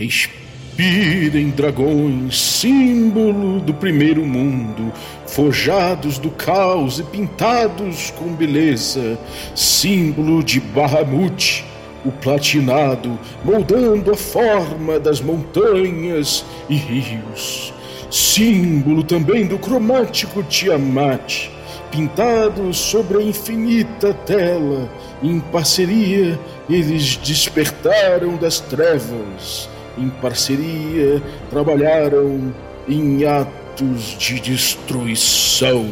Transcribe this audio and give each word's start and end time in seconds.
Respirem, 0.00 1.50
dragões, 1.50 2.40
símbolo 2.40 3.60
do 3.60 3.74
primeiro 3.74 4.24
mundo, 4.24 4.90
forjados 5.26 6.16
do 6.16 6.30
caos 6.30 6.98
e 6.98 7.02
pintados 7.02 8.10
com 8.12 8.32
beleza, 8.32 9.18
símbolo 9.54 10.42
de 10.42 10.58
Bahamut, 10.58 11.62
o 12.02 12.10
platinado, 12.10 13.18
moldando 13.44 14.10
a 14.10 14.16
forma 14.16 14.98
das 14.98 15.20
montanhas 15.20 16.46
e 16.66 16.76
rios, 16.76 17.74
símbolo 18.10 19.04
também 19.04 19.46
do 19.46 19.58
cromático 19.58 20.42
Tiamat, 20.44 21.50
pintado 21.90 22.72
sobre 22.72 23.18
a 23.18 23.22
infinita 23.22 24.14
tela, 24.14 24.90
em 25.22 25.40
parceria 25.40 26.40
eles 26.70 27.16
despertaram 27.16 28.38
das 28.38 28.60
trevas, 28.60 29.68
em 29.98 30.08
parceria 30.08 31.22
trabalharam 31.50 32.52
em 32.88 33.24
atos 33.24 34.16
de 34.18 34.40
destruição. 34.40 35.90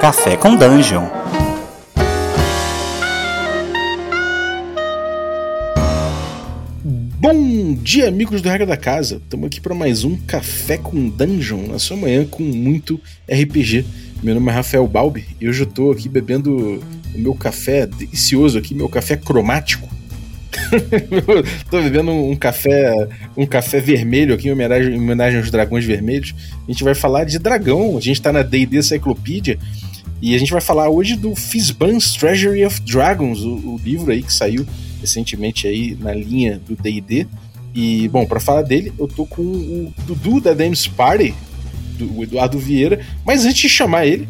Café 0.00 0.36
com 0.36 0.54
Dungeon. 0.54 1.08
Bom 7.18 7.74
dia, 7.74 8.06
amigos 8.06 8.40
do 8.40 8.48
Regra 8.48 8.64
da 8.66 8.76
Casa. 8.76 9.16
Estamos 9.16 9.46
aqui 9.48 9.60
para 9.60 9.74
mais 9.74 10.04
um 10.04 10.16
Café 10.16 10.78
com 10.78 11.08
Dungeon, 11.08 11.66
na 11.66 11.80
sua 11.80 11.96
manhã 11.96 12.24
com 12.24 12.44
muito 12.44 13.00
RPG. 13.28 13.84
Meu 14.26 14.34
nome 14.34 14.50
é 14.50 14.54
Rafael 14.54 14.84
Balbi 14.88 15.24
e 15.40 15.48
hoje 15.48 15.62
eu 15.62 15.68
estou 15.68 15.92
aqui 15.92 16.08
bebendo 16.08 16.82
o 17.14 17.18
meu 17.18 17.32
café 17.32 17.86
delicioso 17.86 18.58
aqui, 18.58 18.74
meu 18.74 18.88
café 18.88 19.16
cromático. 19.16 19.88
Estou 21.62 21.80
bebendo 21.80 22.10
um 22.10 22.34
café, 22.34 22.92
um 23.36 23.46
café 23.46 23.78
vermelho 23.78 24.34
aqui 24.34 24.48
em 24.48 24.50
homenagem, 24.50 24.96
em 24.96 24.98
homenagem 24.98 25.38
aos 25.38 25.48
dragões 25.48 25.84
vermelhos. 25.84 26.34
A 26.66 26.72
gente 26.72 26.82
vai 26.82 26.92
falar 26.92 27.22
de 27.22 27.38
dragão. 27.38 27.96
A 27.96 28.00
gente 28.00 28.16
está 28.16 28.32
na 28.32 28.42
D&D 28.42 28.82
Cyclopedia 28.82 29.60
e 30.20 30.34
a 30.34 30.38
gente 30.38 30.50
vai 30.50 30.60
falar 30.60 30.88
hoje 30.88 31.14
do 31.14 31.36
Fizban's 31.36 32.14
Treasury 32.14 32.66
of 32.66 32.80
Dragons, 32.80 33.42
o, 33.42 33.54
o 33.54 33.80
livro 33.84 34.10
aí 34.10 34.24
que 34.24 34.32
saiu 34.32 34.66
recentemente 35.00 35.68
aí 35.68 35.96
na 36.00 36.12
linha 36.12 36.60
do 36.66 36.74
D&D. 36.74 37.28
E, 37.72 38.08
bom, 38.08 38.26
para 38.26 38.40
falar 38.40 38.62
dele, 38.62 38.92
eu 38.98 39.06
tô 39.06 39.24
com 39.24 39.42
o 39.42 39.94
Dudu 40.04 40.40
da 40.40 40.52
Dames 40.52 40.88
Party, 40.88 41.32
do, 41.96 42.18
o 42.18 42.22
Eduardo 42.22 42.58
Vieira. 42.58 43.00
Mas 43.24 43.44
antes 43.44 43.62
de 43.62 43.68
chamar 43.68 44.06
ele, 44.06 44.28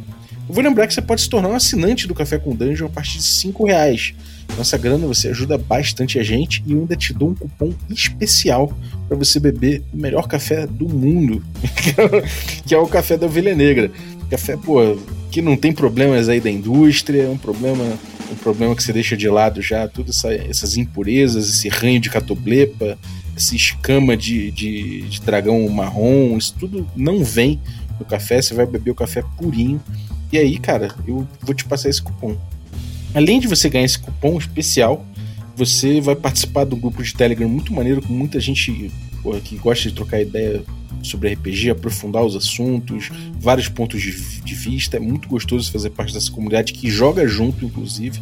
eu 0.48 0.54
vou 0.54 0.62
lembrar 0.62 0.86
que 0.86 0.94
você 0.94 1.02
pode 1.02 1.22
se 1.22 1.28
tornar 1.28 1.48
um 1.48 1.54
assinante 1.54 2.06
do 2.06 2.14
Café 2.14 2.38
com 2.38 2.54
Dungeon 2.54 2.86
a 2.86 2.90
partir 2.90 3.18
de 3.18 3.24
5 3.24 3.66
reais. 3.66 4.14
Nossa 4.56 4.78
grana 4.78 5.06
você 5.06 5.28
ajuda 5.28 5.58
bastante 5.58 6.18
a 6.18 6.22
gente 6.22 6.62
e 6.64 6.72
eu 6.72 6.80
ainda 6.80 6.96
te 6.96 7.12
dou 7.12 7.30
um 7.30 7.34
cupom 7.34 7.72
especial 7.90 8.72
para 9.08 9.16
você 9.16 9.40
beber 9.40 9.82
o 9.92 9.96
melhor 9.96 10.28
café 10.28 10.66
do 10.66 10.88
mundo, 10.88 11.42
que 12.64 12.74
é 12.74 12.78
o 12.78 12.86
café 12.86 13.16
da 13.16 13.26
Ovelha 13.26 13.54
Negra. 13.54 13.90
Café, 14.30 14.56
pô, 14.56 14.96
que 15.30 15.42
não 15.42 15.56
tem 15.56 15.72
problemas 15.72 16.28
aí 16.28 16.40
da 16.40 16.50
indústria, 16.50 17.22
é 17.22 17.28
um 17.28 17.36
problema 17.36 17.84
um 18.30 18.34
problema 18.34 18.74
que 18.74 18.82
você 18.82 18.92
deixa 18.92 19.16
de 19.16 19.28
lado 19.28 19.62
já, 19.62 19.86
todas 19.86 20.16
essa, 20.16 20.34
essas 20.34 20.76
impurezas, 20.76 21.48
esse 21.48 21.68
ranho 21.68 22.00
de 22.00 22.10
catoblepa, 22.10 22.98
essa 23.36 23.54
escama 23.54 24.16
de, 24.16 24.50
de, 24.50 25.02
de, 25.02 25.20
dragão 25.20 25.68
marrom, 25.68 26.38
isso 26.38 26.54
tudo 26.58 26.88
não 26.96 27.22
vem 27.22 27.60
no 27.98 28.04
café, 28.06 28.40
você 28.40 28.54
vai 28.54 28.66
beber 28.66 28.90
o 28.90 28.94
café 28.94 29.22
purinho. 29.36 29.80
E 30.32 30.38
aí, 30.38 30.58
cara, 30.58 30.94
eu 31.06 31.28
vou 31.42 31.54
te 31.54 31.64
passar 31.64 31.88
esse 31.88 32.02
cupom. 32.02 32.36
Além 33.14 33.38
de 33.38 33.46
você 33.46 33.68
ganhar 33.68 33.84
esse 33.84 33.98
cupom 33.98 34.38
especial, 34.38 35.04
você 35.54 36.00
vai 36.00 36.16
participar 36.16 36.64
do 36.64 36.76
grupo 36.76 37.02
de 37.02 37.14
Telegram 37.14 37.48
muito 37.48 37.72
maneiro, 37.72 38.02
com 38.02 38.12
muita 38.12 38.40
gente 38.40 38.90
porra, 39.22 39.40
que 39.40 39.56
gosta 39.56 39.88
de 39.88 39.94
trocar 39.94 40.20
ideia 40.20 40.62
sobre 41.02 41.32
RPG, 41.32 41.70
aprofundar 41.70 42.24
os 42.24 42.36
assuntos, 42.36 43.10
vários 43.38 43.68
pontos 43.68 44.00
de, 44.00 44.12
de 44.40 44.54
vista. 44.54 44.96
É 44.96 45.00
muito 45.00 45.28
gostoso 45.28 45.70
fazer 45.70 45.90
parte 45.90 46.12
dessa 46.12 46.30
comunidade 46.30 46.72
que 46.72 46.90
joga 46.90 47.26
junto, 47.26 47.64
inclusive. 47.64 48.20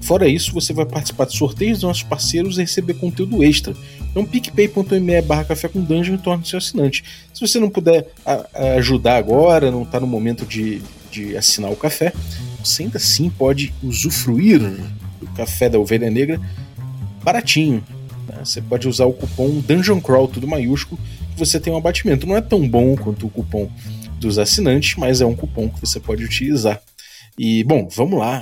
Fora 0.00 0.28
isso, 0.28 0.52
você 0.52 0.72
vai 0.72 0.84
participar 0.84 1.26
de 1.26 1.36
sorteios 1.36 1.78
dos 1.78 1.84
nossos 1.84 2.02
parceiros 2.02 2.58
e 2.58 2.60
receber 2.60 2.94
conteúdo 2.94 3.42
extra. 3.42 3.74
Então, 4.14 4.24
picpay.me 4.24 5.22
barra 5.22 5.42
café 5.42 5.66
com 5.66 5.82
dungeon 5.82 6.14
e 6.14 6.18
torne-se 6.18 6.56
assinante. 6.56 7.02
Se 7.34 7.40
você 7.40 7.58
não 7.58 7.68
puder 7.68 8.06
ajudar 8.76 9.16
agora, 9.16 9.72
não 9.72 9.82
está 9.82 9.98
no 9.98 10.06
momento 10.06 10.46
de, 10.46 10.80
de 11.10 11.36
assinar 11.36 11.72
o 11.72 11.76
café, 11.76 12.12
você 12.62 12.84
ainda 12.84 12.98
assim 12.98 13.28
pode 13.28 13.74
usufruir 13.82 14.60
do 15.18 15.26
café 15.34 15.68
da 15.68 15.80
ovelha 15.80 16.08
negra 16.08 16.40
baratinho. 17.24 17.82
Né? 18.28 18.36
Você 18.44 18.62
pode 18.62 18.86
usar 18.86 19.06
o 19.06 19.12
cupom 19.12 19.58
Dungeon 19.58 20.00
Crawl, 20.00 20.28
tudo 20.28 20.46
maiúsculo, 20.46 21.00
você 21.36 21.58
tem 21.58 21.72
um 21.72 21.76
abatimento. 21.76 22.24
Não 22.24 22.36
é 22.36 22.40
tão 22.40 22.68
bom 22.68 22.94
quanto 22.94 23.26
o 23.26 23.30
cupom 23.30 23.68
dos 24.20 24.38
assinantes, 24.38 24.94
mas 24.96 25.20
é 25.20 25.26
um 25.26 25.34
cupom 25.34 25.68
que 25.68 25.80
você 25.80 25.98
pode 25.98 26.22
utilizar. 26.22 26.80
E, 27.36 27.64
bom, 27.64 27.88
vamos 27.90 28.16
lá. 28.16 28.40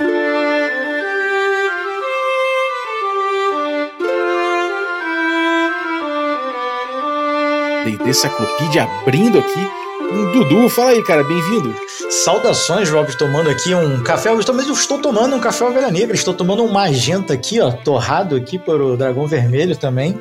D&D 7.84 8.14
Cyclopedia 8.14 8.84
abrindo 8.84 9.38
aqui. 9.38 9.70
Um 10.00 10.32
Dudu, 10.32 10.68
fala 10.68 10.90
aí, 10.90 11.02
cara, 11.02 11.24
bem-vindo. 11.24 11.74
Saudações, 12.10 12.88
Rob, 12.90 13.16
tomando 13.16 13.50
aqui 13.50 13.74
um 13.74 14.02
café. 14.02 14.28
Eu 14.28 14.38
estou, 14.38 14.54
eu 14.54 14.72
estou 14.72 14.98
tomando 14.98 15.34
um 15.34 15.40
café 15.40 15.64
ovelha 15.64 15.90
negra, 15.90 16.14
estou 16.14 16.34
tomando 16.34 16.62
um 16.62 16.70
magenta 16.70 17.32
aqui, 17.32 17.60
ó, 17.60 17.70
torrado 17.72 18.36
aqui 18.36 18.58
por 18.58 18.80
o 18.80 18.96
dragão 18.96 19.26
vermelho 19.26 19.76
também. 19.76 20.20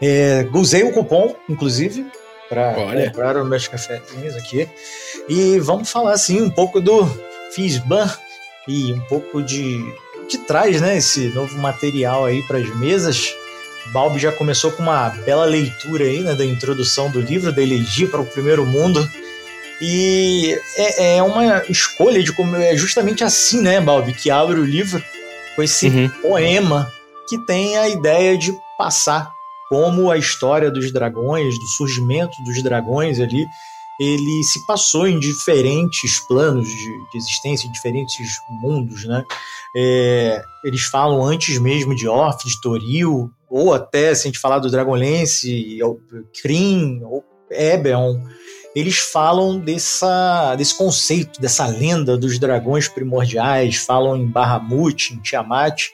É, 0.00 0.46
usei 0.52 0.84
o 0.84 0.92
cupom, 0.92 1.34
inclusive, 1.48 2.06
para 2.48 2.74
comprar 2.74 3.36
os 3.36 3.48
meus 3.48 3.68
cafezinhos 3.68 4.36
aqui. 4.36 4.68
E 5.28 5.58
vamos 5.58 5.90
falar, 5.90 6.12
assim, 6.12 6.40
um 6.40 6.50
pouco 6.50 6.80
do 6.80 7.06
Fisban 7.52 8.10
e 8.68 8.92
um 8.92 9.00
pouco 9.00 9.42
de 9.42 9.84
que 10.28 10.38
traz, 10.38 10.80
né, 10.80 10.96
esse 10.96 11.28
novo 11.28 11.56
material 11.58 12.24
aí 12.24 12.42
para 12.42 12.58
as 12.58 12.74
mesas. 12.76 13.34
Balbi 13.92 14.18
já 14.18 14.32
começou 14.32 14.72
com 14.72 14.82
uma 14.82 15.08
bela 15.10 15.44
leitura 15.44 16.04
aí, 16.04 16.20
né, 16.20 16.34
da 16.34 16.44
introdução 16.44 17.10
do 17.10 17.20
livro, 17.20 17.52
da 17.52 17.62
Elegia 17.62 18.08
para 18.08 18.20
o 18.20 18.26
Primeiro 18.26 18.66
Mundo. 18.66 19.08
E 19.80 20.58
é, 20.76 21.16
é, 21.16 21.22
uma 21.22 21.62
escolha 21.68 22.22
de 22.22 22.32
como 22.32 22.56
é 22.56 22.76
justamente 22.76 23.22
assim, 23.22 23.60
né, 23.60 23.80
Balbi, 23.80 24.14
que 24.14 24.30
abre 24.30 24.58
o 24.58 24.64
livro 24.64 25.02
com 25.54 25.62
esse 25.62 25.88
uhum. 25.88 26.08
poema 26.22 26.90
que 27.28 27.38
tem 27.38 27.76
a 27.76 27.88
ideia 27.88 28.38
de 28.38 28.54
passar 28.78 29.30
como 29.68 30.10
a 30.10 30.16
história 30.16 30.70
dos 30.70 30.92
dragões, 30.92 31.58
do 31.58 31.66
surgimento 31.66 32.40
dos 32.44 32.62
dragões 32.62 33.18
ali, 33.18 33.44
ele 33.98 34.44
se 34.44 34.64
passou 34.66 35.08
em 35.08 35.18
diferentes 35.18 36.20
planos 36.20 36.68
de, 36.68 37.10
de 37.10 37.16
existência, 37.16 37.66
em 37.66 37.72
diferentes 37.72 38.38
mundos, 38.62 39.04
né? 39.04 39.24
É, 39.74 40.42
eles 40.64 40.82
falam 40.82 41.24
antes 41.24 41.58
mesmo 41.58 41.94
de 41.94 42.06
Orf, 42.06 42.46
de 42.46 42.60
Toril, 42.60 43.30
ou 43.48 43.72
até, 43.72 44.14
se 44.14 44.22
a 44.22 44.28
gente 44.28 44.38
falar 44.38 44.58
do 44.58 44.70
Dragonlance, 44.70 45.78
Kryn, 46.40 47.02
ou 47.04 47.24
Eberron, 47.50 48.20
eles 48.74 48.98
falam 48.98 49.58
dessa, 49.58 50.54
desse 50.54 50.76
conceito, 50.76 51.40
dessa 51.40 51.66
lenda 51.66 52.16
dos 52.16 52.38
dragões 52.38 52.88
primordiais, 52.88 53.76
falam 53.76 54.16
em 54.16 54.26
Bahamut, 54.26 55.14
em 55.14 55.20
Tiamat, 55.20 55.90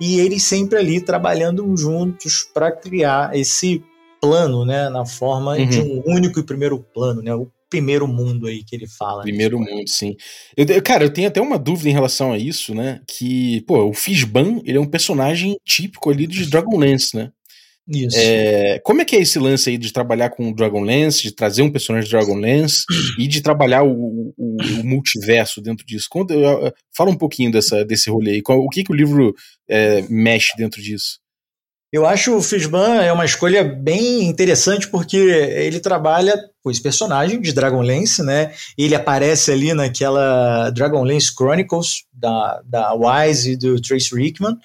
e 0.00 0.18
eles 0.20 0.42
sempre 0.42 0.78
ali 0.78 1.00
trabalhando 1.00 1.74
juntos 1.76 2.48
para 2.52 2.72
criar 2.72 3.36
esse 3.36 3.84
plano, 4.20 4.64
né, 4.64 4.88
na 4.88 5.06
forma 5.06 5.56
uhum. 5.56 5.68
de 5.68 5.80
um 5.80 6.02
único 6.06 6.40
e 6.40 6.42
primeiro 6.42 6.78
plano, 6.78 7.22
né, 7.22 7.34
o 7.34 7.48
primeiro 7.68 8.06
mundo 8.06 8.46
aí 8.46 8.64
que 8.64 8.74
ele 8.74 8.86
fala. 8.86 9.22
Primeiro 9.22 9.58
mundo, 9.58 9.88
sim. 9.88 10.14
Eu, 10.56 10.82
cara, 10.82 11.04
eu 11.04 11.12
tenho 11.12 11.28
até 11.28 11.40
uma 11.40 11.58
dúvida 11.58 11.88
em 11.88 11.92
relação 11.92 12.32
a 12.32 12.38
isso, 12.38 12.74
né, 12.74 13.00
que, 13.06 13.62
pô, 13.62 13.84
o 13.84 13.94
Fishban, 13.94 14.60
ele 14.64 14.78
é 14.78 14.80
um 14.80 14.86
personagem 14.86 15.56
típico 15.64 16.10
ali 16.10 16.26
de 16.26 16.46
Dragonlance, 16.46 17.16
né? 17.16 17.30
Isso. 17.88 18.18
É, 18.18 18.80
como 18.80 19.00
é 19.00 19.04
que 19.04 19.14
é 19.14 19.20
esse 19.20 19.38
lance 19.38 19.70
aí 19.70 19.78
de 19.78 19.92
trabalhar 19.92 20.30
com 20.30 20.52
Dragonlance, 20.52 21.22
de 21.22 21.30
trazer 21.30 21.62
um 21.62 21.70
personagem 21.70 22.08
de 22.08 22.16
Dragonlance 22.16 22.84
e 23.16 23.28
de 23.28 23.40
trabalhar 23.40 23.84
o, 23.84 24.34
o, 24.36 24.56
o 24.80 24.84
multiverso 24.84 25.60
dentro 25.62 25.86
disso? 25.86 26.08
Conta, 26.10 26.34
fala 26.92 27.10
um 27.12 27.16
pouquinho 27.16 27.52
dessa, 27.52 27.84
desse 27.84 28.10
rolê 28.10 28.32
aí. 28.32 28.42
O 28.44 28.68
que, 28.68 28.82
que 28.82 28.90
o 28.90 28.96
livro 28.96 29.32
é, 29.68 30.02
mexe 30.10 30.56
dentro 30.56 30.82
disso? 30.82 31.20
Eu 31.96 32.04
acho 32.04 32.36
o 32.36 32.42
Fishban 32.42 32.96
é 32.96 33.10
uma 33.10 33.24
escolha 33.24 33.64
bem 33.64 34.24
interessante 34.24 34.86
porque 34.86 35.16
ele 35.16 35.80
trabalha 35.80 36.38
com 36.62 36.70
esse 36.70 36.82
personagem 36.82 37.40
de 37.40 37.54
Dragonlance, 37.54 38.22
né? 38.22 38.52
Ele 38.76 38.94
aparece 38.94 39.50
ali 39.50 39.72
naquela 39.72 40.68
Dragonlance 40.68 41.34
Chronicles 41.34 42.04
da, 42.12 42.60
da 42.66 42.92
Wise 42.92 43.52
e 43.52 43.56
do 43.56 43.80
Trace 43.80 44.14
Rickman. 44.14 44.58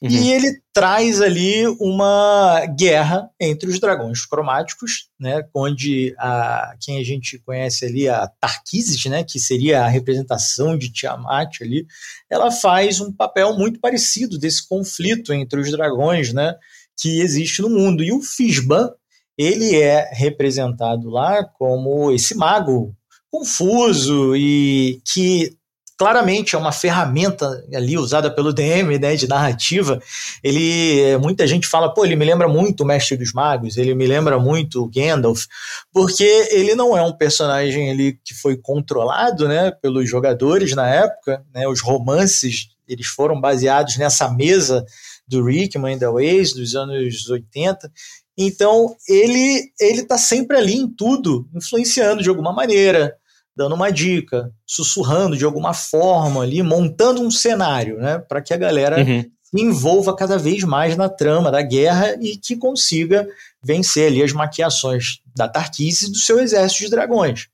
Uhum. 0.00 0.10
E 0.10 0.32
ele 0.32 0.60
traz 0.72 1.20
ali 1.20 1.66
uma 1.80 2.64
guerra 2.66 3.28
entre 3.40 3.68
os 3.68 3.80
dragões 3.80 4.24
cromáticos, 4.24 5.08
né, 5.18 5.42
onde 5.54 6.14
a, 6.18 6.74
quem 6.80 6.98
a 6.98 7.04
gente 7.04 7.38
conhece 7.40 7.84
ali, 7.84 8.08
a 8.08 8.28
Tarquises, 8.40 9.04
né, 9.06 9.24
que 9.24 9.40
seria 9.40 9.82
a 9.82 9.88
representação 9.88 10.78
de 10.78 10.92
Tiamat 10.92 11.60
ali, 11.60 11.84
ela 12.30 12.50
faz 12.50 13.00
um 13.00 13.12
papel 13.12 13.54
muito 13.56 13.80
parecido 13.80 14.38
desse 14.38 14.68
conflito 14.68 15.32
entre 15.32 15.60
os 15.60 15.70
dragões, 15.72 16.32
né, 16.32 16.54
que 16.96 17.20
existe 17.20 17.60
no 17.60 17.68
mundo. 17.68 18.04
E 18.04 18.12
o 18.12 18.22
Fisban, 18.22 18.92
ele 19.36 19.76
é 19.76 20.08
representado 20.12 21.10
lá 21.10 21.44
como 21.44 22.12
esse 22.12 22.36
mago 22.36 22.94
confuso 23.30 24.34
e 24.36 25.00
que 25.12 25.57
claramente 25.98 26.54
é 26.54 26.58
uma 26.58 26.70
ferramenta 26.70 27.64
ali 27.74 27.98
usada 27.98 28.30
pelo 28.30 28.52
DM, 28.52 28.98
né, 29.00 29.16
de 29.16 29.26
narrativa. 29.26 30.00
Ele, 30.44 31.18
muita 31.18 31.44
gente 31.44 31.66
fala, 31.66 31.92
pô, 31.92 32.04
ele 32.04 32.14
me 32.14 32.24
lembra 32.24 32.46
muito 32.46 32.82
o 32.82 32.86
Mestre 32.86 33.16
dos 33.16 33.32
Magos, 33.32 33.76
ele 33.76 33.94
me 33.96 34.06
lembra 34.06 34.38
muito 34.38 34.80
o 34.80 34.88
Gandalf, 34.88 35.46
porque 35.92 36.48
ele 36.52 36.76
não 36.76 36.96
é 36.96 37.02
um 37.02 37.12
personagem 37.12 37.90
ali 37.90 38.16
que 38.24 38.32
foi 38.32 38.56
controlado, 38.56 39.48
né, 39.48 39.72
pelos 39.72 40.08
jogadores 40.08 40.72
na 40.72 40.88
época, 40.88 41.44
né, 41.52 41.66
os 41.66 41.82
romances, 41.82 42.68
eles 42.86 43.08
foram 43.08 43.40
baseados 43.40 43.96
nessa 43.98 44.30
mesa 44.30 44.86
do 45.26 45.44
Rickman 45.44 45.96
and 45.96 45.98
the 45.98 46.08
Ways 46.08 46.54
dos 46.54 46.76
anos 46.76 47.28
80. 47.28 47.90
Então, 48.36 48.94
ele 49.08 49.72
ele 49.80 50.04
tá 50.04 50.16
sempre 50.16 50.56
ali 50.56 50.76
em 50.76 50.86
tudo, 50.88 51.48
influenciando 51.52 52.22
de 52.22 52.28
alguma 52.28 52.52
maneira, 52.52 53.16
dando 53.58 53.74
uma 53.74 53.90
dica, 53.90 54.52
sussurrando 54.64 55.36
de 55.36 55.44
alguma 55.44 55.74
forma 55.74 56.42
ali, 56.42 56.62
montando 56.62 57.20
um 57.20 57.28
cenário, 57.28 57.98
né, 57.98 58.16
para 58.16 58.40
que 58.40 58.54
a 58.54 58.56
galera 58.56 59.00
uhum. 59.00 59.22
se 59.42 59.60
envolva 59.60 60.14
cada 60.14 60.38
vez 60.38 60.62
mais 60.62 60.96
na 60.96 61.08
trama 61.08 61.50
da 61.50 61.60
guerra 61.60 62.16
e 62.20 62.36
que 62.36 62.56
consiga 62.56 63.26
vencer 63.60 64.06
ali 64.06 64.22
as 64.22 64.32
maquiações 64.32 65.18
da 65.36 65.48
Tarquise 65.48 66.06
e 66.06 66.12
do 66.12 66.18
seu 66.18 66.38
exército 66.38 66.84
de 66.84 66.90
dragões. 66.90 67.48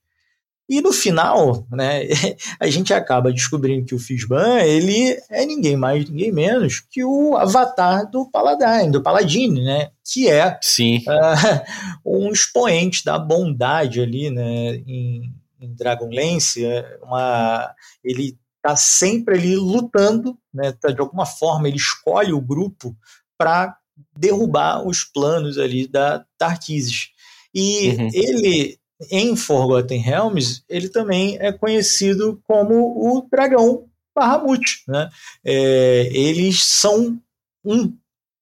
E 0.69 0.79
no 0.79 0.93
final, 0.93 1.65
né, 1.71 2.03
a 2.61 2.67
gente 2.67 2.93
acaba 2.93 3.33
descobrindo 3.33 3.87
que 3.87 3.95
o 3.95 3.99
Fisban, 3.99 4.59
ele 4.59 5.19
é 5.27 5.43
ninguém 5.43 5.75
mais, 5.75 6.07
ninguém 6.07 6.31
menos 6.31 6.83
que 6.91 7.03
o 7.03 7.35
avatar 7.35 8.09
do 8.11 8.29
Paladin, 8.29 8.91
do 8.91 9.01
Paladine, 9.01 9.63
né, 9.63 9.89
que 10.03 10.29
é 10.29 10.55
Sim. 10.61 11.03
Uh, 12.05 12.05
um 12.25 12.31
expoente 12.31 13.03
da 13.03 13.17
bondade 13.17 14.01
ali, 14.01 14.29
né, 14.29 14.75
em, 14.87 15.33
em 15.59 15.73
Dragonlance, 15.73 16.65
é 16.65 16.99
uma, 17.01 17.73
ele 18.03 18.37
está 18.57 18.75
sempre 18.75 19.37
ali 19.37 19.55
lutando, 19.55 20.37
né, 20.53 20.71
tá, 20.71 20.91
de 20.91 20.99
alguma 20.99 21.25
forma 21.25 21.67
ele 21.67 21.77
escolhe 21.77 22.33
o 22.33 22.41
grupo 22.41 22.95
para 23.37 23.77
derrubar 24.17 24.85
os 24.85 25.03
planos 25.03 25.57
ali 25.57 25.87
da 25.87 26.25
Tarquises. 26.37 27.09
E 27.53 27.89
uhum. 27.89 28.09
ele, 28.13 28.79
em 29.11 29.35
Forgotten 29.35 30.01
Realms, 30.01 30.63
ele 30.67 30.89
também 30.89 31.37
é 31.39 31.51
conhecido 31.51 32.41
como 32.43 32.75
o 32.97 33.27
dragão 33.31 33.87
Bahamut. 34.13 34.83
Né? 34.87 35.09
É, 35.43 36.09
eles 36.11 36.63
são 36.63 37.19
um, 37.63 37.93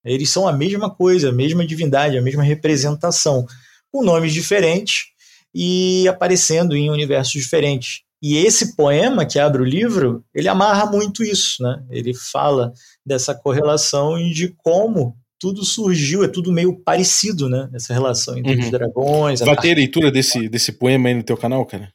eles 0.04 0.30
são 0.30 0.48
a 0.48 0.54
mesma 0.54 0.90
coisa, 0.90 1.30
a 1.30 1.34
mesma 1.34 1.66
divindade, 1.66 2.18
a 2.18 2.22
mesma 2.22 2.44
representação, 2.44 3.48
com 3.92 4.04
nomes 4.04 4.34
diferentes, 4.34 5.13
e 5.54 6.08
aparecendo 6.08 6.76
em 6.76 6.90
universos 6.90 7.34
diferentes. 7.34 8.02
E 8.22 8.38
esse 8.38 8.76
poema 8.76 9.26
que 9.26 9.38
abre 9.38 9.62
o 9.62 9.66
livro, 9.66 10.24
ele 10.34 10.48
amarra 10.48 10.90
muito 10.90 11.24
isso, 11.24 11.62
né? 11.62 11.84
Ele 11.90 12.14
fala 12.14 12.72
dessa 13.06 13.36
correlação 13.36 14.18
e 14.18 14.32
de 14.32 14.48
como 14.58 15.18
tudo 15.38 15.66
surgiu, 15.66 16.24
é 16.24 16.28
tudo 16.30 16.54
meio 16.54 16.74
parecido, 16.86 17.50
né? 17.50 17.70
Essa 17.74 17.94
relação 17.94 18.38
entre 18.38 18.54
uhum. 18.54 18.60
os 18.62 18.72
dragões. 18.72 19.40
Vai 19.42 19.58
ter 19.58 19.76
leitura 19.76 20.10
desse, 20.10 20.48
desse 20.48 20.72
poema 20.72 21.10
aí 21.10 21.16
no 21.16 21.24
teu 21.24 21.36
canal, 21.36 21.66
cara? 21.66 21.92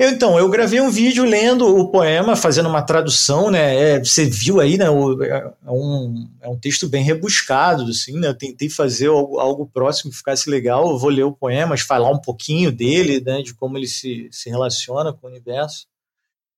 Eu, 0.00 0.08
então, 0.08 0.38
eu 0.38 0.48
gravei 0.48 0.80
um 0.80 0.90
vídeo 0.90 1.26
lendo 1.26 1.76
o 1.76 1.90
poema, 1.90 2.34
fazendo 2.34 2.70
uma 2.70 2.80
tradução, 2.80 3.50
né? 3.50 3.76
É, 3.76 3.98
você 3.98 4.24
viu 4.24 4.58
aí, 4.58 4.78
né? 4.78 4.88
O, 4.88 5.22
é, 5.22 5.52
um, 5.66 6.26
é 6.40 6.48
um 6.48 6.58
texto 6.58 6.88
bem 6.88 7.04
rebuscado, 7.04 7.84
assim, 7.84 8.18
né? 8.18 8.28
Eu 8.28 8.34
tentei 8.34 8.70
fazer 8.70 9.08
algo, 9.08 9.38
algo 9.38 9.66
próximo 9.66 10.10
que 10.10 10.16
ficasse 10.16 10.48
legal. 10.48 10.88
Eu 10.88 10.98
vou 10.98 11.10
ler 11.10 11.24
o 11.24 11.34
poema, 11.34 11.66
mas 11.66 11.82
falar 11.82 12.08
um 12.08 12.18
pouquinho 12.18 12.72
dele, 12.72 13.20
né? 13.20 13.42
De 13.42 13.52
como 13.52 13.76
ele 13.76 13.86
se, 13.86 14.26
se 14.32 14.48
relaciona 14.48 15.12
com 15.12 15.26
o 15.26 15.30
universo. 15.30 15.86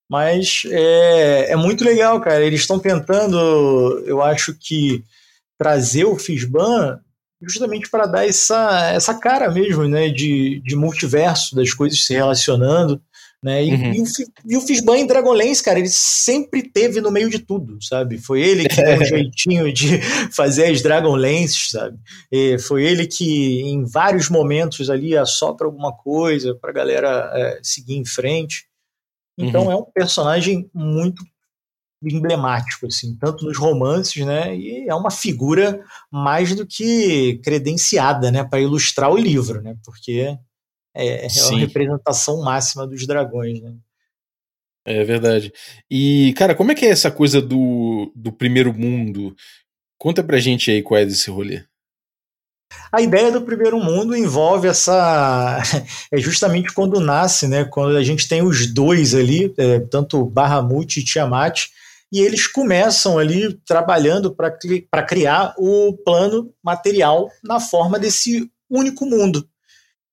Mas 0.09 0.63
é, 0.67 1.51
é 1.51 1.57
muito 1.57 1.83
legal, 1.83 2.21
cara. 2.21 2.45
Eles 2.45 2.61
estão 2.61 2.79
tentando, 2.79 4.05
eu 4.07 4.23
acho 4.23 4.55
que, 4.55 5.03
trazer 5.59 6.05
o 6.05 6.17
Fisban 6.17 7.01
justamente 7.43 7.91
para 7.91 8.07
dar 8.07 8.25
essa, 8.25 8.93
essa 8.93 9.15
cara 9.15 9.51
mesmo, 9.51 9.89
né? 9.89 10.11
De, 10.11 10.61
de 10.65 10.77
multiverso, 10.77 11.57
das 11.57 11.75
coisas 11.75 12.05
se 12.05 12.15
relacionando. 12.15 13.03
Né? 13.43 13.65
E, 13.65 13.75
uhum. 13.75 13.93
e, 13.93 14.01
o, 14.01 14.05
e 14.51 14.57
o 14.57 14.61
Fisban 14.61 14.99
em 14.99 15.07
Dragonlance, 15.07 15.63
cara, 15.63 15.81
ele 15.81 15.89
sempre 15.89 16.63
teve 16.63 17.01
no 17.01 17.11
meio 17.11 17.29
de 17.29 17.41
tudo, 17.41 17.77
sabe? 17.83 18.17
Foi 18.17 18.41
ele 18.41 18.69
que 18.69 18.77
deu 18.77 19.01
um 19.01 19.05
jeitinho 19.05 19.73
de 19.73 20.01
fazer 20.31 20.67
as 20.67 20.81
Dragonlances, 20.81 21.71
sabe? 21.71 21.99
E 22.31 22.57
foi 22.61 22.85
ele 22.85 23.05
que, 23.05 23.63
em 23.63 23.85
vários 23.85 24.31
momentos 24.31 24.89
ali, 24.89 25.17
assopra 25.17 25.67
alguma 25.67 25.93
coisa 25.93 26.55
pra 26.55 26.71
galera 26.71 27.33
é, 27.35 27.61
seguir 27.65 27.97
em 27.97 28.05
frente. 28.05 28.67
Então 29.37 29.65
uhum. 29.65 29.73
é 29.73 29.77
um 29.77 29.85
personagem 29.93 30.71
muito 30.73 31.25
emblemático, 32.01 32.87
assim, 32.87 33.17
tanto 33.17 33.45
nos 33.45 33.59
romances, 33.59 34.25
né? 34.25 34.57
E 34.57 34.89
é 34.89 34.95
uma 34.95 35.11
figura 35.11 35.83
mais 36.11 36.55
do 36.55 36.67
que 36.67 37.41
credenciada, 37.43 38.31
né? 38.31 38.45
Para 38.45 38.61
ilustrar 38.61 39.11
o 39.11 39.17
livro, 39.17 39.61
né? 39.63 39.77
Porque 39.85 40.37
é, 40.95 41.27
é 41.27 41.29
a 41.29 41.57
representação 41.59 42.43
máxima 42.43 42.87
dos 42.87 43.07
dragões, 43.07 43.61
né? 43.61 43.75
É 44.85 45.05
verdade. 45.05 45.53
E, 45.91 46.35
cara, 46.37 46.55
como 46.55 46.73
é 46.73 46.75
que 46.75 46.85
é 46.85 46.91
essa 46.91 47.11
coisa 47.11 47.41
do, 47.41 48.13
do 48.17 48.33
primeiro 48.33 48.75
mundo? 48.75 49.35
Conta 49.97 50.25
pra 50.25 50.41
gente 50.41 50.71
aí 50.71 50.83
qual 50.83 50.99
é 50.99 51.05
desse 51.05 51.31
rolê. 51.31 51.63
A 52.91 53.01
ideia 53.01 53.31
do 53.31 53.43
primeiro 53.43 53.79
mundo 53.79 54.17
envolve 54.17 54.67
essa. 54.69 55.63
É 56.11 56.19
justamente 56.19 56.73
quando 56.75 57.01
nasce, 57.01 57.47
né? 57.47 57.65
Quando 57.65 57.97
a 57.97 58.03
gente 58.03 58.29
tem 58.29 58.43
os 58.43 58.67
dois 58.67 59.15
ali, 59.15 59.53
é, 59.57 59.81
tanto 59.81 60.25
Bahamut 60.25 60.99
e 60.99 61.05
Tiamat, 61.05 61.69
e 62.13 62.21
eles 62.21 62.47
começam 62.47 63.19
ali 63.19 63.55
trabalhando 63.67 64.35
para 64.35 65.03
criar 65.03 65.55
o 65.57 65.97
plano 66.05 66.53
material 66.63 67.31
na 67.43 67.59
forma 67.59 67.99
desse 67.99 68.51
único 68.69 69.07
mundo. 69.07 69.49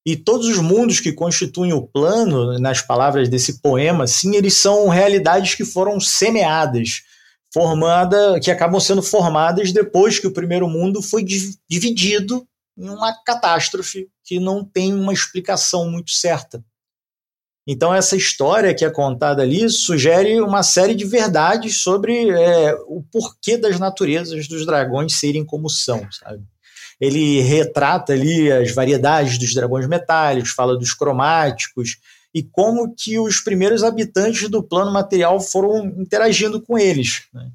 E 0.05 0.15
todos 0.15 0.47
os 0.47 0.57
mundos 0.57 0.99
que 0.99 1.11
constituem 1.11 1.73
o 1.73 1.85
plano, 1.85 2.57
nas 2.57 2.81
palavras 2.81 3.29
desse 3.29 3.61
poema, 3.61 4.07
sim, 4.07 4.35
eles 4.35 4.55
são 4.55 4.87
realidades 4.87 5.55
que 5.55 5.65
foram 5.65 5.99
semeadas, 5.99 7.01
formada, 7.53 8.39
que 8.39 8.49
acabam 8.49 8.79
sendo 8.79 9.01
formadas 9.01 9.71
depois 9.71 10.19
que 10.19 10.27
o 10.27 10.33
primeiro 10.33 10.67
mundo 10.69 11.01
foi 11.01 11.23
dividido 11.69 12.47
em 12.77 12.89
uma 12.89 13.13
catástrofe 13.23 14.07
que 14.23 14.39
não 14.39 14.63
tem 14.63 14.93
uma 14.93 15.13
explicação 15.13 15.89
muito 15.89 16.11
certa. 16.11 16.63
Então, 17.67 17.93
essa 17.93 18.15
história 18.15 18.73
que 18.73 18.83
é 18.83 18.89
contada 18.89 19.43
ali 19.43 19.69
sugere 19.69 20.41
uma 20.41 20.63
série 20.63 20.95
de 20.95 21.05
verdades 21.05 21.81
sobre 21.83 22.29
é, 22.29 22.73
o 22.87 23.03
porquê 23.11 23.57
das 23.57 23.77
naturezas 23.77 24.47
dos 24.47 24.65
dragões 24.65 25.13
serem 25.13 25.45
como 25.45 25.69
são, 25.69 26.07
sabe? 26.11 26.43
Ele 26.99 27.41
retrata 27.41 28.13
ali 28.13 28.51
as 28.51 28.73
variedades 28.73 29.37
dos 29.37 29.53
dragões 29.53 29.87
metálicos, 29.87 30.51
fala 30.51 30.77
dos 30.77 30.93
cromáticos 30.93 31.97
e 32.33 32.43
como 32.43 32.93
que 32.95 33.17
os 33.17 33.39
primeiros 33.39 33.83
habitantes 33.83 34.49
do 34.49 34.61
plano 34.61 34.91
material 34.91 35.39
foram 35.39 35.85
interagindo 35.97 36.61
com 36.61 36.77
eles. 36.77 37.23
Né? 37.33 37.49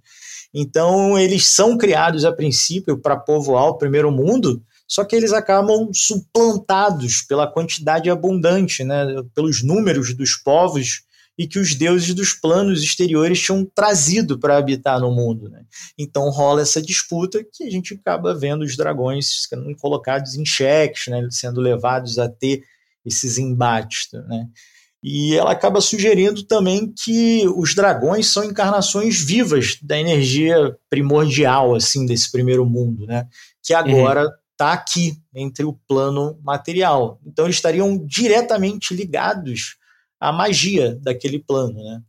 Então, 0.52 1.18
eles 1.18 1.46
são 1.46 1.76
criados 1.76 2.24
a 2.24 2.32
princípio 2.32 2.98
para 2.98 3.16
povoar 3.16 3.66
o 3.66 3.78
primeiro 3.78 4.10
mundo, 4.10 4.62
só 4.86 5.04
que 5.04 5.14
eles 5.14 5.32
acabam 5.32 5.90
suplantados 5.92 7.22
pela 7.22 7.46
quantidade 7.46 8.10
abundante, 8.10 8.82
né? 8.84 9.06
pelos 9.34 9.62
números 9.62 10.14
dos 10.14 10.36
povos 10.36 11.03
e 11.36 11.46
que 11.46 11.58
os 11.58 11.74
deuses 11.74 12.14
dos 12.14 12.32
planos 12.32 12.82
exteriores 12.82 13.40
tinham 13.40 13.64
trazido 13.64 14.38
para 14.38 14.56
habitar 14.56 15.00
no 15.00 15.10
mundo. 15.10 15.48
Né? 15.48 15.64
Então 15.98 16.30
rola 16.30 16.62
essa 16.62 16.80
disputa 16.80 17.44
que 17.44 17.64
a 17.64 17.70
gente 17.70 17.94
acaba 17.94 18.34
vendo 18.34 18.62
os 18.62 18.76
dragões 18.76 19.46
sendo 19.48 19.74
colocados 19.76 20.36
em 20.36 20.44
xeques, 20.44 21.08
né? 21.08 21.26
sendo 21.30 21.60
levados 21.60 22.18
a 22.18 22.28
ter 22.28 22.62
esses 23.04 23.36
embates. 23.36 24.08
Né? 24.28 24.46
E 25.02 25.34
ela 25.34 25.50
acaba 25.50 25.80
sugerindo 25.80 26.44
também 26.44 26.92
que 26.96 27.46
os 27.56 27.74
dragões 27.74 28.28
são 28.28 28.44
encarnações 28.44 29.20
vivas 29.20 29.76
da 29.82 29.98
energia 29.98 30.76
primordial 30.88 31.74
assim 31.74 32.06
desse 32.06 32.30
primeiro 32.30 32.64
mundo, 32.64 33.06
né? 33.06 33.26
que 33.62 33.74
agora 33.74 34.30
está 34.52 34.68
uhum. 34.68 34.72
aqui 34.72 35.16
entre 35.34 35.64
o 35.64 35.72
plano 35.88 36.38
material. 36.44 37.20
Então 37.26 37.44
eles 37.44 37.56
estariam 37.56 37.98
diretamente 38.06 38.94
ligados 38.94 39.76
a 40.24 40.32
magia 40.32 40.96
daquele 41.02 41.38
plano, 41.38 41.74
né? 41.82 42.00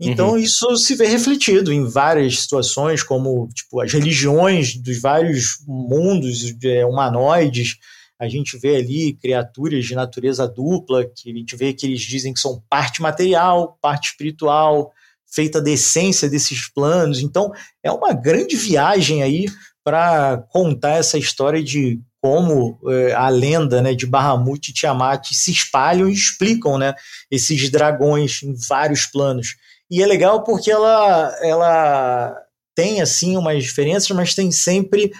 Então 0.00 0.30
uhum. 0.30 0.38
isso 0.38 0.76
se 0.76 0.94
vê 0.94 1.06
refletido 1.06 1.72
em 1.72 1.84
várias 1.84 2.40
situações, 2.40 3.02
como 3.02 3.48
tipo 3.48 3.80
as 3.80 3.92
religiões 3.92 4.74
dos 4.76 4.98
vários 4.98 5.58
mundos 5.66 6.54
é, 6.64 6.86
humanoides. 6.86 7.76
A 8.18 8.28
gente 8.28 8.56
vê 8.56 8.76
ali 8.76 9.12
criaturas 9.14 9.84
de 9.84 9.94
natureza 9.94 10.48
dupla, 10.48 11.04
que 11.04 11.30
a 11.30 11.34
gente 11.34 11.54
vê 11.56 11.74
que 11.74 11.86
eles 11.86 12.00
dizem 12.00 12.32
que 12.32 12.40
são 12.40 12.62
parte 12.68 13.02
material, 13.02 13.78
parte 13.82 14.10
espiritual, 14.10 14.90
feita 15.26 15.60
da 15.60 15.70
essência 15.70 16.30
desses 16.30 16.66
planos. 16.72 17.20
Então 17.20 17.52
é 17.82 17.90
uma 17.90 18.14
grande 18.14 18.56
viagem 18.56 19.22
aí 19.22 19.46
para 19.84 20.38
contar 20.50 20.96
essa 20.96 21.18
história 21.18 21.62
de 21.62 22.00
como 22.22 22.78
é, 22.88 23.12
a 23.12 23.28
lenda 23.28 23.80
né, 23.80 23.94
de 23.94 24.06
Bahamut 24.06 24.70
e 24.70 24.74
Tiamat 24.74 25.32
se 25.32 25.50
espalham 25.50 26.08
e 26.08 26.12
explicam 26.12 26.76
né, 26.76 26.94
esses 27.30 27.70
dragões 27.70 28.42
em 28.42 28.54
vários 28.68 29.06
planos. 29.06 29.56
E 29.90 30.02
é 30.02 30.06
legal 30.06 30.44
porque 30.44 30.70
ela, 30.70 31.36
ela 31.42 32.36
tem 32.74 33.00
assim 33.00 33.36
umas 33.36 33.64
diferenças, 33.64 34.10
mas 34.10 34.34
tem 34.34 34.52
sempre 34.52 35.10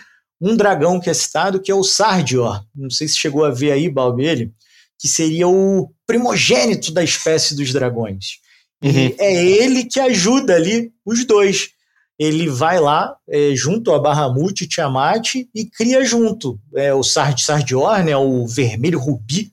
um 0.41 0.57
dragão 0.57 1.01
que 1.01 1.11
é 1.11 1.15
citado, 1.15 1.61
que 1.61 1.71
é 1.71 1.75
o 1.75 1.85
Sardior. 1.85 2.65
Não 2.75 2.91
sei 2.91 3.09
se 3.09 3.19
chegou 3.19 3.45
a 3.45 3.51
ver 3.51 3.73
aí, 3.73 3.91
Balbelli, 3.91 4.53
que 4.99 5.09
seria 5.09 5.49
o 5.49 5.93
primogênito 6.07 6.93
da 6.93 7.03
espécie 7.03 7.55
dos 7.55 7.73
dragões. 7.73 8.39
Uhum. 8.83 8.91
E 8.91 9.17
é 9.19 9.45
ele 9.45 9.85
que 9.85 10.01
ajuda 10.01 10.55
ali 10.55 10.93
os 11.05 11.25
dois. 11.25 11.71
Ele 12.21 12.51
vai 12.51 12.79
lá 12.79 13.17
é, 13.27 13.55
junto 13.55 13.95
a 13.95 13.99
Bahamut 13.99 14.63
e 14.63 14.69
Tiamat 14.69 15.37
e 15.55 15.65
cria 15.65 16.05
junto 16.05 16.61
é, 16.77 16.93
o 16.93 17.03
Sard 17.03 17.43
Sardior, 17.43 18.05
né, 18.05 18.15
o 18.15 18.47
vermelho 18.47 18.99
rubi, 18.99 19.51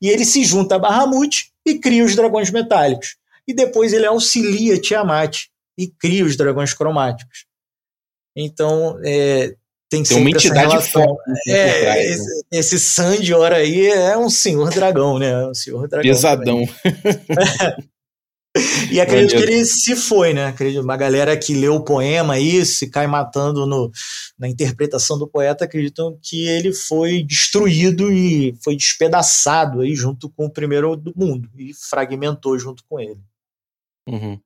e 0.00 0.08
ele 0.08 0.24
se 0.24 0.42
junta 0.42 0.76
a 0.76 0.78
Bahamut 0.78 1.52
e 1.64 1.78
cria 1.78 2.04
os 2.04 2.16
dragões 2.16 2.50
metálicos 2.50 3.16
e 3.46 3.54
depois 3.54 3.92
ele 3.92 4.06
auxilia 4.06 4.80
Tiamat 4.80 5.44
e 5.78 5.86
cria 5.86 6.24
os 6.24 6.36
dragões 6.36 6.74
cromáticos. 6.74 7.44
Então, 8.34 8.98
é, 9.04 9.54
tem, 9.88 10.02
tem 10.02 10.16
uma 10.18 10.30
entidade 10.30 10.90
forte. 10.90 11.22
É, 11.48 11.80
trás, 11.80 12.10
esse, 12.10 12.34
né? 12.34 12.42
esse 12.52 12.78
Sandior 12.78 13.52
aí 13.52 13.86
é 13.86 14.16
um 14.18 14.28
senhor 14.28 14.70
dragão, 14.70 15.18
né? 15.18 15.46
Um 15.46 15.54
senhor 15.54 15.88
dragão. 15.88 16.10
Pesadão. 16.10 16.64
e 18.90 19.00
acredito 19.00 19.36
que 19.36 19.42
ele 19.42 19.64
se 19.64 19.94
foi, 19.94 20.32
né? 20.32 20.46
Acredito, 20.46 20.82
uma 20.82 20.96
galera 20.96 21.36
que 21.36 21.54
leu 21.54 21.74
o 21.74 21.84
poema 21.84 22.34
aí, 22.34 22.64
se 22.64 22.90
cai 22.90 23.06
matando 23.06 23.66
no, 23.66 23.90
na 24.38 24.48
interpretação 24.48 25.18
do 25.18 25.28
poeta, 25.28 25.64
acreditam 25.64 26.18
que 26.22 26.46
ele 26.46 26.72
foi 26.72 27.22
destruído 27.22 28.12
e 28.12 28.54
foi 28.62 28.76
despedaçado 28.76 29.80
aí 29.80 29.94
junto 29.94 30.30
com 30.30 30.46
o 30.46 30.52
primeiro 30.52 30.96
do 30.96 31.12
mundo 31.16 31.48
e 31.56 31.72
fragmentou 31.74 32.58
junto 32.58 32.84
com 32.88 33.00
ele. 33.00 33.20
Uhum. 34.08 34.38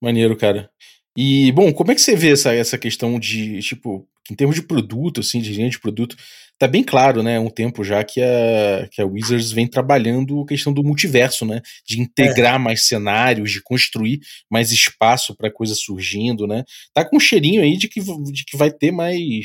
Maneiro, 0.00 0.36
cara. 0.36 0.70
E, 1.16 1.52
bom, 1.52 1.72
como 1.72 1.92
é 1.92 1.94
que 1.94 2.00
você 2.00 2.16
vê 2.16 2.32
essa, 2.32 2.54
essa 2.54 2.78
questão 2.78 3.18
de, 3.18 3.60
tipo, 3.60 4.08
em 4.30 4.34
termos 4.34 4.56
de 4.56 4.62
produto, 4.62 5.20
assim, 5.20 5.40
de 5.40 5.52
linha 5.52 5.68
de 5.68 5.78
produto, 5.78 6.16
tá 6.62 6.68
bem 6.68 6.84
claro, 6.84 7.24
né, 7.24 7.40
um 7.40 7.50
tempo 7.50 7.82
já 7.82 8.04
que 8.04 8.22
a, 8.22 8.88
que 8.88 9.02
a 9.02 9.04
Wizards 9.04 9.50
vem 9.50 9.66
trabalhando 9.66 10.42
a 10.42 10.46
questão 10.46 10.72
do 10.72 10.84
multiverso, 10.84 11.44
né, 11.44 11.60
de 11.84 12.00
integrar 12.00 12.54
é. 12.54 12.58
mais 12.58 12.86
cenários, 12.86 13.50
de 13.50 13.60
construir 13.60 14.20
mais 14.48 14.70
espaço 14.70 15.34
para 15.36 15.50
coisa 15.50 15.74
surgindo, 15.74 16.46
né, 16.46 16.62
tá 16.94 17.04
com 17.04 17.16
um 17.16 17.20
cheirinho 17.20 17.60
aí 17.62 17.76
de 17.76 17.88
que, 17.88 18.00
de 18.00 18.44
que 18.44 18.56
vai 18.56 18.70
ter 18.70 18.92
mais, 18.92 19.44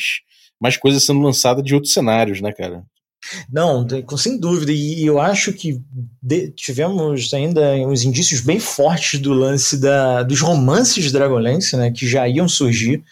mais 0.62 0.78
coisa 0.78 1.00
sendo 1.00 1.20
lançada 1.20 1.64
de 1.64 1.74
outros 1.74 1.92
cenários, 1.92 2.40
né, 2.40 2.54
cara. 2.54 2.84
Não, 3.52 3.84
sem 4.16 4.40
dúvida. 4.40 4.72
E 4.72 5.04
eu 5.04 5.20
acho 5.20 5.52
que 5.52 5.82
tivemos 6.56 7.34
ainda 7.34 7.74
uns 7.78 8.04
indícios 8.04 8.42
bem 8.42 8.60
fortes 8.60 9.20
do 9.20 9.34
lance 9.34 9.82
da, 9.82 10.22
dos 10.22 10.40
romances 10.40 11.04
de 11.04 11.12
Dragonlance, 11.12 11.76
né, 11.76 11.90
que 11.90 12.08
já 12.08 12.28
iam 12.28 12.48
surgir. 12.48 13.04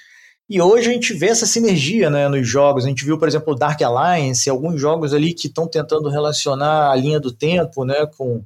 E 0.48 0.62
hoje 0.62 0.90
a 0.90 0.94
gente 0.94 1.14
vê 1.14 1.28
essa 1.28 1.48
sinergia 1.48 2.10
né, 2.10 2.28
nos 2.28 2.48
jogos. 2.48 2.86
A 2.86 2.88
gente 2.88 3.04
viu, 3.04 3.18
por 3.18 3.28
exemplo, 3.28 3.54
o 3.54 3.56
Dark 3.56 3.82
Alliance, 3.82 4.50
alguns 4.50 4.80
jogos 4.80 5.12
ali 5.12 5.34
que 5.34 5.48
estão 5.48 5.68
tentando 5.68 6.08
relacionar 6.08 6.92
a 6.92 6.96
linha 6.96 7.20
do 7.20 7.32
tempo 7.32 7.84
né, 7.84 8.06
com, 8.16 8.44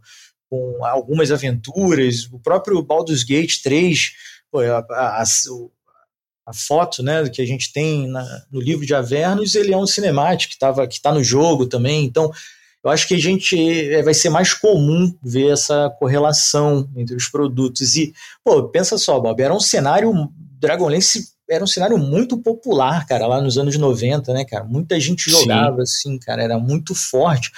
com 0.49 0.85
algumas 0.85 1.29
aventuras. 1.29 2.29
O 2.31 2.39
próprio 2.39 2.81
Baldur's 2.81 3.23
Gate 3.23 3.61
3, 3.61 4.13
pô, 4.49 4.61
a, 4.61 4.77
a, 4.89 5.23
a, 6.45 6.53
foto 6.53 7.03
né, 7.03 7.27
que 7.27 7.41
a 7.41 7.45
gente 7.45 7.73
tem 7.73 8.07
na, 8.07 8.43
no 8.49 8.61
livro 8.61 8.85
de 8.85 8.95
Avernos, 8.95 9.55
ele 9.55 9.73
é 9.73 9.77
um 9.77 9.85
cinemático 9.85 10.53
que 10.87 10.95
está 10.95 11.11
no 11.11 11.23
jogo 11.23 11.67
também. 11.67 12.05
Então, 12.05 12.31
eu 12.81 12.89
acho 12.89 13.09
que 13.09 13.13
a 13.13 13.19
gente 13.19 13.57
é, 13.91 14.01
vai 14.01 14.13
ser 14.13 14.29
mais 14.29 14.53
comum 14.53 15.13
ver 15.21 15.51
essa 15.51 15.93
correlação 15.99 16.89
entre 16.95 17.13
os 17.13 17.27
produtos. 17.27 17.97
E, 17.97 18.13
pô, 18.41 18.69
pensa 18.69 18.97
só, 18.97 19.19
Bob, 19.19 19.41
era 19.41 19.53
um 19.53 19.59
cenário. 19.59 20.13
Dragonlance 20.61 21.38
era 21.49 21.63
um 21.63 21.67
cenário 21.67 21.97
muito 21.97 22.37
popular, 22.37 23.05
cara, 23.07 23.25
lá 23.25 23.41
nos 23.41 23.57
anos 23.57 23.75
90, 23.75 24.33
né, 24.33 24.45
cara? 24.45 24.63
Muita 24.63 24.99
gente 24.99 25.29
jogava, 25.29 25.77
Sim. 25.77 25.81
assim, 25.81 26.19
cara, 26.19 26.43
era 26.43 26.59
muito 26.59 26.93
forte. 26.93 27.51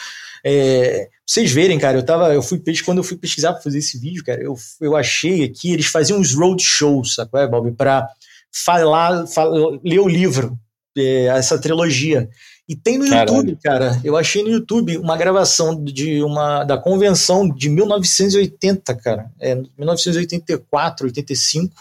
É, 0.43 1.09
vocês 1.25 1.51
verem, 1.51 1.77
cara, 1.77 1.97
eu 1.97 2.03
tava, 2.03 2.33
eu 2.33 2.41
fui 2.41 2.61
quando 2.83 2.99
eu 2.99 3.03
fui 3.03 3.17
pesquisar 3.17 3.53
para 3.53 3.61
fazer 3.61 3.79
esse 3.79 3.99
vídeo, 3.99 4.23
cara, 4.23 4.41
eu, 4.41 4.55
eu 4.79 4.95
achei 4.95 5.43
aqui, 5.43 5.71
eles 5.71 5.85
faziam 5.85 6.19
uns 6.19 6.33
road 6.33 6.63
shows, 6.63 7.15
sabe, 7.15 7.29
é, 7.35 7.47
Bob, 7.47 7.71
para 7.73 8.07
falar, 8.51 9.27
falar, 9.27 9.79
ler 9.83 9.99
o 9.99 10.07
livro, 10.07 10.57
é, 10.97 11.25
essa 11.25 11.59
trilogia. 11.59 12.29
E 12.67 12.75
tem 12.75 12.97
no 12.97 13.09
Caralho. 13.09 13.35
YouTube, 13.35 13.57
cara. 13.61 13.99
Eu 14.03 14.15
achei 14.15 14.43
no 14.43 14.49
YouTube 14.49 14.97
uma 14.97 15.17
gravação 15.17 15.83
de 15.83 16.23
uma 16.23 16.63
da 16.63 16.77
convenção 16.77 17.49
de 17.49 17.67
1980, 17.67 18.95
cara. 18.95 19.29
É, 19.39 19.55
1984, 19.55 21.07
85, 21.07 21.75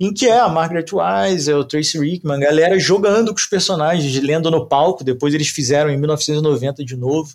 em 0.00 0.12
que 0.12 0.26
é 0.26 0.38
a 0.38 0.48
Margaret 0.48 0.86
Wise, 0.92 1.50
é 1.50 1.56
o 1.56 1.64
Tracy 1.64 1.98
Rickman, 1.98 2.36
a 2.36 2.46
galera 2.46 2.78
jogando 2.78 3.32
com 3.32 3.38
os 3.38 3.46
personagens, 3.46 4.14
lendo 4.22 4.50
no 4.50 4.68
palco. 4.68 5.02
Depois 5.02 5.34
eles 5.34 5.48
fizeram 5.48 5.90
em 5.90 5.96
1990 5.96 6.84
de 6.84 6.96
novo. 6.96 7.34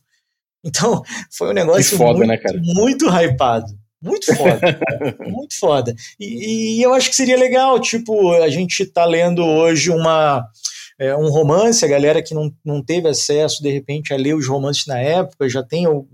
Então, 0.64 1.04
foi 1.30 1.50
um 1.50 1.54
negócio 1.54 1.98
foda, 1.98 2.26
muito, 2.26 2.28
né, 2.28 2.40
muito 2.74 3.06
hypado. 3.10 3.68
Muito 4.02 4.36
foda, 4.36 4.80
muito 5.28 5.60
foda. 5.60 5.96
E, 6.20 6.80
e, 6.80 6.82
eu 6.82 6.94
acho 6.94 7.10
que 7.10 7.16
seria 7.16 7.38
legal, 7.38 7.80
tipo, 7.80 8.34
a 8.34 8.50
gente 8.50 8.86
tá 8.86 9.06
lendo 9.06 9.46
hoje 9.46 9.90
uma, 9.90 10.46
é, 11.00 11.16
um 11.16 11.30
romance, 11.30 11.86
a 11.86 11.88
galera 11.88 12.22
que 12.22 12.34
não, 12.34 12.54
não 12.66 12.84
teve 12.84 13.08
acesso, 13.08 13.64
de 13.64 13.70
repente, 13.70 14.14
a 14.14 14.18
ler 14.18 14.36
os 14.36 14.48
romances 14.48 14.86
na 14.86 15.00
época, 15.00 15.48
já 15.48 15.64
tem 15.64 15.88
o, 15.88 16.06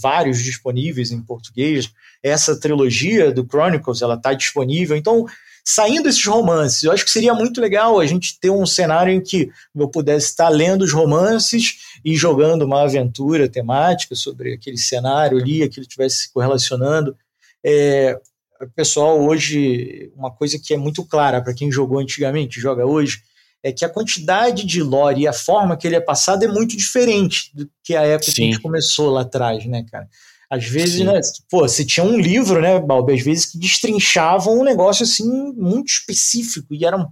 vários 0.00 0.42
disponíveis 0.42 1.12
em 1.12 1.22
português. 1.22 1.90
Essa 2.22 2.58
trilogia 2.58 3.32
do 3.32 3.46
Chronicles, 3.46 4.02
ela 4.02 4.16
tá 4.16 4.32
disponível. 4.32 4.96
Então, 4.96 5.24
saindo 5.70 6.04
desses 6.04 6.24
romances, 6.24 6.82
eu 6.82 6.90
acho 6.90 7.04
que 7.04 7.10
seria 7.10 7.34
muito 7.34 7.60
legal 7.60 8.00
a 8.00 8.06
gente 8.06 8.40
ter 8.40 8.48
um 8.48 8.64
cenário 8.64 9.12
em 9.12 9.20
que 9.20 9.50
eu 9.76 9.86
pudesse 9.86 10.28
estar 10.28 10.48
lendo 10.48 10.80
os 10.80 10.94
romances 10.94 11.76
e 12.02 12.16
jogando 12.16 12.62
uma 12.62 12.84
aventura 12.84 13.46
temática 13.50 14.14
sobre 14.14 14.54
aquele 14.54 14.78
cenário 14.78 15.36
ali, 15.36 15.62
aquilo 15.62 15.82
estivesse 15.82 16.22
se 16.22 16.32
correlacionando. 16.32 17.14
É, 17.62 18.18
o 18.62 18.66
pessoal 18.70 19.20
hoje, 19.20 20.10
uma 20.16 20.30
coisa 20.30 20.58
que 20.58 20.72
é 20.72 20.78
muito 20.78 21.04
clara 21.04 21.42
para 21.42 21.52
quem 21.52 21.70
jogou 21.70 21.98
antigamente, 21.98 22.58
joga 22.58 22.86
hoje, 22.86 23.22
é 23.62 23.70
que 23.70 23.84
a 23.84 23.90
quantidade 23.90 24.64
de 24.64 24.82
lore 24.82 25.20
e 25.20 25.28
a 25.28 25.34
forma 25.34 25.76
que 25.76 25.86
ele 25.86 25.96
é 25.96 26.00
passado 26.00 26.42
é 26.44 26.48
muito 26.48 26.78
diferente 26.78 27.50
do 27.54 27.68
que 27.84 27.94
a 27.94 28.04
época 28.04 28.30
Sim. 28.30 28.32
que 28.32 28.40
a 28.40 28.44
gente 28.46 28.60
começou 28.60 29.10
lá 29.10 29.20
atrás, 29.20 29.66
né, 29.66 29.84
cara? 29.90 30.08
Às 30.50 30.64
vezes, 30.64 31.00
né, 31.00 31.20
pô, 31.50 31.60
você 31.60 31.84
tinha 31.84 32.04
um 32.04 32.18
livro, 32.18 32.60
né, 32.60 32.80
Balbi, 32.80 33.14
às 33.14 33.22
vezes 33.22 33.46
que 33.46 33.58
destrinchavam 33.58 34.58
um 34.58 34.64
negócio 34.64 35.02
assim 35.02 35.52
muito 35.52 35.88
específico 35.88 36.74
e 36.74 36.84
eram 36.84 37.10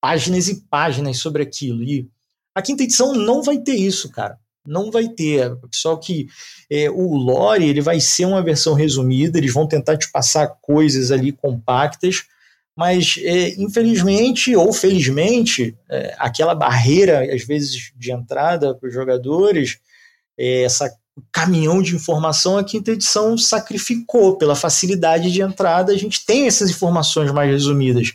páginas 0.00 0.48
e 0.48 0.62
páginas 0.70 1.18
sobre 1.18 1.42
aquilo. 1.42 1.82
E 1.82 2.08
a 2.54 2.62
quinta 2.62 2.82
edição 2.82 3.12
não 3.12 3.42
vai 3.42 3.58
ter 3.58 3.74
isso, 3.74 4.10
cara 4.10 4.38
não 4.66 4.90
vai 4.90 5.08
ter. 5.08 5.56
Só 5.72 5.96
que 5.96 6.28
é, 6.70 6.90
o 6.90 7.14
lore 7.14 7.68
ele 7.68 7.80
vai 7.80 8.00
ser 8.00 8.24
uma 8.24 8.42
versão 8.42 8.74
resumida, 8.74 9.38
eles 9.38 9.52
vão 9.52 9.66
tentar 9.66 9.96
te 9.96 10.10
passar 10.10 10.46
coisas 10.60 11.10
ali 11.10 11.32
compactas, 11.32 12.24
mas 12.76 13.18
é, 13.22 13.60
infelizmente 13.60 14.56
ou 14.56 14.72
felizmente, 14.72 15.76
é, 15.90 16.14
aquela 16.18 16.54
barreira, 16.54 17.34
às 17.34 17.44
vezes, 17.44 17.92
de 17.94 18.12
entrada 18.12 18.74
para 18.74 18.88
os 18.88 18.94
jogadores, 18.94 19.78
é, 20.38 20.62
essa 20.62 20.90
caminhão 21.30 21.82
de 21.82 21.94
informação, 21.94 22.58
a 22.58 22.64
quinta 22.64 22.92
edição 22.92 23.36
sacrificou 23.36 24.36
pela 24.36 24.54
facilidade 24.54 25.30
de 25.30 25.42
entrada, 25.42 25.92
a 25.92 25.96
gente 25.96 26.24
tem 26.24 26.46
essas 26.46 26.70
informações 26.70 27.30
mais 27.30 27.50
resumidas. 27.50 28.12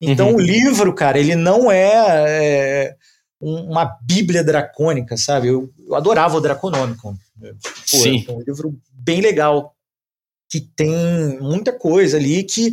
Então 0.00 0.30
uhum. 0.30 0.36
o 0.36 0.40
livro, 0.40 0.94
cara, 0.94 1.18
ele 1.18 1.34
não 1.34 1.70
é, 1.70 1.92
é 1.92 2.96
uma 3.40 3.84
bíblia 4.02 4.44
dracônica, 4.44 5.16
sabe? 5.16 5.48
Eu, 5.48 5.72
eu 5.86 5.94
adorava 5.94 6.36
o 6.36 6.40
Draconômico. 6.40 7.16
Sim. 7.84 8.24
É 8.28 8.32
um 8.32 8.40
livro 8.40 8.78
bem 8.92 9.20
legal, 9.20 9.74
que 10.50 10.60
tem 10.60 11.38
muita 11.40 11.72
coisa 11.72 12.16
ali 12.16 12.42
que 12.42 12.72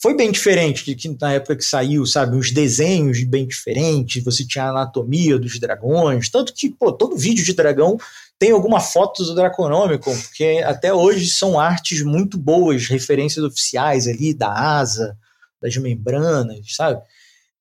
foi 0.00 0.16
bem 0.16 0.32
diferente 0.32 0.84
de 0.84 0.94
que 0.94 1.14
na 1.20 1.34
época 1.34 1.56
que 1.56 1.64
saiu, 1.64 2.06
sabe? 2.06 2.36
Os 2.36 2.50
desenhos 2.50 3.22
bem 3.24 3.46
diferentes, 3.46 4.24
você 4.24 4.46
tinha 4.46 4.64
a 4.64 4.70
anatomia 4.70 5.38
dos 5.38 5.60
dragões, 5.60 6.30
tanto 6.30 6.54
que, 6.54 6.70
pô, 6.70 6.90
todo 6.90 7.16
vídeo 7.16 7.44
de 7.44 7.52
dragão 7.52 7.98
tem 8.40 8.52
alguma 8.52 8.80
foto 8.80 9.22
do 9.22 9.34
Draconomicon, 9.34 10.18
porque 10.18 10.62
até 10.64 10.94
hoje 10.94 11.28
são 11.28 11.60
artes 11.60 12.02
muito 12.02 12.38
boas, 12.38 12.86
referências 12.88 13.44
oficiais 13.44 14.08
ali 14.08 14.32
da 14.32 14.50
asa, 14.50 15.14
das 15.60 15.76
membranas, 15.76 16.74
sabe? 16.74 17.02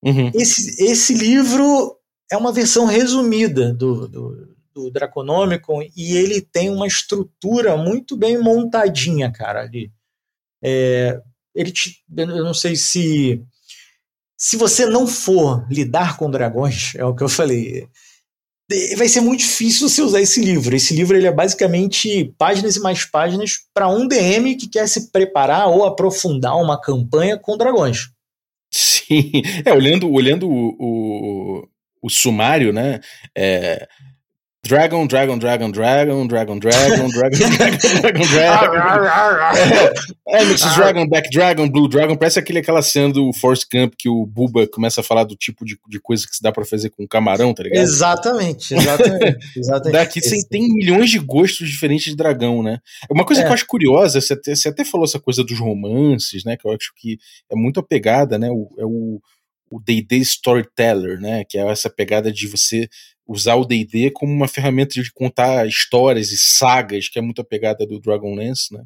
Uhum. 0.02 0.32
Esse, 0.34 0.82
esse 0.82 1.14
livro 1.14 1.98
é 2.32 2.38
uma 2.38 2.54
versão 2.54 2.86
resumida 2.86 3.74
do, 3.74 4.08
do, 4.08 4.56
do 4.74 4.90
Draconomicon 4.90 5.82
e 5.98 6.16
ele 6.16 6.40
tem 6.40 6.70
uma 6.70 6.88
estrutura 6.88 7.76
muito 7.76 8.16
bem 8.16 8.38
montadinha, 8.38 9.30
cara, 9.30 9.60
ali. 9.64 9.92
É, 10.64 11.22
ele 11.54 11.74
te, 11.74 12.02
eu 12.16 12.46
não 12.46 12.54
sei 12.54 12.78
se 12.78 13.44
se 14.38 14.56
você 14.56 14.86
não 14.86 15.06
for 15.06 15.68
lidar 15.70 16.16
com 16.16 16.32
dragões, 16.32 16.96
é 16.96 17.04
o 17.04 17.14
que 17.14 17.22
eu 17.22 17.28
falei, 17.28 17.86
vai 18.98 19.08
ser 19.08 19.22
muito 19.22 19.40
difícil 19.40 19.90
você 19.90 20.02
usar 20.02 20.22
esse 20.22 20.40
livro. 20.40 20.76
Esse 20.76 20.94
livro 20.94 21.18
ele 21.18 21.28
é 21.28 21.32
basicamente 21.32 22.34
páginas 22.38 22.76
e 22.76 22.80
mais 22.80 23.04
páginas 23.04 23.58
para 23.74 23.88
um 23.88 24.08
DM 24.08 24.56
que 24.56 24.68
quer 24.68 24.88
se 24.88 25.12
preparar 25.12 25.68
ou 25.68 25.84
aprofundar 25.86 26.56
uma 26.56 26.80
campanha 26.80 27.38
com 27.38 27.58
dragões. 27.58 28.10
Sim, 28.72 29.32
é, 29.66 29.74
olhando, 29.74 30.12
olhando 30.12 30.48
o, 30.48 30.76
o, 30.80 31.68
o 32.04 32.10
sumário, 32.10 32.72
né? 32.72 33.00
É, 33.36 33.88
Dragon, 34.70 35.08
Dragon, 35.08 35.40
Dragon, 35.40 35.72
Dragon, 35.72 36.28
Dragon, 36.28 36.60
Dragon, 36.60 36.60
Dragon, 37.10 37.10
Dragon, 37.10 37.40
Dragon, 38.02 38.26
Dragon. 38.28 38.70
é, 40.28 40.42
Mrs. 40.44 40.76
Dragon, 40.78 41.08
Black 41.08 41.30
Dragon, 41.32 41.68
Blue 41.68 41.88
Dragon, 41.88 42.16
parece 42.16 42.38
aquele, 42.38 42.60
aquela 42.60 42.84
cena 42.84 43.12
do 43.12 43.34
Force 43.34 43.68
Camp 43.68 43.94
que 43.98 44.08
o 44.08 44.28
Buba 44.28 44.68
começa 44.68 45.02
a 45.02 45.04
falar 45.04 45.24
do 45.24 45.36
tipo 45.36 45.66
de, 45.66 45.76
de 45.88 46.00
coisa 46.00 46.24
que 46.28 46.36
se 46.36 46.44
dá 46.44 46.52
pra 46.52 46.64
fazer 46.64 46.92
com 46.92 47.08
camarão, 47.08 47.52
tá 47.52 47.64
ligado? 47.64 47.82
Exatamente, 47.82 48.76
exatamente. 48.76 49.40
exatamente. 49.58 49.94
Daqui 49.94 50.22
você 50.22 50.38
tem 50.48 50.72
milhões 50.72 51.10
de 51.10 51.18
gostos 51.18 51.68
diferentes 51.68 52.06
de 52.06 52.16
dragão, 52.16 52.62
né? 52.62 52.78
Uma 53.10 53.26
coisa 53.26 53.42
é. 53.42 53.46
que 53.46 53.50
eu 53.50 53.56
acho 53.56 53.66
curiosa, 53.66 54.22
você 54.22 54.34
até, 54.34 54.56
você 54.56 54.70
até 54.70 54.86
falou 54.86 55.06
essa 55.06 55.20
coisa 55.20 55.44
dos 55.44 55.60
romances, 55.60 56.44
né? 56.44 56.56
Que 56.56 56.68
eu 56.68 56.72
acho 56.72 56.94
que 56.96 57.18
é 57.52 57.56
muito 57.56 57.80
apegada, 57.80 58.38
né? 58.38 58.52
O, 58.52 58.70
é 58.78 58.86
o 58.86 59.20
o 59.70 59.80
D&D 59.80 60.18
Storyteller, 60.18 61.20
né, 61.20 61.44
que 61.44 61.58
é 61.58 61.68
essa 61.68 61.90
pegada 61.90 62.32
de 62.32 62.48
você 62.48 62.90
usar 63.28 63.56
o 63.56 63.66
D&D 63.66 64.12
como 64.12 64.34
uma 64.34 64.48
ferramenta 64.48 65.02
de 65.02 65.12
contar 65.12 65.68
histórias 65.68 66.32
e 66.32 66.38
sagas, 66.38 67.08
que 67.08 67.20
é 67.20 67.22
muito 67.22 67.42
a 67.42 67.46
pegada 67.46 67.86
do 67.86 68.00
Dragonlance, 68.00 68.74
né? 68.74 68.84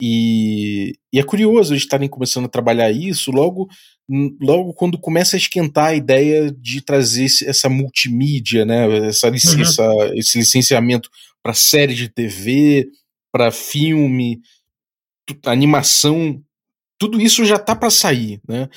E, 0.00 0.92
e 1.10 1.18
é 1.18 1.22
curioso 1.22 1.72
eles 1.72 1.82
estarem 1.82 2.08
começando 2.08 2.44
a 2.44 2.50
trabalhar 2.50 2.90
isso 2.90 3.30
logo 3.30 3.66
logo 4.40 4.72
quando 4.74 4.98
começa 4.98 5.36
a 5.36 5.38
esquentar 5.38 5.86
a 5.86 5.94
ideia 5.94 6.52
de 6.52 6.80
trazer 6.80 7.26
essa 7.44 7.68
multimídia, 7.68 8.64
né, 8.64 9.08
essa 9.08 9.28
licença, 9.28 9.82
uhum. 9.82 10.14
esse 10.14 10.38
licenciamento 10.38 11.10
para 11.42 11.54
série 11.54 11.94
de 11.94 12.08
TV, 12.08 12.88
para 13.32 13.50
filme, 13.50 14.40
animação 15.44 16.40
tudo 16.98 17.20
isso 17.20 17.44
já 17.44 17.58
tá 17.58 17.74
para 17.74 17.90
sair, 17.90 18.40
né? 18.48 18.68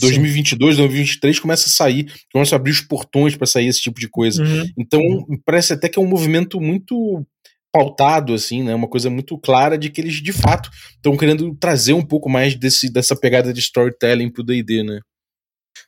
2022, 0.00 0.76
Sim. 0.76 0.82
2023 0.82 1.38
começa 1.38 1.66
a 1.66 1.70
sair, 1.70 2.10
começa 2.32 2.54
a 2.54 2.56
abrir 2.56 2.70
os 2.70 2.80
portões 2.80 3.36
para 3.36 3.46
sair 3.46 3.66
esse 3.66 3.80
tipo 3.80 4.00
de 4.00 4.08
coisa. 4.08 4.42
Uhum. 4.42 4.66
Então, 4.78 5.00
uhum. 5.00 5.38
parece 5.44 5.72
até 5.72 5.88
que 5.88 5.98
é 5.98 6.02
um 6.02 6.08
movimento 6.08 6.60
muito 6.60 7.24
pautado, 7.72 8.32
assim, 8.32 8.62
né? 8.62 8.74
Uma 8.74 8.88
coisa 8.88 9.10
muito 9.10 9.38
clara 9.38 9.76
de 9.76 9.90
que 9.90 10.00
eles, 10.00 10.22
de 10.22 10.32
fato, 10.32 10.70
estão 10.94 11.16
querendo 11.16 11.54
trazer 11.56 11.92
um 11.92 12.04
pouco 12.04 12.28
mais 12.28 12.54
desse, 12.54 12.90
dessa 12.90 13.14
pegada 13.14 13.52
de 13.52 13.60
storytelling 13.60 14.30
pro 14.30 14.42
D&D, 14.42 14.82
né? 14.82 15.00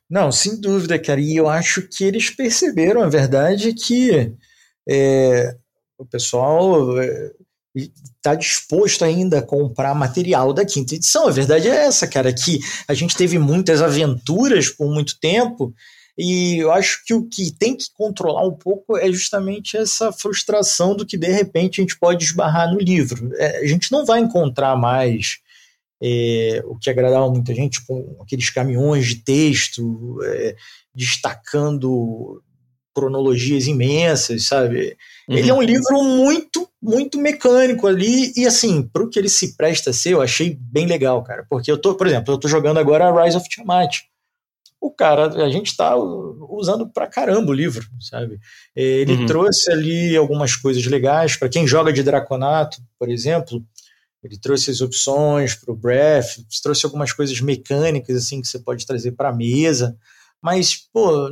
Não, 0.08 0.30
sem 0.30 0.60
dúvida, 0.60 0.98
cara. 0.98 1.20
E 1.20 1.36
eu 1.36 1.48
acho 1.48 1.88
que 1.88 2.04
eles 2.04 2.30
perceberam, 2.30 3.02
a 3.02 3.08
verdade, 3.08 3.72
que 3.72 4.32
é, 4.88 5.54
o 5.96 6.04
pessoal 6.04 7.00
é, 7.00 7.30
está 7.74 8.34
disposto 8.34 9.04
ainda 9.04 9.38
a 9.38 9.42
comprar 9.42 9.94
material 9.94 10.52
da 10.52 10.64
quinta 10.64 10.94
edição. 10.94 11.28
A 11.28 11.32
verdade 11.32 11.68
é 11.68 11.86
essa, 11.86 12.06
cara, 12.06 12.32
que 12.32 12.58
a 12.88 12.94
gente 12.94 13.16
teve 13.16 13.38
muitas 13.38 13.80
aventuras 13.80 14.68
por 14.68 14.92
muito 14.92 15.18
tempo 15.20 15.74
e 16.18 16.58
eu 16.58 16.70
acho 16.70 17.02
que 17.06 17.14
o 17.14 17.26
que 17.26 17.50
tem 17.50 17.74
que 17.74 17.86
controlar 17.94 18.46
um 18.46 18.52
pouco 18.52 18.96
é 18.96 19.10
justamente 19.10 19.76
essa 19.76 20.12
frustração 20.12 20.94
do 20.94 21.06
que 21.06 21.16
de 21.16 21.28
repente 21.28 21.80
a 21.80 21.82
gente 21.82 21.98
pode 21.98 22.24
esbarrar 22.24 22.70
no 22.70 22.78
livro. 22.78 23.30
É, 23.36 23.58
a 23.58 23.66
gente 23.66 23.90
não 23.90 24.04
vai 24.04 24.20
encontrar 24.20 24.76
mais 24.76 25.38
é, 26.02 26.62
o 26.66 26.76
que 26.76 26.90
agradava 26.90 27.30
muita 27.30 27.54
gente, 27.54 27.84
com 27.86 28.18
aqueles 28.20 28.50
caminhões 28.50 29.06
de 29.06 29.16
texto 29.16 30.18
é, 30.24 30.56
destacando 30.94 32.42
cronologias 32.94 33.66
imensas, 33.66 34.46
sabe? 34.46 34.96
Uhum. 35.28 35.36
Ele 35.36 35.50
é 35.50 35.54
um 35.54 35.62
livro 35.62 36.02
muito, 36.02 36.68
muito 36.82 37.18
mecânico 37.18 37.86
ali, 37.86 38.32
e 38.36 38.46
assim, 38.46 38.82
pro 38.82 39.08
que 39.08 39.18
ele 39.18 39.28
se 39.28 39.56
presta 39.56 39.90
a 39.90 39.92
ser, 39.92 40.14
eu 40.14 40.22
achei 40.22 40.56
bem 40.58 40.86
legal, 40.86 41.22
cara. 41.22 41.46
Porque 41.48 41.70
eu 41.70 41.78
tô, 41.78 41.94
por 41.94 42.06
exemplo, 42.06 42.32
eu 42.32 42.38
tô 42.38 42.48
jogando 42.48 42.78
agora 42.78 43.22
Rise 43.22 43.36
of 43.36 43.48
Tiamat. 43.48 43.98
O 44.80 44.90
cara, 44.90 45.26
a 45.44 45.50
gente 45.50 45.76
tá 45.76 45.94
usando 45.94 46.88
pra 46.88 47.06
caramba 47.06 47.50
o 47.50 47.54
livro, 47.54 47.86
sabe? 48.00 48.40
Ele 48.74 49.12
uhum. 49.12 49.26
trouxe 49.26 49.70
ali 49.70 50.16
algumas 50.16 50.56
coisas 50.56 50.84
legais, 50.86 51.36
para 51.36 51.50
quem 51.50 51.66
joga 51.66 51.92
de 51.92 52.02
Draconato, 52.02 52.78
por 52.98 53.10
exemplo, 53.10 53.62
ele 54.22 54.38
trouxe 54.38 54.70
as 54.70 54.80
opções 54.80 55.54
para 55.54 55.72
o 55.72 55.76
Breath, 55.76 56.38
trouxe 56.62 56.86
algumas 56.86 57.12
coisas 57.12 57.40
mecânicas 57.42 58.16
assim 58.16 58.40
que 58.40 58.48
você 58.48 58.58
pode 58.58 58.86
trazer 58.86 59.12
para 59.12 59.28
a 59.28 59.34
mesa, 59.34 59.98
mas 60.40 60.88
pô, 60.90 61.28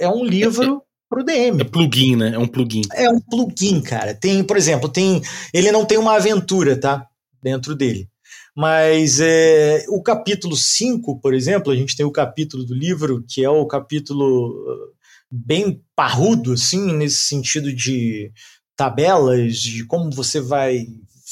é 0.00 0.08
um 0.08 0.24
livro 0.24 0.82
pro 1.12 1.22
DM. 1.22 1.60
É 1.60 1.64
plugin, 1.64 2.16
né? 2.16 2.32
É 2.34 2.38
um 2.38 2.48
plugin. 2.48 2.80
É 2.94 3.10
um 3.10 3.20
plugin, 3.20 3.82
cara. 3.82 4.14
Tem, 4.14 4.42
por 4.42 4.56
exemplo, 4.56 4.88
tem. 4.88 5.20
Ele 5.52 5.70
não 5.70 5.84
tem 5.84 5.98
uma 5.98 6.16
aventura, 6.16 6.74
tá? 6.74 7.06
Dentro 7.42 7.74
dele. 7.74 8.08
Mas 8.56 9.20
é, 9.20 9.84
o 9.88 10.02
capítulo 10.02 10.56
5, 10.56 11.20
por 11.20 11.34
exemplo, 11.34 11.70
a 11.70 11.76
gente 11.76 11.94
tem 11.94 12.06
o 12.06 12.10
capítulo 12.10 12.64
do 12.64 12.74
livro, 12.74 13.22
que 13.28 13.44
é 13.44 13.50
o 13.50 13.66
capítulo 13.66 14.50
uh, 14.50 14.92
bem 15.30 15.82
parrudo, 15.94 16.52
assim, 16.52 16.94
nesse 16.94 17.24
sentido 17.24 17.72
de 17.72 18.32
tabelas, 18.74 19.56
de 19.58 19.84
como 19.84 20.10
você 20.10 20.40
vai 20.40 20.86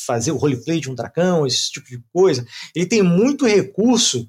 fazer 0.07 0.33
o 0.33 0.37
roleplay 0.37 0.81
de 0.81 0.90
um 0.90 0.95
dragão, 0.95 1.47
esse 1.47 1.71
tipo 1.71 1.88
de 1.88 2.03
coisa. 2.12 2.47
Ele 2.75 2.87
tem 2.87 3.03
muito 3.03 3.47
recurso 3.47 4.29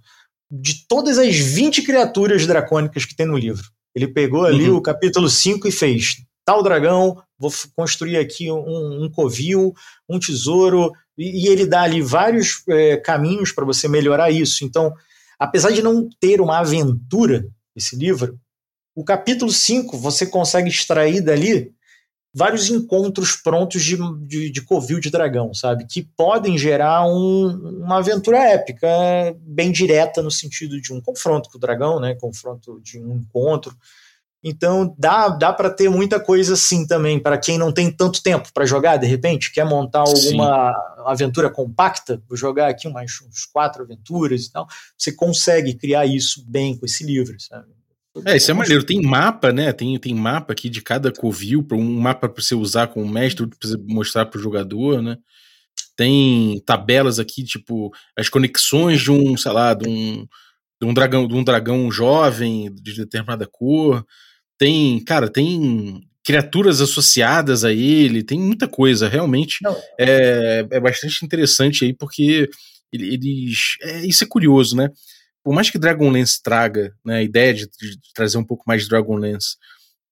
de 0.49 0.85
todas 0.87 1.17
as 1.17 1.35
20 1.35 1.81
criaturas 1.83 2.45
dracônicas 2.45 3.05
que 3.05 3.15
tem 3.15 3.25
no 3.25 3.37
livro. 3.37 3.69
Ele 3.95 4.07
pegou 4.07 4.45
ali 4.45 4.69
uhum. 4.69 4.77
o 4.77 4.81
capítulo 4.81 5.29
5 5.29 5.67
e 5.67 5.71
fez 5.71 6.23
tal 6.45 6.63
dragão, 6.63 7.21
vou 7.37 7.51
construir 7.75 8.17
aqui 8.17 8.51
um, 8.51 9.03
um 9.03 9.09
covil, 9.09 9.73
um 10.09 10.19
tesouro, 10.19 10.91
e, 11.17 11.45
e 11.45 11.47
ele 11.47 11.65
dá 11.65 11.83
ali 11.83 12.01
vários 12.01 12.63
é, 12.67 12.97
caminhos 12.97 13.51
para 13.51 13.65
você 13.65 13.87
melhorar 13.87 14.31
isso. 14.31 14.63
Então, 14.65 14.93
apesar 15.39 15.71
de 15.71 15.81
não 15.81 16.09
ter 16.19 16.41
uma 16.41 16.59
aventura, 16.59 17.47
esse 17.75 17.95
livro, 17.95 18.37
o 18.95 19.03
capítulo 19.03 19.51
5 19.51 19.97
você 19.97 20.25
consegue 20.25 20.69
extrair 20.69 21.21
dali 21.21 21.71
vários 22.33 22.69
encontros 22.69 23.35
prontos 23.35 23.83
de, 23.83 23.97
de, 24.25 24.49
de 24.49 24.61
covil 24.61 24.99
de 24.99 25.09
dragão, 25.09 25.53
sabe? 25.53 25.85
Que 25.85 26.01
podem 26.15 26.57
gerar 26.57 27.05
um, 27.05 27.81
uma 27.83 27.97
aventura 27.97 28.37
épica, 28.37 28.87
bem 29.41 29.71
direta 29.71 30.21
no 30.21 30.31
sentido 30.31 30.79
de 30.79 30.93
um 30.93 31.01
confronto 31.01 31.49
com 31.49 31.57
o 31.57 31.61
dragão, 31.61 31.99
né? 31.99 32.15
Confronto 32.15 32.79
de 32.81 32.99
um 32.99 33.17
encontro. 33.17 33.75
Então 34.43 34.95
dá, 34.97 35.29
dá 35.29 35.53
para 35.53 35.69
ter 35.69 35.87
muita 35.87 36.19
coisa 36.19 36.53
assim 36.53 36.87
também, 36.87 37.19
para 37.19 37.37
quem 37.37 37.59
não 37.59 37.71
tem 37.71 37.91
tanto 37.91 38.23
tempo 38.23 38.51
para 38.51 38.65
jogar, 38.65 38.97
de 38.97 39.05
repente, 39.05 39.51
quer 39.51 39.65
montar 39.65 39.99
alguma 39.99 40.73
Sim. 40.73 41.03
aventura 41.05 41.49
compacta, 41.49 42.21
vou 42.27 42.35
jogar 42.35 42.69
aqui 42.69 42.87
umas, 42.87 43.21
uns 43.21 43.45
quatro 43.45 43.83
aventuras 43.83 44.45
e 44.45 44.51
tal, 44.51 44.67
você 44.97 45.11
consegue 45.11 45.75
criar 45.75 46.07
isso 46.07 46.43
bem 46.47 46.75
com 46.75 46.87
esse 46.87 47.03
livro, 47.03 47.39
sabe? 47.39 47.67
É, 48.25 48.35
isso 48.35 48.51
é 48.51 48.53
maneiro. 48.53 48.83
Tem 48.83 49.01
mapa, 49.01 49.53
né? 49.53 49.71
Tem, 49.71 49.97
tem 49.97 50.13
mapa 50.13 50.53
aqui 50.53 50.69
de 50.69 50.81
cada 50.81 51.11
covil, 51.11 51.65
um 51.71 51.99
mapa 51.99 52.27
para 52.27 52.43
você 52.43 52.53
usar 52.53 52.87
com 52.87 53.01
o 53.01 53.09
mestre, 53.09 53.47
para 53.47 53.69
você 53.69 53.77
mostrar 53.87 54.25
para 54.25 54.37
o 54.37 54.41
jogador, 54.41 55.01
né? 55.01 55.17
Tem 55.95 56.61
tabelas 56.65 57.19
aqui, 57.19 57.43
tipo, 57.43 57.91
as 58.17 58.27
conexões 58.27 59.01
de 59.01 59.11
um, 59.11 59.37
sei 59.37 59.51
lá, 59.51 59.73
de 59.73 59.87
um, 59.87 60.27
de 60.81 60.87
um 60.87 60.93
dragão, 60.93 61.27
de 61.27 61.35
um 61.35 61.43
dragão 61.43 61.91
jovem 61.91 62.73
de 62.73 62.95
determinada 62.95 63.47
cor. 63.49 64.05
Tem, 64.57 65.03
cara, 65.03 65.29
tem 65.29 66.01
criaturas 66.23 66.81
associadas 66.81 67.63
a 67.63 67.71
ele, 67.73 68.23
tem 68.23 68.39
muita 68.39 68.67
coisa, 68.67 69.07
realmente. 69.07 69.59
É, 69.99 70.65
é 70.69 70.79
bastante 70.79 71.23
interessante 71.25 71.85
aí, 71.85 71.93
porque 71.93 72.49
eles. 72.91 73.77
É, 73.81 74.05
isso 74.05 74.23
é 74.23 74.27
curioso, 74.27 74.75
né? 74.75 74.89
Por 75.43 75.53
mais 75.53 75.69
que 75.69 75.79
Dragonlance 75.79 76.41
traga 76.41 76.93
né, 77.03 77.17
a 77.17 77.23
ideia 77.23 77.53
de, 77.53 77.65
de, 77.67 78.13
trazer 78.13 78.37
um 78.37 78.43
pouco 78.43 78.63
mais 78.67 78.83
de 78.83 78.89
Dragonlance, 78.89 79.57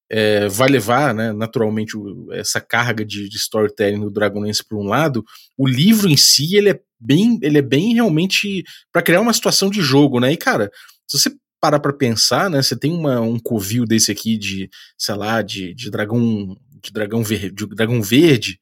é, 0.10 0.48
vai 0.48 0.70
levar 0.70 1.14
né, 1.14 1.32
naturalmente 1.32 1.96
o, 1.96 2.32
essa 2.34 2.60
carga 2.60 3.06
de, 3.06 3.30
de 3.30 3.38
storytelling 3.38 4.00
do 4.00 4.10
Dragonlance 4.10 4.64
por 4.68 4.80
um 4.80 4.88
lado, 4.88 5.24
o 5.58 5.68
livro 5.68 6.10
em 6.10 6.18
si 6.18 6.56
ele 6.56 6.70
é 6.72 6.80
bem, 7.00 7.40
ele 7.42 7.58
é 7.60 7.62
bem 7.62 7.94
realmente 7.94 8.64
para 8.92 9.04
criar 9.04 9.22
uma 9.22 9.34
situação 9.34 9.70
de 9.70 9.82
jogo, 9.82 10.20
né? 10.20 10.34
E 10.34 10.38
cara, 10.38 10.72
se 11.08 11.18
você 11.18 11.32
parar 11.62 11.80
para 11.80 11.94
pensar, 11.94 12.50
né, 12.50 12.62
você 12.62 12.76
tem 12.76 12.92
uma, 12.92 13.20
um 13.22 13.38
covil 13.38 13.86
desse 13.86 14.12
aqui 14.12 14.38
de, 14.38 14.70
sei 14.98 15.16
lá, 15.16 15.42
de, 15.42 15.74
de 15.74 15.92
dragão 15.92 16.58
de 16.82 16.92
dragão, 16.92 17.24
ver, 17.24 17.52
de 17.52 17.68
dragão 17.68 18.02
verde. 18.02 18.60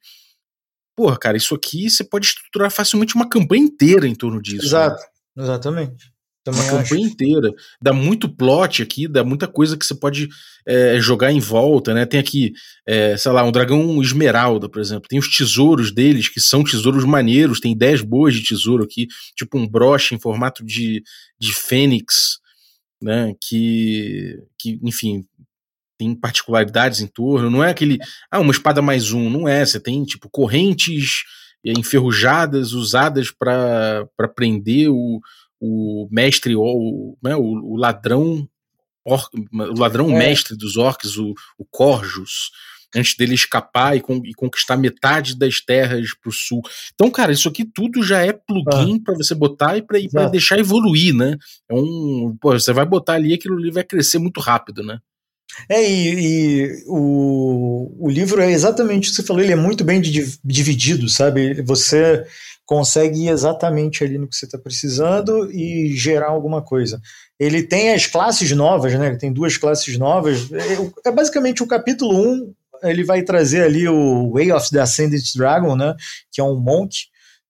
Porra, 0.95 1.17
cara, 1.17 1.37
isso 1.37 1.53
aqui 1.53 1.89
você 1.89 2.03
pode 2.03 2.25
estruturar 2.25 2.71
facilmente 2.71 3.15
uma 3.15 3.29
campanha 3.29 3.63
inteira 3.63 4.07
em 4.07 4.15
torno 4.15 4.41
disso. 4.41 4.63
Né? 4.63 4.67
Exato, 4.67 5.03
né? 5.35 5.43
exatamente. 5.43 6.11
Também 6.47 6.61
uma 6.61 6.79
acho. 6.79 6.89
campanha 6.89 7.05
inteira. 7.05 7.53
Dá 7.81 7.91
muito 7.91 8.29
plot 8.29 8.81
aqui, 8.81 9.05
dá 9.05 9.21
muita 9.21 9.49
coisa 9.49 9.75
que 9.75 9.85
você 9.85 9.93
pode 9.93 10.29
é, 10.65 10.97
jogar 10.97 11.29
em 11.33 11.41
volta, 11.41 11.93
né? 11.93 12.05
Tem 12.05 12.17
aqui, 12.17 12.53
é, 12.87 13.17
sei 13.17 13.33
lá, 13.33 13.43
um 13.43 13.51
dragão 13.51 14.01
esmeralda, 14.01 14.69
por 14.69 14.79
exemplo. 14.79 15.09
Tem 15.09 15.19
os 15.19 15.27
tesouros 15.27 15.91
deles, 15.91 16.29
que 16.29 16.39
são 16.39 16.63
tesouros 16.63 17.03
maneiros, 17.03 17.59
tem 17.59 17.75
10 17.75 18.01
boas 18.01 18.33
de 18.33 18.43
tesouro 18.43 18.85
aqui, 18.85 19.07
tipo 19.35 19.57
um 19.57 19.67
broche 19.67 20.15
em 20.15 20.19
formato 20.19 20.63
de, 20.63 21.03
de 21.37 21.53
fênix, 21.53 22.39
né? 23.01 23.33
Que, 23.41 24.37
que, 24.57 24.79
enfim, 24.81 25.25
tem 25.99 26.15
particularidades 26.15 27.01
em 27.01 27.07
torno. 27.07 27.49
Não 27.49 27.61
é 27.61 27.71
aquele, 27.71 27.97
ah, 28.31 28.39
uma 28.39 28.53
espada 28.53 28.81
mais 28.81 29.11
um, 29.11 29.29
não 29.29 29.49
é. 29.49 29.65
Você 29.65 29.81
tem, 29.81 30.01
tipo, 30.05 30.29
correntes 30.29 31.23
enferrujadas 31.65 32.71
usadas 32.71 33.31
para 33.31 34.07
prender 34.33 34.89
o 34.89 35.19
o 35.59 36.07
mestre, 36.11 36.55
o, 36.55 37.17
né, 37.23 37.35
o, 37.35 37.41
o 37.41 37.75
ladrão 37.75 38.47
or, 39.07 39.29
o 39.53 39.79
ladrão 39.79 40.09
é. 40.11 40.17
mestre 40.17 40.55
dos 40.55 40.75
orcs, 40.75 41.17
o, 41.17 41.33
o 41.57 41.65
Corjus, 41.65 42.51
antes 42.95 43.15
dele 43.15 43.33
escapar 43.33 43.95
e, 43.95 44.01
con 44.01 44.21
e 44.23 44.33
conquistar 44.33 44.77
metade 44.77 45.37
das 45.37 45.61
terras 45.61 46.13
pro 46.21 46.31
sul. 46.31 46.61
Então, 46.93 47.09
cara, 47.09 47.31
isso 47.31 47.47
aqui 47.47 47.65
tudo 47.65 48.03
já 48.03 48.25
é 48.25 48.33
plugin 48.33 48.97
ah. 48.97 49.01
para 49.05 49.15
você 49.15 49.33
botar 49.33 49.77
e 49.77 49.81
para 49.81 50.29
deixar 50.29 50.59
evoluir, 50.59 51.15
né? 51.15 51.37
É 51.69 51.73
um, 51.73 52.37
pô, 52.39 52.53
você 52.53 52.73
vai 52.73 52.85
botar 52.85 53.13
ali 53.13 53.33
aquilo 53.33 53.57
ali 53.57 53.71
vai 53.71 53.83
crescer 53.83 54.19
muito 54.19 54.39
rápido, 54.39 54.83
né? 54.83 54.99
É, 55.69 55.89
e, 55.89 56.13
e, 56.19 56.83
o, 56.87 58.05
o 58.05 58.09
livro 58.09 58.41
é 58.41 58.51
exatamente 58.51 59.07
o 59.07 59.09
que 59.09 59.15
você 59.15 59.23
falou, 59.23 59.41
ele 59.41 59.53
é 59.53 59.55
muito 59.55 59.83
bem 59.83 60.01
dividido, 60.43 61.09
sabe? 61.09 61.61
Você 61.63 62.25
consegue 62.67 63.23
ir 63.23 63.29
exatamente 63.29 64.03
ali 64.03 64.17
no 64.17 64.27
que 64.27 64.35
você 64.35 64.45
está 64.45 64.57
precisando 64.57 65.49
e 65.51 65.95
gerar 65.95 66.27
alguma 66.27 66.61
coisa. 66.61 67.01
Ele 67.39 67.63
tem 67.63 67.93
as 67.93 68.05
classes 68.05 68.51
novas, 68.51 68.93
né? 68.93 69.07
Ele 69.07 69.17
tem 69.17 69.31
duas 69.31 69.55
classes 69.55 69.97
novas. 69.97 70.51
É, 70.51 71.07
é 71.07 71.11
basicamente 71.11 71.63
o 71.63 71.67
capítulo 71.67 72.13
1, 72.13 72.19
um, 72.19 72.53
ele 72.83 73.05
vai 73.05 73.23
trazer 73.23 73.63
ali 73.63 73.87
o 73.87 74.33
Way 74.33 74.51
of 74.51 74.69
the 74.69 74.81
Ascended 74.81 75.23
Dragon, 75.35 75.77
né? 75.77 75.95
Que 76.29 76.41
é 76.41 76.43
um 76.43 76.59
monk. 76.59 76.93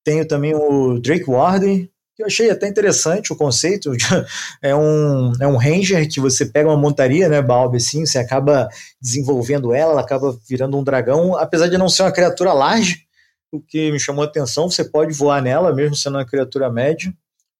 Tenho 0.04 0.26
também 0.26 0.54
o 0.54 1.00
Drake 1.00 1.30
Warden, 1.30 1.90
que 2.16 2.22
eu 2.22 2.28
achei 2.28 2.52
até 2.52 2.68
interessante 2.68 3.34
o 3.34 3.36
conceito. 3.36 3.92
é 4.62 4.76
um, 4.76 5.32
é 5.42 5.48
um 5.48 5.58
ranger 5.58 6.08
que 6.08 6.20
você 6.20 6.46
pega 6.46 6.70
uma 6.70 6.78
montaria, 6.78 7.28
né, 7.28 7.42
Balb, 7.42 7.76
assim, 7.76 8.06
você 8.06 8.20
acaba 8.20 8.70
desenvolvendo 9.02 9.74
ela, 9.74 9.94
ela 9.94 10.02
acaba 10.02 10.38
virando 10.48 10.78
um 10.78 10.84
dragão, 10.84 11.36
apesar 11.36 11.68
de 11.68 11.78
não 11.78 11.90
ser 11.90 12.04
uma 12.04 12.12
criatura 12.12 12.54
large, 12.54 13.07
o 13.52 13.62
que 13.62 13.92
me 13.92 14.00
chamou 14.00 14.24
a 14.24 14.28
atenção, 14.28 14.70
você 14.70 14.84
pode 14.84 15.14
voar 15.14 15.42
nela, 15.42 15.74
mesmo 15.74 15.96
sendo 15.96 16.18
uma 16.18 16.26
criatura 16.26 16.72
média. 16.72 17.14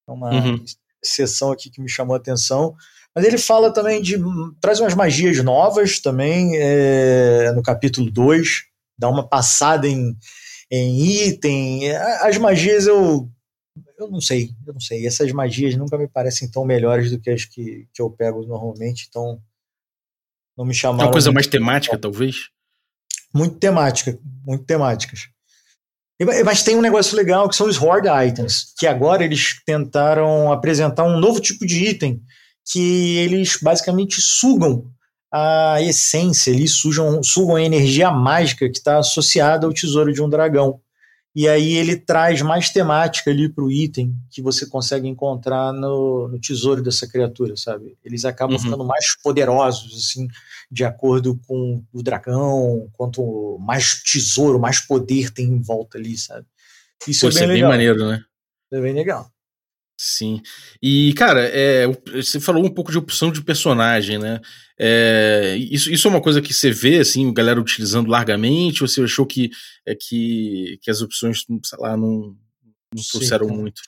É 0.06 0.12
uma 0.12 0.30
uhum. 0.30 0.64
exceção 1.02 1.52
aqui 1.52 1.70
que 1.70 1.80
me 1.80 1.88
chamou 1.88 2.14
a 2.14 2.18
atenção. 2.18 2.74
Mas 3.14 3.24
ele 3.24 3.38
fala 3.38 3.72
também 3.72 4.00
de. 4.00 4.16
traz 4.60 4.80
umas 4.80 4.94
magias 4.94 5.42
novas 5.42 6.00
também 6.00 6.52
é, 6.56 7.52
no 7.52 7.62
capítulo 7.62 8.10
2, 8.10 8.64
dá 8.98 9.08
uma 9.08 9.26
passada 9.26 9.88
em, 9.88 10.16
em 10.70 11.26
item. 11.28 11.90
As 12.22 12.36
magias 12.38 12.86
eu. 12.86 13.28
Eu 13.98 14.08
não 14.08 14.20
sei, 14.20 14.50
eu 14.66 14.72
não 14.72 14.80
sei. 14.80 15.06
Essas 15.06 15.32
magias 15.32 15.74
nunca 15.74 15.98
me 15.98 16.06
parecem 16.06 16.48
tão 16.50 16.64
melhores 16.64 17.10
do 17.10 17.18
que 17.18 17.30
as 17.30 17.44
que, 17.44 17.88
que 17.92 18.00
eu 18.00 18.10
pego 18.10 18.46
normalmente, 18.46 19.06
então 19.08 19.40
não 20.56 20.64
me 20.64 20.74
chamaram. 20.74 21.06
Uma 21.06 21.12
coisa 21.12 21.32
mais 21.32 21.46
temática, 21.46 21.98
talvez? 21.98 22.50
Muito 23.34 23.56
temática, 23.56 24.18
muito 24.44 24.64
temáticas. 24.64 25.28
Mas 26.44 26.62
tem 26.64 26.76
um 26.76 26.80
negócio 26.80 27.16
legal 27.16 27.48
que 27.48 27.54
são 27.54 27.68
os 27.68 27.80
Horde 27.80 28.08
Items, 28.08 28.72
que 28.76 28.86
agora 28.86 29.24
eles 29.24 29.62
tentaram 29.64 30.50
apresentar 30.50 31.04
um 31.04 31.18
novo 31.18 31.40
tipo 31.40 31.64
de 31.64 31.84
item 31.84 32.20
que 32.70 33.16
eles 33.18 33.58
basicamente 33.62 34.20
sugam 34.20 34.90
a 35.32 35.80
essência, 35.80 36.50
eles 36.50 36.72
sugam, 36.72 37.22
sugam 37.22 37.56
a 37.56 37.62
energia 37.62 38.10
mágica 38.10 38.68
que 38.68 38.78
está 38.78 38.98
associada 38.98 39.66
ao 39.66 39.72
tesouro 39.72 40.12
de 40.12 40.22
um 40.22 40.28
dragão. 40.28 40.80
E 41.38 41.46
aí 41.46 41.74
ele 41.74 41.94
traz 41.94 42.42
mais 42.42 42.68
temática 42.68 43.30
ali 43.30 43.48
para 43.48 43.62
o 43.62 43.70
item 43.70 44.12
que 44.28 44.42
você 44.42 44.66
consegue 44.66 45.06
encontrar 45.06 45.72
no, 45.72 46.26
no, 46.26 46.36
tesouro 46.36 46.82
dessa 46.82 47.06
criatura, 47.06 47.56
sabe? 47.56 47.96
Eles 48.04 48.24
acabam 48.24 48.56
uhum. 48.56 48.62
ficando 48.64 48.84
mais 48.84 49.16
poderosos, 49.22 49.96
assim, 49.96 50.26
de 50.68 50.82
acordo 50.82 51.40
com 51.46 51.80
o 51.92 52.02
dragão, 52.02 52.90
quanto 52.92 53.56
mais 53.60 54.02
tesouro, 54.02 54.58
mais 54.58 54.80
poder 54.80 55.30
tem 55.30 55.46
em 55.46 55.62
volta 55.62 55.96
ali, 55.96 56.18
sabe? 56.18 56.44
Isso 57.06 57.30
Pô, 57.30 57.36
é 57.36 57.40
bem, 57.40 57.50
é 57.50 57.52
bem 57.52 57.62
maneiro, 57.62 58.08
né? 58.08 58.20
É 58.72 58.80
bem 58.80 58.92
legal. 58.92 59.30
Sim. 60.00 60.40
E, 60.80 61.12
cara, 61.14 61.40
é, 61.44 61.84
você 62.14 62.38
falou 62.38 62.64
um 62.64 62.72
pouco 62.72 62.92
de 62.92 62.98
opção 62.98 63.32
de 63.32 63.42
personagem, 63.42 64.16
né? 64.16 64.40
É, 64.78 65.56
isso, 65.58 65.90
isso 65.90 66.06
é 66.06 66.10
uma 66.10 66.20
coisa 66.20 66.40
que 66.40 66.54
você 66.54 66.70
vê, 66.70 67.00
assim, 67.00 67.32
galera 67.34 67.60
utilizando 67.60 68.08
largamente, 68.08 68.80
ou 68.82 68.88
você 68.88 69.02
achou 69.02 69.26
que, 69.26 69.50
é, 69.84 69.96
que, 69.96 70.78
que 70.80 70.88
as 70.88 71.02
opções, 71.02 71.44
sei 71.64 71.78
lá, 71.80 71.96
não, 71.96 72.36
não 72.94 73.02
trouxeram 73.10 73.48
Sim, 73.48 73.56
muito? 73.56 73.82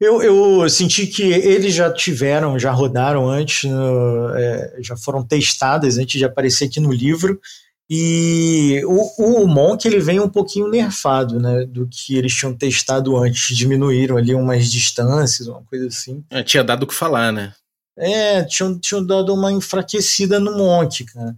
Eu, 0.00 0.22
eu 0.22 0.68
senti 0.68 1.08
que 1.08 1.22
eles 1.24 1.74
já 1.74 1.92
tiveram, 1.92 2.56
já 2.56 2.70
rodaram 2.70 3.28
antes, 3.28 3.68
no, 3.68 4.30
é, 4.34 4.76
já 4.80 4.96
foram 4.96 5.26
testadas 5.26 5.98
antes 5.98 6.18
de 6.18 6.24
aparecer 6.24 6.66
aqui 6.66 6.78
no 6.78 6.92
livro. 6.92 7.40
E 7.88 8.82
o, 8.84 9.42
o 9.42 9.46
Monk 9.46 9.86
ele 9.86 10.00
vem 10.00 10.18
um 10.18 10.28
pouquinho 10.28 10.68
nerfado, 10.68 11.38
né, 11.38 11.64
do 11.66 11.86
que 11.86 12.16
eles 12.16 12.34
tinham 12.34 12.52
testado 12.52 13.16
antes, 13.16 13.56
diminuíram 13.56 14.16
ali 14.16 14.34
umas 14.34 14.70
distâncias, 14.70 15.46
uma 15.46 15.62
coisa 15.62 15.86
assim. 15.86 16.24
É, 16.30 16.42
tinha 16.42 16.64
dado 16.64 16.82
o 16.82 16.86
que 16.86 16.94
falar, 16.94 17.32
né? 17.32 17.52
É, 17.96 18.42
tinham, 18.44 18.78
tinham 18.78 19.06
dado 19.06 19.32
uma 19.32 19.52
enfraquecida 19.52 20.40
no 20.40 20.56
Monk, 20.58 21.04
cara. 21.04 21.34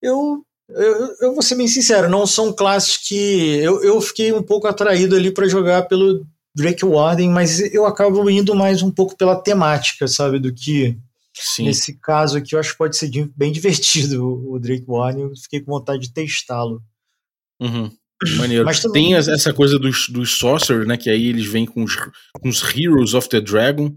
Eu, 0.00 0.44
eu, 0.68 1.16
eu 1.20 1.34
vou 1.34 1.42
ser 1.42 1.56
bem 1.56 1.66
sincero, 1.66 2.08
não 2.08 2.26
são 2.26 2.52
classes 2.52 2.96
que 2.96 3.58
eu, 3.58 3.82
eu 3.82 4.00
fiquei 4.00 4.32
um 4.32 4.42
pouco 4.42 4.68
atraído 4.68 5.16
ali 5.16 5.32
para 5.32 5.48
jogar 5.48 5.82
pelo 5.82 6.24
Drake 6.54 6.84
Warden, 6.84 7.30
mas 7.30 7.60
eu 7.74 7.84
acabo 7.84 8.28
indo 8.30 8.54
mais 8.54 8.82
um 8.82 8.90
pouco 8.90 9.16
pela 9.16 9.40
temática, 9.40 10.06
sabe, 10.06 10.38
do 10.38 10.54
que 10.54 10.96
Sim. 11.40 11.64
nesse 11.64 11.98
caso 11.98 12.38
aqui 12.38 12.54
eu 12.54 12.60
acho 12.60 12.72
que 12.72 12.78
pode 12.78 12.96
ser 12.96 13.10
bem 13.36 13.50
divertido 13.52 14.24
o 14.50 14.58
Drake 14.58 14.84
Warden, 14.86 15.24
eu 15.24 15.36
fiquei 15.36 15.60
com 15.60 15.72
vontade 15.72 16.02
de 16.02 16.12
testá-lo. 16.12 16.82
Uhum. 17.60 17.90
Maneiro. 18.36 18.64
Mas 18.64 18.80
também... 18.80 19.10
Tem 19.10 19.14
essa 19.14 19.52
coisa 19.52 19.78
dos, 19.78 20.08
dos 20.08 20.32
Sorcerer, 20.38 20.86
né, 20.86 20.96
que 20.96 21.08
aí 21.08 21.26
eles 21.26 21.46
vêm 21.46 21.64
com 21.66 21.84
os, 21.84 21.96
com 21.96 22.48
os 22.48 22.62
Heroes 22.74 23.14
of 23.14 23.28
the 23.28 23.40
Dragon, 23.40 23.94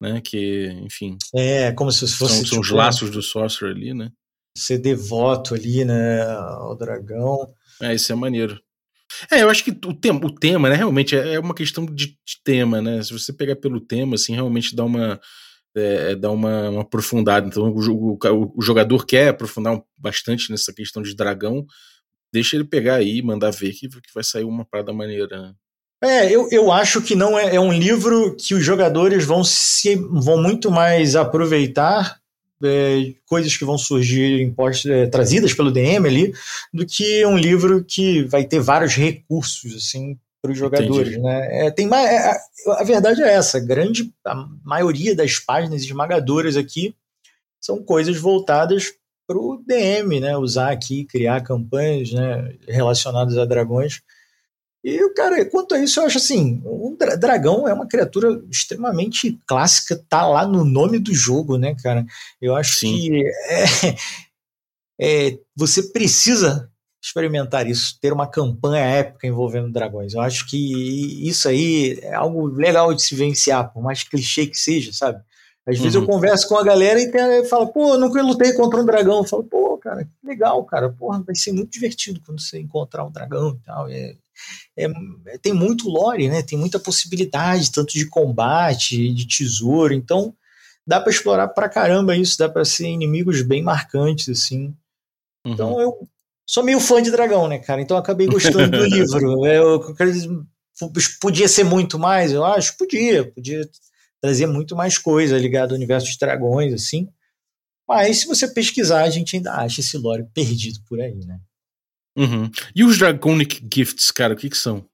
né, 0.00 0.20
que, 0.20 0.66
enfim... 0.84 1.16
É, 1.34 1.72
como 1.72 1.90
se 1.90 2.06
fosse... 2.06 2.36
São, 2.36 2.46
são 2.46 2.60
os 2.60 2.66
tipo, 2.66 2.78
laços 2.78 3.10
do 3.10 3.22
Sorcerer 3.22 3.74
ali, 3.74 3.94
né? 3.94 4.12
Ser 4.56 4.78
devoto 4.78 5.54
ali, 5.54 5.84
né, 5.84 6.22
ao 6.22 6.76
dragão. 6.76 7.52
É, 7.80 7.94
isso 7.94 8.12
é 8.12 8.14
maneiro. 8.14 8.60
É, 9.30 9.42
eu 9.42 9.50
acho 9.50 9.64
que 9.64 9.70
o 9.70 9.94
tema, 9.94 10.20
o 10.24 10.34
tema 10.34 10.68
né, 10.68 10.76
realmente 10.76 11.16
é, 11.16 11.34
é 11.34 11.40
uma 11.40 11.54
questão 11.54 11.86
de, 11.86 12.06
de, 12.06 12.16
tema, 12.44 12.80
né? 12.80 13.02
Se 13.02 13.12
você 13.12 13.32
pegar 13.32 13.56
pelo 13.56 13.80
tema, 13.80 14.14
assim, 14.14 14.34
realmente 14.34 14.76
dá 14.76 14.84
uma, 14.84 15.20
é, 15.76 16.14
dá 16.14 16.30
uma, 16.30 16.70
uma 16.70 16.82
aprofundada. 16.82 17.46
Então, 17.46 17.64
o, 17.70 18.18
o, 18.18 18.52
o 18.56 18.62
jogador 18.62 19.06
quer 19.06 19.28
aprofundar 19.28 19.74
um, 19.74 19.82
bastante 19.96 20.50
nessa 20.50 20.72
questão 20.72 21.02
de 21.02 21.14
dragão, 21.14 21.66
deixa 22.32 22.56
ele 22.56 22.64
pegar 22.64 22.96
aí 22.96 23.18
e 23.18 23.22
mandar 23.22 23.50
ver 23.50 23.72
que, 23.72 23.88
que 23.88 24.14
vai 24.14 24.24
sair 24.24 24.44
uma 24.44 24.64
parada 24.64 24.92
maneira. 24.92 25.40
Né? 25.40 25.54
É, 26.02 26.30
eu, 26.30 26.48
eu 26.50 26.70
acho 26.70 27.02
que 27.02 27.14
não 27.14 27.38
é, 27.38 27.56
é 27.56 27.60
um 27.60 27.72
livro 27.72 28.36
que 28.36 28.54
os 28.54 28.64
jogadores 28.64 29.24
vão 29.24 29.42
se 29.42 29.96
vão 29.96 30.40
muito 30.40 30.70
mais 30.70 31.16
aproveitar 31.16 32.20
é, 32.62 33.14
coisas 33.26 33.56
que 33.56 33.64
vão 33.64 33.78
surgir 33.78 34.40
impostas, 34.42 34.90
é, 34.90 35.06
trazidas 35.06 35.54
pelo 35.54 35.70
DM 35.70 36.06
ali, 36.06 36.32
do 36.72 36.86
que 36.86 37.24
um 37.24 37.36
livro 37.36 37.84
que 37.84 38.22
vai 38.24 38.44
ter 38.44 38.60
vários 38.60 38.94
recursos 38.94 39.74
assim 39.74 40.16
para 40.40 40.52
os 40.52 40.58
jogadores, 40.58 41.12
Entendi. 41.14 41.22
né? 41.22 41.66
É, 41.66 41.70
tem 41.70 41.86
mais, 41.86 42.08
é, 42.08 42.30
a, 42.70 42.80
a 42.80 42.84
verdade 42.84 43.22
é 43.22 43.28
essa, 43.28 43.58
grande 43.58 44.12
a 44.24 44.46
maioria 44.64 45.14
das 45.14 45.38
páginas 45.38 45.82
esmagadoras 45.82 46.56
aqui 46.56 46.94
são 47.60 47.82
coisas 47.82 48.16
voltadas 48.16 48.94
para 49.26 49.36
o 49.36 49.62
DM, 49.66 50.20
né? 50.20 50.36
Usar 50.36 50.70
aqui, 50.70 51.04
criar 51.04 51.42
campanhas, 51.42 52.12
né? 52.12 52.56
Relacionadas 52.66 53.36
a 53.36 53.44
dragões. 53.44 54.00
E, 54.82 55.10
cara, 55.10 55.44
quanto 55.44 55.74
a 55.74 55.78
isso, 55.78 56.00
eu 56.00 56.06
acho 56.06 56.18
assim: 56.18 56.62
o 56.64 56.96
dragão 57.18 57.68
é 57.68 57.74
uma 57.74 57.86
criatura 57.86 58.40
extremamente 58.50 59.38
clássica, 59.46 60.02
tá 60.08 60.26
lá 60.26 60.46
no 60.46 60.64
nome 60.64 60.98
do 60.98 61.12
jogo, 61.12 61.58
né, 61.58 61.76
cara? 61.82 62.06
Eu 62.40 62.54
acho 62.56 62.78
Sim. 62.78 62.96
que 62.96 63.24
é, 63.50 65.28
é, 65.30 65.38
você 65.54 65.82
precisa 65.82 66.70
experimentar 67.02 67.66
isso, 67.66 67.98
ter 68.00 68.12
uma 68.12 68.26
campanha 68.26 68.84
épica 68.84 69.26
envolvendo 69.26 69.72
dragões. 69.72 70.14
Eu 70.14 70.20
acho 70.20 70.46
que 70.46 71.26
isso 71.26 71.48
aí 71.48 71.98
é 72.02 72.14
algo 72.14 72.46
legal 72.46 72.92
de 72.92 73.02
se 73.02 73.14
vivenciar, 73.14 73.72
por 73.72 73.82
mais 73.82 74.02
clichê 74.02 74.46
que 74.46 74.58
seja, 74.58 74.92
sabe? 74.92 75.22
Às 75.66 75.78
vezes 75.78 75.96
uhum. 75.96 76.02
eu 76.02 76.06
converso 76.06 76.48
com 76.48 76.56
a 76.56 76.64
galera 76.64 76.98
e, 76.98 77.10
tem, 77.10 77.44
falo, 77.44 77.68
pô, 77.68 77.98
nunca 77.98 78.22
lutei 78.22 78.54
contra 78.54 78.80
um 78.80 78.86
dragão. 78.86 79.18
Eu 79.18 79.24
falo, 79.24 79.44
pô, 79.44 79.76
cara, 79.76 80.08
legal, 80.24 80.64
cara, 80.64 80.88
porra, 80.88 81.22
vai 81.22 81.34
ser 81.34 81.52
muito 81.52 81.70
divertido 81.70 82.22
quando 82.24 82.40
você 82.40 82.58
encontrar 82.58 83.04
um 83.04 83.12
dragão 83.12 83.50
e 83.50 83.66
tal. 83.66 83.88
É, 83.88 84.16
é, 84.74 85.38
tem 85.42 85.52
muito 85.52 85.90
lore, 85.90 86.26
né? 86.26 86.42
Tem 86.42 86.58
muita 86.58 86.78
possibilidade, 86.78 87.70
tanto 87.70 87.92
de 87.92 88.06
combate, 88.06 89.12
de 89.12 89.26
tesouro. 89.26 89.92
Então, 89.92 90.34
dá 90.86 90.98
para 90.98 91.12
explorar 91.12 91.48
pra 91.48 91.68
caramba 91.68 92.16
isso, 92.16 92.38
dá 92.38 92.48
para 92.48 92.64
ser 92.64 92.88
inimigos 92.88 93.42
bem 93.42 93.62
marcantes, 93.62 94.30
assim. 94.30 94.74
Uhum. 95.44 95.52
Então, 95.52 95.80
eu 95.82 96.08
sou 96.48 96.64
meio 96.64 96.80
fã 96.80 97.02
de 97.02 97.10
dragão, 97.10 97.46
né, 97.46 97.58
cara? 97.58 97.82
Então, 97.82 97.98
acabei 97.98 98.26
gostando 98.26 98.70
do 98.78 98.84
livro. 98.88 99.46
Eu, 99.46 99.94
podia 101.20 101.46
ser 101.46 101.64
muito 101.64 101.98
mais, 101.98 102.32
eu 102.32 102.42
acho? 102.42 102.74
Podia, 102.78 103.30
podia 103.30 103.68
trazer 104.18 104.46
muito 104.46 104.74
mais 104.74 104.96
coisa 104.96 105.36
ligada 105.38 105.74
ao 105.74 105.76
universo 105.76 106.06
dos 106.06 106.16
dragões, 106.16 106.72
assim. 106.72 107.06
Mas 107.86 108.20
se 108.20 108.26
você 108.26 108.48
pesquisar, 108.48 109.02
a 109.02 109.10
gente 109.10 109.36
ainda 109.36 109.52
acha 109.52 109.80
esse 109.80 109.98
lore 109.98 110.26
perdido 110.32 110.80
por 110.88 110.98
aí, 111.00 111.24
né? 111.26 111.38
Uhum. 112.16 112.50
E 112.74 112.82
os 112.82 112.98
Draconic 112.98 113.62
Gifts, 113.72 114.10
cara, 114.10 114.32
o 114.32 114.36
que, 114.36 114.48
que 114.48 114.56
são? 114.56 114.84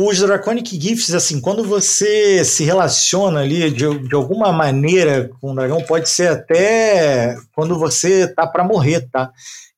Os 0.00 0.20
Draconic 0.20 0.80
Gifts, 0.80 1.12
assim, 1.12 1.40
quando 1.40 1.64
você 1.64 2.44
se 2.44 2.62
relaciona 2.62 3.40
ali 3.40 3.68
de, 3.68 3.98
de 3.98 4.14
alguma 4.14 4.52
maneira 4.52 5.28
com 5.40 5.50
o 5.50 5.54
dragão, 5.56 5.82
pode 5.82 6.08
ser 6.08 6.28
até 6.28 7.36
quando 7.52 7.76
você 7.76 8.28
tá 8.28 8.46
para 8.46 8.62
morrer, 8.62 9.08
tá? 9.10 9.32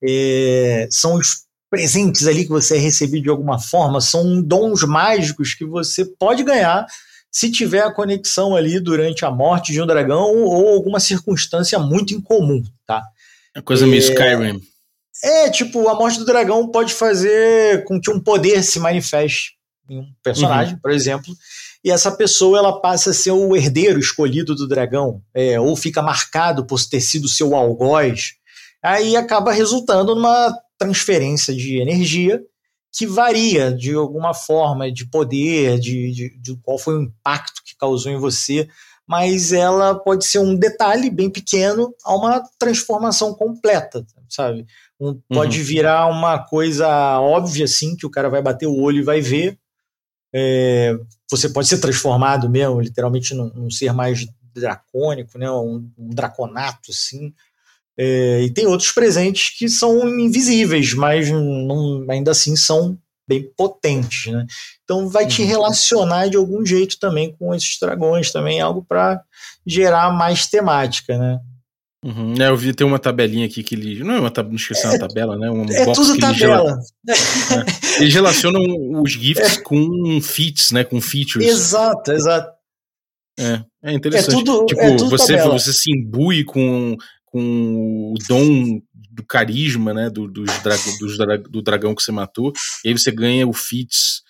É, 0.05 0.87
são 0.91 1.15
os 1.15 1.47
presentes 1.71 2.27
ali 2.27 2.45
que 2.45 2.51
você 2.51 2.77
é 2.77 2.79
recebido 2.79 3.23
de 3.23 3.31
alguma 3.31 3.59
forma, 3.59 3.99
são 4.03 4.43
dons 4.43 4.83
mágicos 4.83 5.55
que 5.55 5.65
você 5.65 6.05
pode 6.05 6.43
ganhar 6.43 6.85
se 7.33 7.51
tiver 7.51 7.81
a 7.81 7.91
conexão 7.91 8.55
ali 8.55 8.79
durante 8.79 9.25
a 9.25 9.31
morte 9.31 9.73
de 9.73 9.81
um 9.81 9.87
dragão 9.87 10.37
ou 10.37 10.69
alguma 10.69 11.01
circunstância 11.01 11.79
muito 11.79 12.13
incomum, 12.13 12.63
tá? 12.87 13.03
É 13.57 13.63
coisa 13.63 13.87
meio 13.87 14.03
é, 14.03 14.05
Skyrim. 14.05 14.61
É, 15.25 15.49
tipo, 15.49 15.89
a 15.89 15.95
morte 15.95 16.19
do 16.19 16.27
dragão 16.27 16.69
pode 16.69 16.93
fazer 16.93 17.85
com 17.85 17.99
que 17.99 18.11
um 18.11 18.21
poder 18.21 18.63
se 18.63 18.79
manifeste 18.79 19.59
em 19.91 19.99
um 19.99 20.07
personagem, 20.23 20.75
uhum. 20.75 20.81
por 20.81 20.93
exemplo, 20.93 21.35
e 21.85 21.91
essa 21.91 22.13
pessoa 22.13 22.59
ela 22.59 22.81
passa 22.81 23.11
a 23.11 23.15
ser 23.15 23.33
o 23.33 23.57
herdeiro 23.57 23.99
escolhido 23.99 24.55
do 24.55 24.69
dragão, 24.69 25.21
é, 25.35 25.59
ou 25.59 25.75
fica 25.75 26.01
marcado 26.01 26.65
por 26.65 26.81
ter 26.87 27.01
sido 27.01 27.29
seu 27.29 27.55
algoz. 27.57 28.35
Aí 28.83 29.17
acaba 29.17 29.53
resultando 29.53 30.15
numa 30.15 30.57
transferência 30.79 31.55
de 31.55 31.81
energia 31.81 32.41
que 32.93 33.07
varia 33.07 33.73
de 33.73 33.95
alguma 33.95 34.33
forma 34.33 34.91
de 34.91 35.07
poder, 35.07 35.79
de, 35.79 36.13
de, 36.13 36.41
de, 36.41 36.57
qual 36.63 36.79
foi 36.79 36.97
o 36.97 37.03
impacto 37.03 37.63
que 37.65 37.77
causou 37.77 38.11
em 38.11 38.19
você, 38.19 38.69
mas 39.07 39.53
ela 39.53 39.95
pode 39.95 40.25
ser 40.25 40.39
um 40.39 40.57
detalhe 40.57 41.11
bem 41.11 41.29
pequeno 41.29 41.93
a 42.05 42.15
uma 42.15 42.43
transformação 42.59 43.35
completa, 43.35 44.05
sabe? 44.29 44.67
Um, 45.01 45.21
pode 45.29 45.59
uhum. 45.59 45.65
virar 45.65 46.07
uma 46.07 46.39
coisa 46.39 46.89
óbvia, 47.21 47.65
assim, 47.65 47.97
que 47.97 48.07
o 48.07 48.11
cara 48.11 48.29
vai 48.29 48.43
bater 48.43 48.67
o 48.67 48.81
olho 48.81 48.99
e 48.99 49.05
vai 49.05 49.21
ver. 49.21 49.59
É, 50.35 50.97
você 51.31 51.49
pode 51.49 51.69
ser 51.69 51.79
transformado 51.79 52.49
mesmo, 52.49 52.81
literalmente 52.81 53.35
num, 53.35 53.51
num 53.55 53.71
ser 53.71 53.93
mais 53.93 54.27
dracônico, 54.55 55.39
né? 55.39 55.51
um, 55.51 55.89
um 55.99 56.09
draconato, 56.11 56.91
assim. 56.91 57.33
É, 57.99 58.43
e 58.43 58.51
tem 58.51 58.67
outros 58.67 58.93
presentes 58.93 59.51
que 59.57 59.69
são 59.69 60.09
invisíveis, 60.19 60.95
mas 60.95 61.31
não, 61.31 62.07
ainda 62.09 62.31
assim 62.31 62.57
são 62.57 62.99
bem 63.29 63.49
potentes, 63.57 64.33
né? 64.33 64.45
Então 64.83 65.09
vai 65.09 65.27
te 65.27 65.43
uhum. 65.43 65.49
relacionar 65.49 66.29
de 66.29 66.37
algum 66.37 66.67
jeito 66.67 66.99
também 66.99 67.33
com 67.39 67.55
esses 67.55 67.79
dragões, 67.79 68.33
também 68.33 68.59
é 68.59 68.63
algo 68.63 68.85
para 68.85 69.23
gerar 69.65 70.11
mais 70.13 70.47
temática, 70.49 71.17
né? 71.17 71.39
Uhum. 72.03 72.35
É, 72.41 72.49
eu 72.49 72.57
vi 72.57 72.73
tem 72.73 72.87
uma 72.87 72.99
tabelinha 72.99 73.45
aqui 73.45 73.63
que 73.63 73.75
ele. 73.75 74.03
Não 74.03 74.15
é 74.15 74.21
uma, 74.21 74.33
não 74.37 74.55
esqueci, 74.55 74.87
é, 74.87 74.89
uma 74.89 74.99
tabela, 74.99 75.37
né? 75.37 75.51
Um 75.51 75.65
é 75.65 75.93
tudo 75.93 76.19
tabela. 76.19 76.79
Ele 77.07 77.19
é. 77.19 78.01
Eles 78.03 78.15
relacionam 78.15 78.63
os 79.03 79.13
GIFs 79.13 79.59
é. 79.59 79.61
com 79.61 80.21
feats, 80.23 80.71
né? 80.71 80.83
Com 80.83 81.01
features. 81.01 81.47
Exato, 81.47 82.13
exato. 82.13 82.53
É, 83.39 83.63
é 83.83 83.93
interessante. 83.93 84.33
É 84.33 84.45
tudo, 84.45 84.67
tipo, 84.67 84.81
é 84.81 84.97
você, 84.97 85.37
você 85.37 85.73
se 85.73 85.93
imbui 85.93 86.45
com 86.45 86.97
com 87.27 88.13
o 88.13 88.15
dom 88.29 88.81
do 89.11 89.25
carisma, 89.25 89.95
né, 89.95 90.11
do, 90.11 90.27
dos 90.27 90.51
dos 90.99 91.17
do 91.49 91.63
dragão 91.63 91.95
que 91.95 92.03
você 92.03 92.11
matou, 92.11 92.53
e 92.85 92.89
aí 92.89 92.99
você 92.99 93.11
ganha 93.11 93.47
o 93.47 93.53
Fits 93.53 94.23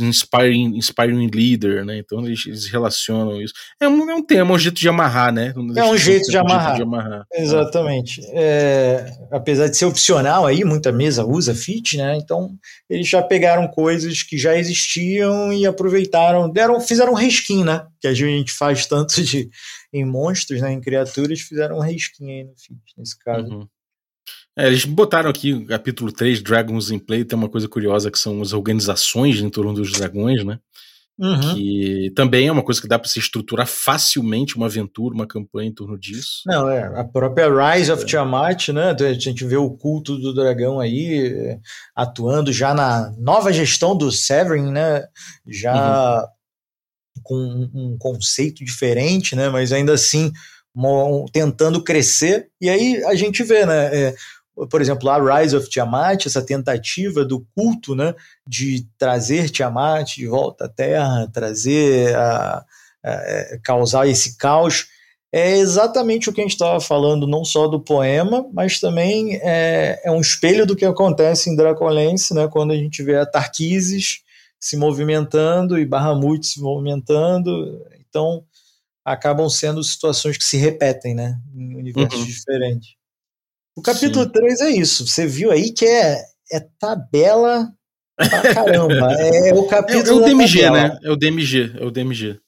Inspiring, 0.00 0.76
inspiring 0.76 1.30
Leader, 1.34 1.84
né, 1.84 1.98
então 1.98 2.24
eles, 2.24 2.46
eles 2.46 2.66
relacionam 2.66 3.40
isso. 3.42 3.52
É 3.80 3.86
um, 3.86 4.10
é 4.10 4.14
um 4.14 4.24
tema, 4.24 4.52
é 4.52 4.54
um 4.54 4.58
jeito 4.58 4.80
de 4.80 4.88
amarrar, 4.88 5.30
né? 5.32 5.52
É 5.76 5.84
um 5.84 5.96
jeito 5.98 6.30
de 6.30 6.38
amarrar. 6.38 6.76
de 6.76 6.82
amarrar. 6.82 7.26
Exatamente. 7.30 8.22
É, 8.32 9.12
apesar 9.30 9.68
de 9.68 9.76
ser 9.76 9.84
opcional 9.84 10.46
aí, 10.46 10.64
muita 10.64 10.90
mesa 10.90 11.26
usa 11.26 11.54
Fit, 11.54 11.98
né, 11.98 12.16
então 12.16 12.56
eles 12.88 13.06
já 13.06 13.22
pegaram 13.22 13.68
coisas 13.68 14.22
que 14.22 14.38
já 14.38 14.56
existiam 14.56 15.52
e 15.52 15.66
aproveitaram, 15.66 16.50
deram, 16.50 16.80
fizeram 16.80 17.12
um 17.12 17.16
reskin, 17.16 17.62
né, 17.62 17.86
que 18.00 18.08
a 18.08 18.14
gente 18.14 18.50
faz 18.50 18.86
tanto 18.86 19.22
de 19.22 19.50
em 19.92 20.06
monstros, 20.06 20.62
né, 20.62 20.72
em 20.72 20.80
criaturas, 20.80 21.40
fizeram 21.40 21.76
um 21.76 21.82
risquinho 21.82 22.30
aí 22.30 22.44
no 22.44 22.54
feed, 22.56 22.80
nesse 22.96 23.18
caso. 23.18 23.46
Uhum. 23.46 23.68
É, 24.56 24.66
eles 24.66 24.84
botaram 24.84 25.30
aqui 25.30 25.64
capítulo 25.66 26.12
3, 26.12 26.42
Dragons 26.42 26.90
in 26.90 26.98
Play, 26.98 27.24
tem 27.24 27.38
uma 27.38 27.48
coisa 27.48 27.68
curiosa 27.68 28.10
que 28.10 28.18
são 28.18 28.42
as 28.42 28.52
organizações 28.52 29.40
em 29.40 29.48
torno 29.48 29.72
dos 29.72 29.92
dragões, 29.92 30.44
né? 30.44 30.58
Uhum. 31.18 31.54
Que 31.54 32.12
também 32.16 32.48
é 32.48 32.52
uma 32.52 32.64
coisa 32.64 32.80
que 32.80 32.88
dá 32.88 32.98
para 32.98 33.08
se 33.08 33.18
estruturar 33.18 33.66
facilmente 33.66 34.56
uma 34.56 34.66
aventura, 34.66 35.14
uma 35.14 35.26
campanha 35.26 35.68
em 35.68 35.74
torno 35.74 35.98
disso. 35.98 36.42
Não, 36.46 36.68
é. 36.68 36.84
A 36.98 37.04
própria 37.04 37.48
Rise 37.48 37.92
of 37.92 38.02
é. 38.02 38.06
Tiamat, 38.06 38.68
né? 38.68 38.96
A 38.98 39.12
gente 39.12 39.44
vê 39.44 39.56
o 39.56 39.70
culto 39.70 40.18
do 40.18 40.34
dragão 40.34 40.80
aí 40.80 41.32
é, 41.34 41.58
atuando 41.94 42.52
já 42.52 42.74
na 42.74 43.14
nova 43.18 43.52
gestão 43.52 43.96
do 43.96 44.10
Severin, 44.10 44.72
né? 44.72 45.04
Já 45.46 46.20
uhum 46.22 46.26
com 47.22 47.70
um 47.74 47.96
conceito 47.98 48.64
diferente, 48.64 49.36
né? 49.36 49.48
Mas 49.48 49.72
ainda 49.72 49.92
assim 49.92 50.32
tentando 51.32 51.82
crescer. 51.82 52.48
E 52.60 52.68
aí 52.68 53.02
a 53.04 53.14
gente 53.14 53.42
vê, 53.42 53.66
né? 53.66 53.94
É, 53.94 54.14
por 54.70 54.80
exemplo, 54.80 55.08
a 55.08 55.40
Rise 55.40 55.56
of 55.56 55.68
Tiamat, 55.68 56.26
essa 56.26 56.44
tentativa 56.44 57.24
do 57.24 57.46
culto, 57.54 57.94
né, 57.94 58.14
de 58.46 58.86
trazer 58.98 59.50
Tiamat 59.50 60.14
de 60.14 60.26
volta 60.26 60.66
à 60.66 60.68
Terra, 60.68 61.30
trazer, 61.32 62.14
a, 62.14 62.64
a, 63.04 63.10
é, 63.10 63.60
causar 63.64 64.06
esse 64.06 64.36
caos, 64.36 64.86
é 65.32 65.56
exatamente 65.56 66.28
o 66.28 66.32
que 66.32 66.42
a 66.42 66.44
gente 66.44 66.52
estava 66.52 66.78
falando, 66.78 67.26
não 67.26 67.44
só 67.44 67.66
do 67.66 67.80
poema, 67.80 68.46
mas 68.52 68.78
também 68.78 69.36
é, 69.42 70.00
é, 70.04 70.10
um 70.10 70.20
espelho 70.20 70.66
do 70.66 70.76
que 70.76 70.84
acontece 70.84 71.48
em 71.48 71.56
Dracolense, 71.56 72.34
né, 72.34 72.46
quando 72.48 72.72
a 72.72 72.76
gente 72.76 73.02
vê 73.02 73.16
a 73.16 73.26
Tarquises 73.26 74.18
se 74.60 74.76
movimentando 74.76 75.78
e 75.78 75.86
Bahamut 75.86 76.46
se 76.46 76.60
movimentando. 76.60 77.84
Então, 77.98 78.44
acabam 79.04 79.48
sendo 79.48 79.82
situações 79.82 80.36
que 80.36 80.44
se 80.44 80.56
repetem, 80.56 81.14
né? 81.14 81.36
Em 81.52 81.74
universos 81.74 82.20
uhum. 82.20 82.26
diferentes. 82.26 83.01
O 83.76 83.82
capítulo 83.82 84.24
Sim. 84.24 84.32
3 84.32 84.60
é 84.60 84.70
isso. 84.70 85.06
Você 85.06 85.26
viu 85.26 85.50
aí 85.50 85.72
que 85.72 85.86
é, 85.86 86.18
é 86.52 86.60
tabela 86.78 87.68
pra 88.16 88.28
caramba. 88.54 89.12
é 89.14 89.54
o 89.54 89.66
capítulo. 89.66 90.24
É, 90.24 90.30
é 90.30 90.34
o 90.34 90.36
DMG, 90.36 90.70
né? 90.70 90.98
É 91.02 91.10
o 91.10 91.16
DMG, 91.16 91.72
é 91.78 91.84
o 91.84 91.90
DMG. 91.90 92.38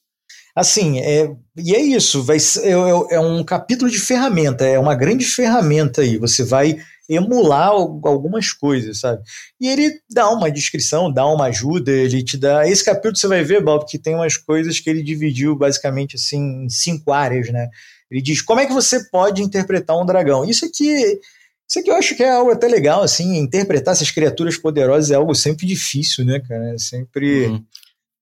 Assim, 0.55 0.99
é, 0.99 1.29
e 1.57 1.75
é 1.75 1.81
isso, 1.81 2.23
vai 2.23 2.37
é, 2.37 2.69
é, 2.69 3.15
é 3.15 3.19
um 3.19 3.43
capítulo 3.43 3.91
de 3.91 3.99
ferramenta, 3.99 4.63
é 4.65 4.79
uma 4.79 4.95
grande 4.95 5.25
ferramenta 5.25 6.01
aí. 6.01 6.17
Você 6.17 6.45
vai 6.45 6.77
emular 7.09 7.67
algumas 7.67 8.53
coisas, 8.53 9.01
sabe? 9.01 9.21
E 9.59 9.67
ele 9.67 9.99
dá 10.09 10.29
uma 10.29 10.49
descrição, 10.49 11.11
dá 11.11 11.25
uma 11.25 11.47
ajuda, 11.47 11.91
ele 11.91 12.23
te 12.23 12.37
dá. 12.37 12.67
Esse 12.67 12.85
capítulo 12.85 13.17
você 13.17 13.27
vai 13.27 13.43
ver, 13.43 13.61
Bob, 13.61 13.85
que 13.85 13.99
tem 13.99 14.15
umas 14.15 14.37
coisas 14.37 14.79
que 14.79 14.89
ele 14.89 15.03
dividiu 15.03 15.57
basicamente 15.57 16.15
assim 16.15 16.65
em 16.65 16.69
cinco 16.69 17.11
áreas, 17.11 17.49
né? 17.51 17.67
Ele 18.09 18.21
diz 18.21 18.41
como 18.41 18.59
é 18.59 18.65
que 18.65 18.73
você 18.73 19.03
pode 19.09 19.41
interpretar 19.41 19.97
um 19.97 20.05
dragão. 20.05 20.45
Isso 20.45 20.65
aqui. 20.65 21.19
Isso 21.67 21.79
aqui 21.79 21.89
eu 21.89 21.95
acho 21.95 22.15
que 22.15 22.21
é 22.21 22.29
algo 22.29 22.51
até 22.51 22.67
legal, 22.67 23.01
assim, 23.01 23.37
interpretar 23.37 23.93
essas 23.93 24.11
criaturas 24.11 24.55
poderosas 24.55 25.09
é 25.09 25.15
algo 25.15 25.33
sempre 25.33 25.65
difícil, 25.65 26.23
né, 26.23 26.39
cara? 26.39 26.73
É 26.73 26.77
sempre. 26.77 27.47
Uhum. 27.47 27.65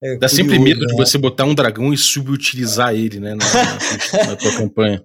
É 0.02 0.18
Dá 0.18 0.28
curioso, 0.28 0.36
sempre 0.36 0.60
medo 0.60 0.82
né? 0.82 0.88
de 0.88 0.96
você 0.96 1.18
botar 1.18 1.46
um 1.46 1.56
dragão 1.56 1.94
e 1.94 1.98
subutilizar 1.98 2.94
ele, 2.94 3.20
né, 3.22 3.36
na, 3.36 3.46
na, 3.46 4.26
na 4.28 4.36
tua 4.36 4.52
campanha. 4.58 5.04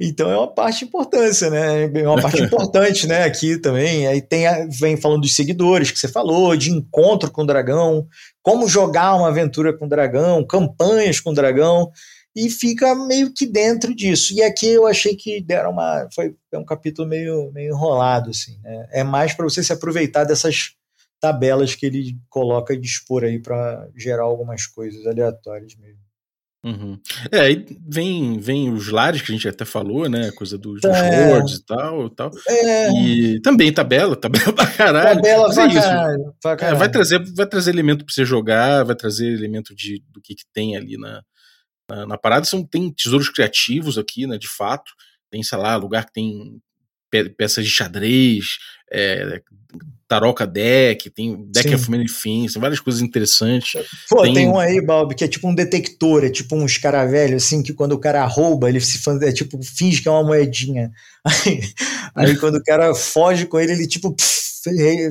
Então 0.00 0.30
é 0.30 0.36
uma 0.36 0.52
parte 0.52 0.84
importância, 0.84 1.48
né? 1.48 1.84
É 1.84 2.08
uma 2.08 2.20
parte 2.20 2.42
importante, 2.42 3.06
né? 3.06 3.24
Aqui 3.24 3.56
também. 3.58 4.06
Aí 4.06 4.20
tem 4.20 4.46
a, 4.46 4.66
vem 4.68 4.96
falando 4.96 5.22
dos 5.22 5.34
seguidores 5.34 5.90
que 5.90 5.98
você 5.98 6.08
falou, 6.08 6.56
de 6.56 6.70
encontro 6.70 7.30
com 7.30 7.42
o 7.42 7.46
dragão, 7.46 8.06
como 8.42 8.68
jogar 8.68 9.14
uma 9.14 9.28
aventura 9.28 9.72
com 9.76 9.86
o 9.86 9.88
dragão, 9.88 10.44
campanhas 10.44 11.20
com 11.20 11.30
o 11.30 11.34
dragão, 11.34 11.90
e 12.34 12.48
fica 12.48 12.94
meio 12.94 13.32
que 13.32 13.46
dentro 13.46 13.94
disso. 13.94 14.32
E 14.32 14.42
aqui 14.42 14.66
eu 14.66 14.86
achei 14.86 15.14
que 15.14 15.40
deram 15.40 15.70
uma. 15.70 16.08
Foi 16.14 16.34
um 16.54 16.64
capítulo 16.64 17.06
meio, 17.06 17.50
meio 17.52 17.74
enrolado, 17.74 18.30
assim, 18.30 18.58
né? 18.62 18.88
É 18.90 19.04
mais 19.04 19.34
para 19.34 19.44
você 19.44 19.62
se 19.62 19.72
aproveitar 19.72 20.24
dessas 20.24 20.74
tabelas 21.20 21.74
que 21.74 21.86
ele 21.86 22.18
coloca 22.28 22.74
e 22.74 22.80
dispor 22.80 23.22
aí 23.22 23.38
para 23.38 23.88
gerar 23.96 24.24
algumas 24.24 24.66
coisas 24.66 25.06
aleatórias 25.06 25.76
mesmo. 25.76 26.02
Uhum. 26.64 26.96
É, 27.32 27.40
aí 27.40 27.66
vem, 27.88 28.38
vem 28.38 28.72
os 28.72 28.88
lares 28.88 29.20
que 29.20 29.32
a 29.32 29.34
gente 29.34 29.48
até 29.48 29.64
falou, 29.64 30.08
né? 30.08 30.30
Coisa 30.32 30.56
dos, 30.56 30.80
dos 30.80 30.90
é. 30.92 31.38
E 31.38 31.64
tal, 31.66 32.08
tal. 32.10 32.30
É. 32.48 32.92
E 32.92 33.40
também 33.40 33.72
tabela, 33.72 34.14
tabela 34.16 34.52
pra 34.52 34.66
caralho. 34.66 35.16
Tabela 35.16 35.46
Mas 35.48 35.54
pra, 35.56 35.64
é 35.64 35.74
caralho, 35.74 36.34
pra 36.40 36.56
caralho. 36.56 36.76
É, 36.76 36.78
vai, 36.78 36.88
trazer, 36.88 37.34
vai 37.34 37.46
trazer 37.46 37.70
elemento 37.70 38.04
pra 38.04 38.14
você 38.14 38.24
jogar, 38.24 38.84
vai 38.84 38.94
trazer 38.94 39.26
elemento 39.32 39.74
de, 39.74 40.04
do 40.08 40.20
que, 40.20 40.36
que 40.36 40.44
tem 40.52 40.76
ali 40.76 40.96
na, 40.96 41.20
na, 41.88 42.06
na, 42.06 42.18
parada. 42.18 42.44
São, 42.44 42.64
tem 42.64 42.90
tesouros 42.90 43.28
criativos 43.28 43.98
aqui, 43.98 44.26
né? 44.26 44.38
De 44.38 44.48
fato. 44.48 44.92
Tem, 45.30 45.42
sei 45.42 45.58
lá, 45.58 45.76
lugar 45.76 46.06
que 46.06 46.12
tem 46.12 46.60
peças 47.36 47.64
de 47.64 47.70
xadrez, 47.70 48.58
é, 48.90 49.42
taroca 50.08 50.46
deck, 50.46 51.08
tem 51.10 51.44
deck 51.50 51.68
Sim. 51.68 51.74
of 51.74 51.90
many 51.90 52.06
things, 52.06 52.52
tem 52.52 52.60
várias 52.60 52.80
coisas 52.80 53.00
interessantes. 53.00 53.82
Pô, 54.08 54.22
tem... 54.22 54.34
tem, 54.34 54.48
um 54.48 54.58
aí, 54.58 54.80
Bob, 54.80 55.14
que 55.14 55.24
é 55.24 55.28
tipo 55.28 55.48
um 55.48 55.54
detector, 55.54 56.24
é 56.24 56.30
tipo 56.30 56.54
um 56.54 56.66
escaravelho, 56.66 57.36
assim, 57.36 57.62
que 57.62 57.72
quando 57.72 57.92
o 57.92 57.98
cara 57.98 58.24
rouba, 58.26 58.68
ele 58.68 58.80
se 58.80 58.98
é 59.22 59.32
tipo, 59.32 59.58
finge 59.62 60.02
que 60.02 60.08
é 60.08 60.10
uma 60.10 60.24
moedinha. 60.24 60.90
Aí, 62.14 62.30
aí 62.30 62.36
quando 62.36 62.56
o 62.56 62.62
cara 62.62 62.94
foge 62.94 63.46
com 63.46 63.58
ele, 63.58 63.72
ele 63.72 63.86
tipo 63.86 64.12
pff, 64.12 64.51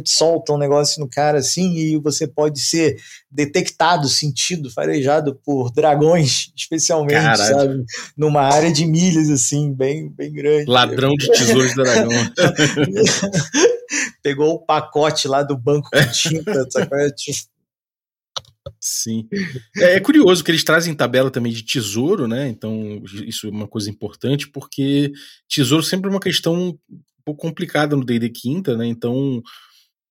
solta 0.05 0.53
um 0.53 0.57
negócio 0.57 0.99
no 0.99 1.09
cara 1.09 1.39
assim, 1.39 1.73
e 1.73 1.97
você 1.97 2.27
pode 2.27 2.59
ser 2.59 2.97
detectado, 3.29 4.07
sentido, 4.07 4.71
farejado 4.71 5.39
por 5.43 5.71
dragões, 5.71 6.51
especialmente, 6.55 7.21
Caralho. 7.21 7.55
sabe? 7.55 7.83
Numa 8.17 8.41
área 8.41 8.71
de 8.71 8.85
milhas, 8.85 9.29
assim, 9.29 9.73
bem, 9.73 10.09
bem 10.09 10.31
grande. 10.31 10.69
Ladrão 10.69 11.13
de 11.15 11.31
tesouros 11.31 11.69
de 11.69 11.75
dragão. 11.75 12.11
Pegou 14.23 14.53
o 14.53 14.59
pacote 14.59 15.27
lá 15.27 15.43
do 15.43 15.57
banco 15.57 15.89
com 15.89 16.11
tinta, 16.11 16.65
Sim. 18.79 19.27
É, 19.77 19.95
é, 19.95 19.99
curioso 19.99 20.43
que 20.43 20.51
eles 20.51 20.63
trazem 20.63 20.93
tabela 20.93 21.31
também 21.31 21.51
de 21.51 21.63
tesouro, 21.63 22.27
né? 22.27 22.47
Então, 22.47 23.01
isso 23.25 23.47
é 23.47 23.49
uma 23.49 23.67
coisa 23.67 23.89
importante, 23.89 24.49
porque 24.49 25.11
tesouro 25.47 25.83
sempre 25.83 26.09
é 26.09 26.13
uma 26.13 26.19
questão 26.19 26.77
um 27.21 27.23
pouco 27.23 27.41
complicada 27.41 27.95
no 27.95 28.03
DD 28.03 28.29
Quinta, 28.29 28.75
né? 28.75 28.87
Então, 28.87 29.41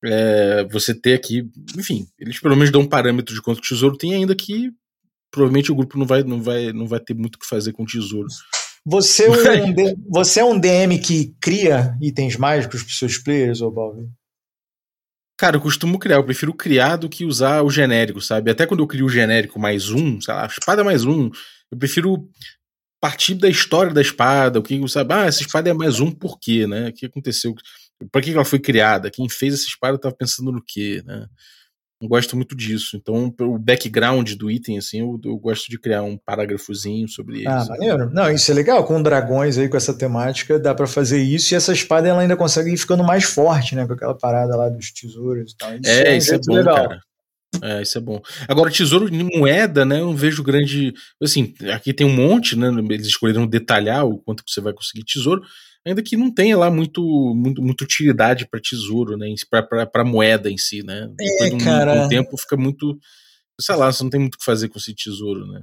é, 0.04 0.64
você 0.70 0.94
ter 0.94 1.14
aqui, 1.14 1.48
enfim, 1.76 2.06
eles 2.18 2.40
pelo 2.40 2.56
menos 2.56 2.70
dão 2.70 2.82
um 2.82 2.88
parâmetro 2.88 3.34
de 3.34 3.42
quanto 3.42 3.60
tesouro 3.60 3.96
tem, 3.96 4.14
ainda 4.14 4.34
que 4.34 4.70
provavelmente 5.30 5.70
o 5.70 5.74
grupo 5.74 5.98
não 5.98 6.06
vai, 6.06 6.22
não 6.22 6.42
vai, 6.42 6.72
não 6.72 6.86
vai 6.86 7.00
ter 7.00 7.14
muito 7.14 7.36
o 7.36 7.38
que 7.38 7.46
fazer 7.46 7.72
com 7.72 7.84
tesouro. 7.84 8.28
Você 8.84 9.24
é 9.24 9.30
um, 9.62 9.74
você 10.08 10.40
é 10.40 10.44
um 10.44 10.58
DM 10.58 10.98
que 10.98 11.34
cria 11.40 11.94
itens 12.00 12.36
mágicos 12.36 12.82
para 12.82 12.94
seus 12.94 13.18
players, 13.18 13.60
ou 13.60 13.70
Bob? 13.70 14.08
Cara, 15.38 15.56
eu 15.56 15.60
costumo 15.60 15.98
criar, 15.98 16.16
eu 16.16 16.24
prefiro 16.24 16.52
criar 16.52 16.96
do 16.96 17.08
que 17.08 17.24
usar 17.24 17.62
o 17.62 17.70
genérico, 17.70 18.20
sabe? 18.20 18.50
Até 18.50 18.66
quando 18.66 18.80
eu 18.80 18.86
crio 18.86 19.06
o 19.06 19.10
genérico 19.10 19.58
mais 19.58 19.90
um, 19.90 20.20
sei 20.20 20.34
lá, 20.34 20.46
espada 20.46 20.84
mais 20.84 21.04
um, 21.04 21.30
eu 21.70 21.78
prefiro 21.78 22.28
partir 23.00 23.34
da 23.34 23.48
história 23.48 23.92
da 23.92 24.02
espada, 24.02 24.58
o 24.58 24.62
que 24.62 24.86
sabe? 24.88 25.14
Ah, 25.14 25.24
essa 25.24 25.42
espada 25.42 25.70
é 25.70 25.72
mais 25.72 26.00
um 26.00 26.10
por 26.10 26.38
quê, 26.38 26.66
né? 26.66 26.88
O 26.88 26.92
que 26.92 27.06
aconteceu? 27.06 27.54
Para 28.12 28.20
que 28.20 28.32
ela 28.32 28.44
foi 28.44 28.58
criada? 28.58 29.10
Quem 29.10 29.28
fez 29.28 29.54
essa 29.54 29.66
espada 29.66 29.96
estava 29.96 30.14
pensando 30.14 30.52
no 30.52 30.62
quê, 30.62 31.02
né? 31.04 31.26
Eu 32.02 32.08
gosto 32.08 32.34
muito 32.34 32.56
disso. 32.56 32.96
Então, 32.96 33.34
o 33.40 33.58
background 33.58 34.32
do 34.32 34.50
item, 34.50 34.78
assim, 34.78 35.00
eu, 35.00 35.20
eu 35.22 35.36
gosto 35.36 35.68
de 35.68 35.78
criar 35.78 36.02
um 36.02 36.16
parágrafozinho 36.16 37.06
sobre 37.06 37.46
ah, 37.46 37.58
isso. 37.58 37.72
Ah, 37.72 37.76
maneiro. 37.76 38.10
Não, 38.10 38.30
isso 38.30 38.50
é 38.50 38.54
legal. 38.54 38.84
Com 38.84 39.02
dragões 39.02 39.58
aí, 39.58 39.68
com 39.68 39.76
essa 39.76 39.92
temática, 39.92 40.58
dá 40.58 40.74
para 40.74 40.86
fazer 40.86 41.22
isso. 41.22 41.52
E 41.52 41.56
essa 41.56 41.74
espada, 41.74 42.08
ela 42.08 42.22
ainda 42.22 42.36
consegue 42.36 42.72
ir 42.72 42.76
ficando 42.78 43.04
mais 43.04 43.24
forte, 43.24 43.74
né? 43.74 43.86
Com 43.86 43.92
aquela 43.92 44.16
parada 44.16 44.56
lá 44.56 44.70
dos 44.70 44.90
tesouros 44.92 45.52
e 45.52 45.56
tal. 45.58 45.74
Isso 45.74 45.90
é, 45.90 46.08
é 46.08 46.14
um 46.14 46.16
isso 46.16 46.34
é 46.34 46.38
bom, 46.38 46.54
legal. 46.54 46.76
cara. 46.76 47.00
É, 47.62 47.82
isso 47.82 47.98
é 47.98 48.00
bom. 48.00 48.20
Agora, 48.48 48.70
tesouro 48.70 49.10
de 49.10 49.24
moeda, 49.24 49.84
né? 49.84 50.00
Eu 50.00 50.06
não 50.06 50.16
vejo 50.16 50.42
grande. 50.42 50.94
Assim, 51.22 51.54
aqui 51.72 51.92
tem 51.92 52.06
um 52.06 52.14
monte, 52.14 52.56
né? 52.56 52.68
Eles 52.90 53.06
escolheram 53.06 53.46
detalhar 53.46 54.06
o 54.06 54.18
quanto 54.18 54.44
que 54.44 54.50
você 54.50 54.60
vai 54.60 54.72
conseguir 54.72 55.04
tesouro 55.04 55.42
ainda 55.86 56.02
que 56.02 56.16
não 56.16 56.32
tenha 56.32 56.56
lá 56.56 56.70
muito, 56.70 57.02
muito, 57.34 57.62
muito 57.62 57.82
utilidade 57.82 58.46
para 58.46 58.60
tesouro, 58.60 59.16
né? 59.16 59.26
Para 59.90 60.04
moeda 60.04 60.50
em 60.50 60.58
si, 60.58 60.82
né? 60.82 61.10
É, 61.20 61.44
Depois 61.44 61.64
cara. 61.64 62.04
Um, 62.04 62.08
tempo 62.08 62.36
fica 62.36 62.56
muito. 62.56 62.98
Sei 63.60 63.74
lá, 63.74 63.92
você 63.92 64.02
não 64.02 64.10
tem 64.10 64.20
muito 64.20 64.34
o 64.34 64.38
que 64.38 64.44
fazer 64.44 64.68
com 64.68 64.78
esse 64.78 64.94
tesouro, 64.94 65.46
né? 65.46 65.62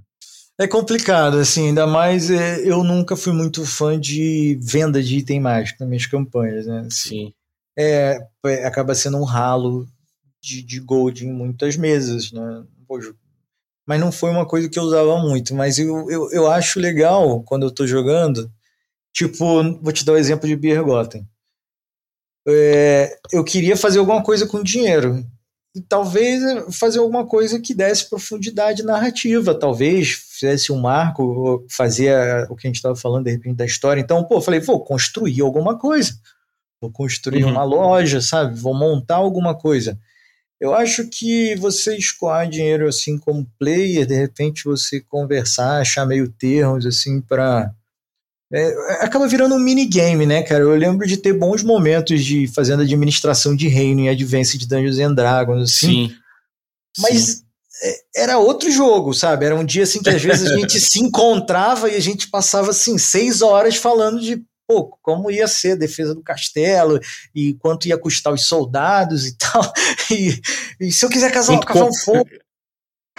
É 0.60 0.68
complicado, 0.68 1.38
assim, 1.38 1.68
ainda 1.68 1.86
mais 1.86 2.32
é, 2.32 2.60
eu 2.68 2.84
nunca 2.84 3.16
fui 3.16 3.32
muito 3.32 3.64
fã 3.64 4.00
de 4.00 4.58
venda 4.60 5.04
de 5.04 5.18
item 5.18 5.40
mágico 5.40 5.78
nas 5.80 5.90
minhas 5.90 6.06
campanhas, 6.08 6.66
né? 6.66 6.80
Assim, 6.88 7.10
Sim. 7.10 7.34
É, 7.78 8.18
é, 8.44 8.66
acaba 8.66 8.96
sendo 8.96 9.18
um 9.18 9.24
ralo 9.24 9.88
de, 10.42 10.62
de 10.62 10.80
gold 10.80 11.26
em 11.26 11.32
muitas 11.32 11.76
mesas, 11.76 12.32
né? 12.32 12.64
mas 13.86 14.00
não 14.00 14.12
foi 14.12 14.30
uma 14.32 14.46
coisa 14.46 14.68
que 14.70 14.78
eu 14.78 14.84
usava 14.84 15.18
muito. 15.18 15.56
Mas 15.56 15.80
eu, 15.80 16.12
eu, 16.12 16.32
eu 16.32 16.52
acho 16.52 16.80
legal 16.80 17.42
quando 17.44 17.64
eu 17.64 17.72
tô 17.72 17.88
jogando 17.88 18.52
Tipo, 19.18 19.64
vou 19.82 19.92
te 19.92 20.06
dar 20.06 20.12
o 20.12 20.16
um 20.16 20.20
exemplo 20.20 20.48
de 20.48 20.56
Birgotten. 20.56 21.28
É, 22.48 23.18
eu 23.34 23.44
queria 23.44 23.76
fazer 23.76 23.98
alguma 23.98 24.22
coisa 24.22 24.46
com 24.46 24.62
dinheiro. 24.62 25.26
E 25.76 25.82
talvez 25.82 26.40
fazer 26.78 27.00
alguma 27.00 27.26
coisa 27.26 27.60
que 27.60 27.74
desse 27.74 28.08
profundidade 28.08 28.84
narrativa, 28.84 29.56
talvez 29.56 30.12
fizesse 30.12 30.72
um 30.72 30.80
marco, 30.80 31.66
fazia 31.68 32.46
o 32.48 32.56
que 32.56 32.68
a 32.68 32.70
gente 32.70 32.76
estava 32.76 32.96
falando 32.96 33.26
de 33.26 33.32
repente 33.32 33.56
da 33.56 33.66
história. 33.66 34.00
Então, 34.00 34.24
pô, 34.24 34.40
falei, 34.40 34.60
vou 34.60 34.86
construir 34.86 35.42
alguma 35.42 35.80
coisa. 35.80 36.14
Vou 36.80 36.92
construir 36.92 37.44
uhum. 37.44 37.50
uma 37.54 37.64
loja, 37.64 38.22
sabe? 38.22 38.56
Vou 38.60 38.76
montar 38.76 39.16
alguma 39.16 39.56
coisa. 39.56 40.00
Eu 40.60 40.74
acho 40.74 41.08
que 41.08 41.56
você 41.56 41.96
escoar 41.96 42.50
dinheiro 42.50 42.88
assim 42.88 43.18
como 43.18 43.48
player, 43.60 44.06
de 44.06 44.16
repente 44.16 44.64
você 44.66 45.00
conversar, 45.02 45.80
achar 45.80 46.06
meio 46.06 46.28
termos 46.30 46.86
assim 46.86 47.22
para 47.22 47.72
é, 48.52 49.04
acaba 49.04 49.28
virando 49.28 49.56
um 49.56 49.60
minigame, 49.60 50.26
né, 50.26 50.42
cara? 50.42 50.64
Eu 50.64 50.74
lembro 50.76 51.06
de 51.06 51.18
ter 51.18 51.34
bons 51.34 51.64
momentos 51.64 52.24
de 52.24 52.48
fazendo 52.48 52.82
administração 52.82 53.56
de 53.56 53.68
reino 53.68 54.02
em 54.02 54.10
Advanced 54.10 54.66
Dungeons 54.66 55.00
and 55.00 55.14
Dragons, 55.14 55.64
assim. 55.64 56.10
Sim. 56.10 56.16
Mas 57.00 57.26
Sim. 57.26 57.48
É, 57.84 58.24
era 58.24 58.38
outro 58.40 58.72
jogo, 58.72 59.14
sabe? 59.14 59.46
Era 59.46 59.56
um 59.56 59.66
dia 59.66 59.84
assim 59.84 60.02
que 60.02 60.10
às 60.10 60.22
vezes 60.22 60.50
a 60.50 60.56
gente 60.56 60.80
se 60.80 60.98
encontrava 61.04 61.90
e 61.90 61.96
a 61.96 62.00
gente 62.00 62.30
passava 62.30 62.72
assim 62.72 62.98
seis 62.98 63.42
horas 63.42 63.76
falando 63.76 64.20
de 64.20 64.44
pô, 64.68 64.98
como 65.02 65.32
ia 65.32 65.48
ser 65.48 65.72
a 65.72 65.78
defesa 65.78 66.14
do 66.14 66.22
castelo 66.22 67.00
e 67.34 67.54
quanto 67.56 67.88
ia 67.88 67.98
custar 67.98 68.34
os 68.34 68.46
soldados 68.46 69.26
e 69.26 69.36
tal. 69.40 69.62
E, 70.12 70.40
e 70.80 70.92
se 70.92 71.06
eu 71.06 71.10
quiser 71.10 71.32
casar, 71.32 71.60
cavar 71.60 71.88
um 71.88 71.94
fogo. 71.94 72.30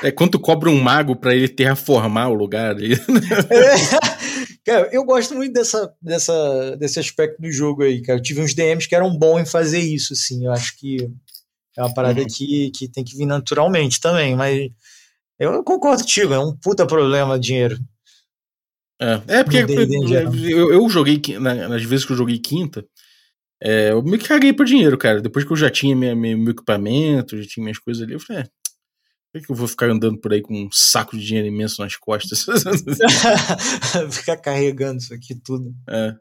É 0.00 0.12
quanto 0.12 0.38
cobra 0.38 0.70
um 0.70 0.80
mago 0.80 1.16
para 1.16 1.34
ele 1.34 1.48
terraformar 1.48 2.30
o 2.30 2.34
lugar 2.34 2.70
ali. 2.70 2.94
É. 3.50 4.18
Cara, 4.64 4.88
eu 4.92 5.02
gosto 5.02 5.34
muito 5.34 5.52
dessa, 5.52 5.92
dessa, 6.00 6.76
desse 6.76 7.00
aspecto 7.00 7.40
do 7.40 7.50
jogo 7.50 7.82
aí, 7.82 8.00
cara. 8.02 8.18
Eu 8.18 8.22
tive 8.22 8.40
uns 8.40 8.54
DMs 8.54 8.86
que 8.86 8.94
eram 8.94 9.16
bons 9.18 9.40
em 9.40 9.46
fazer 9.46 9.80
isso, 9.80 10.12
assim. 10.12 10.44
Eu 10.44 10.52
acho 10.52 10.78
que 10.78 11.10
é 11.76 11.82
uma 11.82 11.92
parada 11.92 12.20
uhum. 12.20 12.26
que, 12.26 12.70
que 12.70 12.88
tem 12.88 13.02
que 13.02 13.16
vir 13.16 13.26
naturalmente 13.26 14.00
também, 14.00 14.36
mas 14.36 14.70
eu 15.38 15.64
concordo 15.64 16.02
contigo, 16.02 16.34
é 16.34 16.38
um 16.38 16.54
puta 16.54 16.86
problema 16.86 17.38
dinheiro. 17.38 17.78
É, 19.00 19.38
é 19.38 19.44
porque 19.44 19.58
eu, 19.58 20.72
eu, 20.72 20.88
joguei, 20.88 21.20
nas 21.38 21.84
vezes 21.84 22.04
que 22.04 22.12
eu 22.12 22.16
joguei 22.16 22.38
quinta, 22.38 22.84
é, 23.62 23.90
eu 23.92 24.02
me 24.02 24.18
caguei 24.18 24.52
por 24.52 24.66
dinheiro, 24.66 24.98
cara. 24.98 25.20
Depois 25.20 25.44
que 25.44 25.52
eu 25.52 25.56
já 25.56 25.70
tinha 25.70 25.94
minha, 25.94 26.14
meu, 26.14 26.36
meu 26.36 26.52
equipamento, 26.52 27.40
já 27.40 27.48
tinha 27.48 27.62
minhas 27.62 27.78
coisas 27.78 28.02
ali, 28.02 28.12
eu 28.12 28.20
falei, 28.20 28.42
é, 28.42 28.46
por 29.32 29.42
que 29.42 29.52
eu 29.52 29.56
vou 29.56 29.68
ficar 29.68 29.90
andando 29.90 30.18
por 30.18 30.32
aí 30.32 30.40
com 30.40 30.54
um 30.54 30.68
saco 30.72 31.16
de 31.16 31.24
dinheiro 31.24 31.48
imenso 31.48 31.82
nas 31.82 31.96
costas? 31.96 32.44
ficar 34.10 34.36
carregando 34.36 34.98
isso 34.98 35.14
aqui 35.14 35.34
tudo. 35.34 35.74
É. 35.88 36.14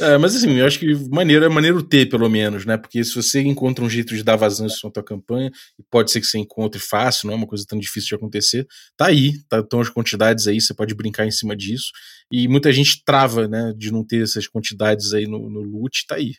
é. 0.00 0.18
mas 0.18 0.34
assim, 0.34 0.50
eu 0.52 0.66
acho 0.66 0.78
que 0.78 0.94
maneiro 1.10 1.44
é 1.44 1.48
maneiro 1.48 1.82
ter, 1.82 2.08
pelo 2.08 2.28
menos, 2.28 2.64
né? 2.64 2.76
Porque 2.76 3.02
se 3.04 3.14
você 3.14 3.40
encontra 3.40 3.84
um 3.84 3.90
jeito 3.90 4.14
de 4.14 4.22
dar 4.22 4.36
vazão 4.36 4.66
à 4.66 4.90
tua 4.90 5.02
campanha, 5.02 5.50
e 5.78 5.82
pode 5.90 6.10
ser 6.10 6.20
que 6.20 6.26
você 6.26 6.38
encontre 6.38 6.80
fácil, 6.80 7.26
não 7.26 7.34
é 7.34 7.36
uma 7.36 7.46
coisa 7.46 7.64
tão 7.66 7.78
difícil 7.78 8.08
de 8.08 8.14
acontecer, 8.16 8.66
tá 8.96 9.06
aí, 9.06 9.32
tá, 9.48 9.60
estão 9.60 9.80
as 9.80 9.88
quantidades 9.88 10.46
aí, 10.46 10.60
você 10.60 10.74
pode 10.74 10.94
brincar 10.94 11.26
em 11.26 11.30
cima 11.30 11.56
disso. 11.56 11.90
E 12.32 12.48
muita 12.48 12.72
gente 12.72 13.02
trava, 13.04 13.46
né, 13.48 13.72
de 13.76 13.92
não 13.92 14.04
ter 14.04 14.22
essas 14.22 14.46
quantidades 14.46 15.12
aí 15.12 15.26
no, 15.26 15.50
no 15.50 15.60
loot, 15.60 16.06
tá 16.06 16.16
aí. 16.16 16.32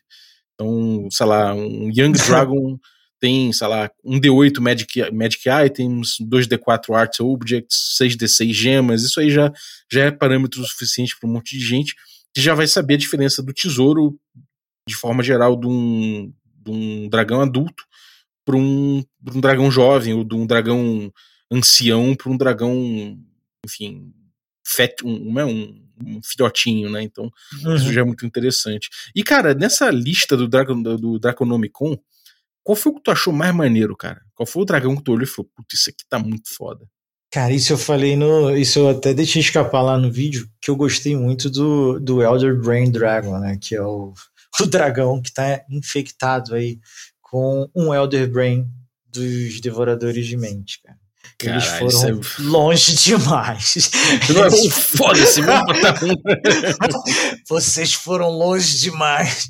Então, 0.53 1.07
sei 1.11 1.25
lá, 1.25 1.53
um 1.53 1.89
Young 1.89 2.13
Dragon 2.27 2.77
tem, 3.19 3.53
sei 3.53 3.67
lá, 3.67 3.89
um 4.03 4.19
D8 4.19 4.59
Magic, 4.59 5.11
Magic 5.11 5.43
Items, 5.47 6.15
2D4 6.19 6.95
Art 6.95 7.19
Objects, 7.19 7.97
6D6 8.01 8.51
gemas, 8.51 9.03
isso 9.03 9.19
aí 9.19 9.29
já, 9.29 9.53
já 9.91 10.05
é 10.05 10.11
parâmetro 10.11 10.63
suficiente 10.65 11.15
para 11.19 11.29
um 11.29 11.33
monte 11.33 11.57
de 11.57 11.63
gente 11.63 11.93
que 12.33 12.41
já 12.41 12.53
vai 12.53 12.67
saber 12.67 12.95
a 12.95 12.97
diferença 12.97 13.41
do 13.41 13.53
tesouro, 13.53 14.19
de 14.87 14.95
forma 14.95 15.23
geral, 15.23 15.59
de 15.59 15.67
um, 15.67 16.33
de 16.45 16.71
um 16.71 17.09
dragão 17.09 17.41
adulto 17.41 17.83
para 18.45 18.55
um, 18.55 19.03
um 19.33 19.41
dragão 19.41 19.69
jovem, 19.69 20.13
ou 20.13 20.23
de 20.23 20.35
um 20.35 20.45
dragão 20.45 21.11
ancião 21.51 22.15
para 22.15 22.31
um 22.31 22.37
dragão, 22.37 23.19
enfim, 23.65 24.13
fet, 24.65 25.05
um, 25.05 25.39
é 25.39 25.45
um, 25.45 25.85
um 26.05 26.21
filhotinho, 26.23 26.89
né? 26.89 27.03
Então, 27.03 27.31
uhum. 27.63 27.75
isso 27.75 27.91
já 27.91 28.01
é 28.01 28.03
muito 28.03 28.25
interessante. 28.25 28.89
E, 29.15 29.23
cara, 29.23 29.53
nessa 29.53 29.89
lista 29.89 30.35
do, 30.37 30.47
Dragon, 30.47 30.81
do 30.81 31.19
Draconomicon, 31.19 31.97
qual 32.63 32.75
foi 32.75 32.91
o 32.91 32.95
que 32.95 33.03
tu 33.03 33.11
achou 33.11 33.33
mais 33.33 33.53
maneiro, 33.53 33.95
cara? 33.95 34.21
Qual 34.33 34.45
foi 34.45 34.61
o 34.61 34.65
dragão 34.65 34.95
que 34.95 35.03
tu 35.03 35.11
olhou 35.11 35.23
e 35.23 35.27
falou, 35.27 35.51
putz, 35.55 35.79
isso 35.79 35.89
aqui 35.89 36.03
tá 36.07 36.19
muito 36.19 36.53
foda? 36.53 36.87
Cara, 37.31 37.53
isso 37.53 37.71
eu 37.71 37.77
falei 37.77 38.17
no. 38.17 38.55
Isso 38.55 38.79
eu 38.79 38.89
até 38.89 39.13
deixei 39.13 39.41
escapar 39.41 39.81
lá 39.81 39.97
no 39.97 40.11
vídeo, 40.11 40.49
que 40.61 40.69
eu 40.69 40.75
gostei 40.75 41.15
muito 41.15 41.49
do, 41.49 41.97
do 41.97 42.21
Elder 42.21 42.59
Brain 42.59 42.91
Dragon, 42.91 43.39
né? 43.39 43.57
Que 43.59 43.75
é 43.75 43.81
o, 43.81 44.13
o 44.59 44.65
dragão 44.65 45.21
que 45.21 45.33
tá 45.33 45.61
infectado 45.69 46.53
aí 46.53 46.77
com 47.21 47.69
um 47.73 47.93
Elder 47.93 48.29
Brain 48.29 48.67
dos 49.07 49.61
Devoradores 49.61 50.27
de 50.27 50.35
Mente, 50.35 50.81
cara. 50.83 50.99
Eles 51.43 51.65
Caralho, 51.65 51.91
foram 51.91 52.19
é... 52.19 52.41
longe 52.41 52.95
demais. 53.09 53.91
Foda-se, 54.97 55.41
Vocês 57.49 57.93
foram 57.93 58.29
longe 58.29 58.79
demais. 58.79 59.49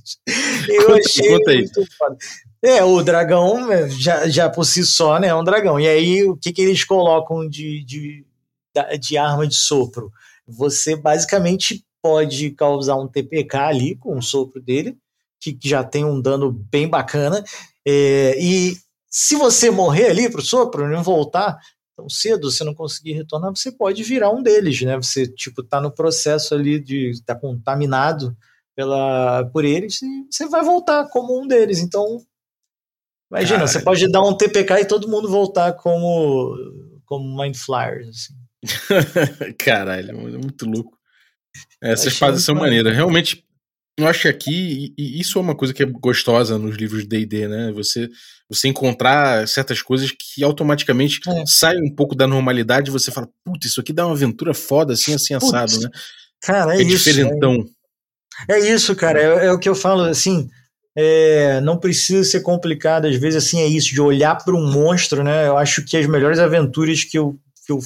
Eu 0.69 0.85
conta, 0.85 0.99
achei 0.99 1.29
conta 1.29 1.53
muito 1.53 1.87
foda. 1.97 2.17
É, 2.63 2.83
o 2.83 3.01
dragão, 3.01 3.67
já, 3.89 4.27
já 4.27 4.49
por 4.49 4.65
si 4.65 4.85
só, 4.85 5.19
né, 5.19 5.27
é 5.27 5.35
um 5.35 5.43
dragão. 5.43 5.79
E 5.79 5.87
aí, 5.87 6.23
o 6.23 6.37
que, 6.37 6.53
que 6.53 6.61
eles 6.61 6.83
colocam 6.83 7.47
de, 7.47 7.83
de, 7.83 8.25
de 8.99 9.17
arma 9.17 9.47
de 9.47 9.55
sopro? 9.55 10.11
Você 10.47 10.95
basicamente 10.95 11.83
pode 12.01 12.51
causar 12.51 12.95
um 12.95 13.07
TPK 13.07 13.57
ali 13.57 13.95
com 13.95 14.17
o 14.17 14.21
sopro 14.21 14.61
dele, 14.61 14.95
que 15.39 15.57
já 15.63 15.83
tem 15.83 16.05
um 16.05 16.21
dano 16.21 16.51
bem 16.51 16.87
bacana. 16.87 17.43
É, 17.85 18.35
e 18.39 18.77
se 19.09 19.35
você 19.35 19.71
morrer 19.71 20.11
ali 20.11 20.29
pro 20.29 20.41
sopro, 20.41 20.87
não 20.87 21.03
voltar 21.03 21.57
tão 21.97 22.09
cedo, 22.09 22.51
você 22.51 22.63
não 22.63 22.73
conseguir 22.73 23.13
retornar, 23.13 23.51
você 23.55 23.71
pode 23.71 24.03
virar 24.03 24.31
um 24.31 24.41
deles, 24.41 24.81
né? 24.81 24.95
Você, 24.97 25.27
tipo, 25.27 25.63
tá 25.63 25.81
no 25.81 25.91
processo 25.91 26.53
ali 26.53 26.79
de 26.79 27.21
tá 27.25 27.35
contaminado 27.35 28.35
pela, 28.75 29.45
por 29.51 29.65
eles 29.65 30.01
e 30.01 30.25
você 30.29 30.47
vai 30.47 30.63
voltar 30.63 31.07
como 31.09 31.39
um 31.39 31.47
deles. 31.47 31.79
Então, 31.79 32.19
Imagina, 33.31 33.59
Caralho. 33.59 33.67
você 33.71 33.79
pode 33.81 34.11
dar 34.11 34.21
um 34.21 34.35
TPK 34.35 34.81
e 34.81 34.85
todo 34.85 35.07
mundo 35.07 35.29
voltar 35.29 35.71
como, 35.73 36.53
como 37.05 37.41
Mind 37.41 37.55
Flyers. 37.55 38.09
Assim. 38.09 39.53
Caralho, 39.57 40.09
é 40.09 40.13
muito 40.13 40.65
louco. 40.65 40.97
Essas 41.81 42.17
fases 42.17 42.43
são 42.43 42.53
maneiras. 42.55 42.93
Realmente, 42.93 43.45
eu 43.97 44.07
acho 44.07 44.23
que 44.23 44.27
aqui, 44.27 44.93
e 44.97 45.19
isso 45.19 45.37
é 45.37 45.41
uma 45.41 45.55
coisa 45.55 45.73
que 45.73 45.81
é 45.81 45.85
gostosa 45.85 46.57
nos 46.57 46.75
livros 46.75 47.03
de 47.03 47.07
D&D, 47.07 47.47
né? 47.47 47.71
Você, 47.71 48.09
você 48.49 48.67
encontrar 48.67 49.47
certas 49.47 49.81
coisas 49.81 50.11
que 50.11 50.43
automaticamente 50.43 51.21
é. 51.27 51.43
saem 51.45 51.81
um 51.81 51.95
pouco 51.95 52.15
da 52.15 52.27
normalidade 52.27 52.89
e 52.89 52.91
você 52.91 53.11
fala, 53.11 53.29
putz, 53.45 53.67
isso 53.67 53.79
aqui 53.79 53.93
dá 53.93 54.05
uma 54.05 54.13
aventura 54.13 54.53
foda, 54.53 54.93
assim, 54.93 55.13
assim, 55.13 55.33
assado, 55.33 55.79
né? 55.79 55.89
Cara, 56.41 56.75
é, 56.75 56.79
é 56.79 56.83
isso. 56.83 57.09
Diferentão. 57.09 57.65
É, 58.49 58.53
é 58.53 58.73
isso, 58.73 58.95
cara. 58.95 59.21
É, 59.21 59.45
é, 59.47 59.51
o 59.51 59.59
que 59.59 59.69
eu 59.69 59.75
falo, 59.75 60.03
assim, 60.03 60.49
é, 60.95 61.61
não 61.61 61.77
precisa 61.77 62.23
ser 62.23 62.41
complicado, 62.41 63.05
às 63.05 63.15
vezes 63.15 63.45
assim 63.45 63.61
é 63.61 63.67
isso, 63.67 63.93
de 63.93 64.01
olhar 64.01 64.35
para 64.35 64.55
um 64.55 64.71
monstro, 64.71 65.23
né? 65.23 65.47
Eu 65.47 65.57
acho 65.57 65.83
que 65.85 65.95
as 65.97 66.05
melhores 66.05 66.39
aventuras 66.39 67.03
que 67.03 67.17
eu, 67.17 67.37
que 67.65 67.71
eu 67.71 67.79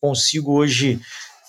consigo 0.00 0.52
hoje 0.52 1.00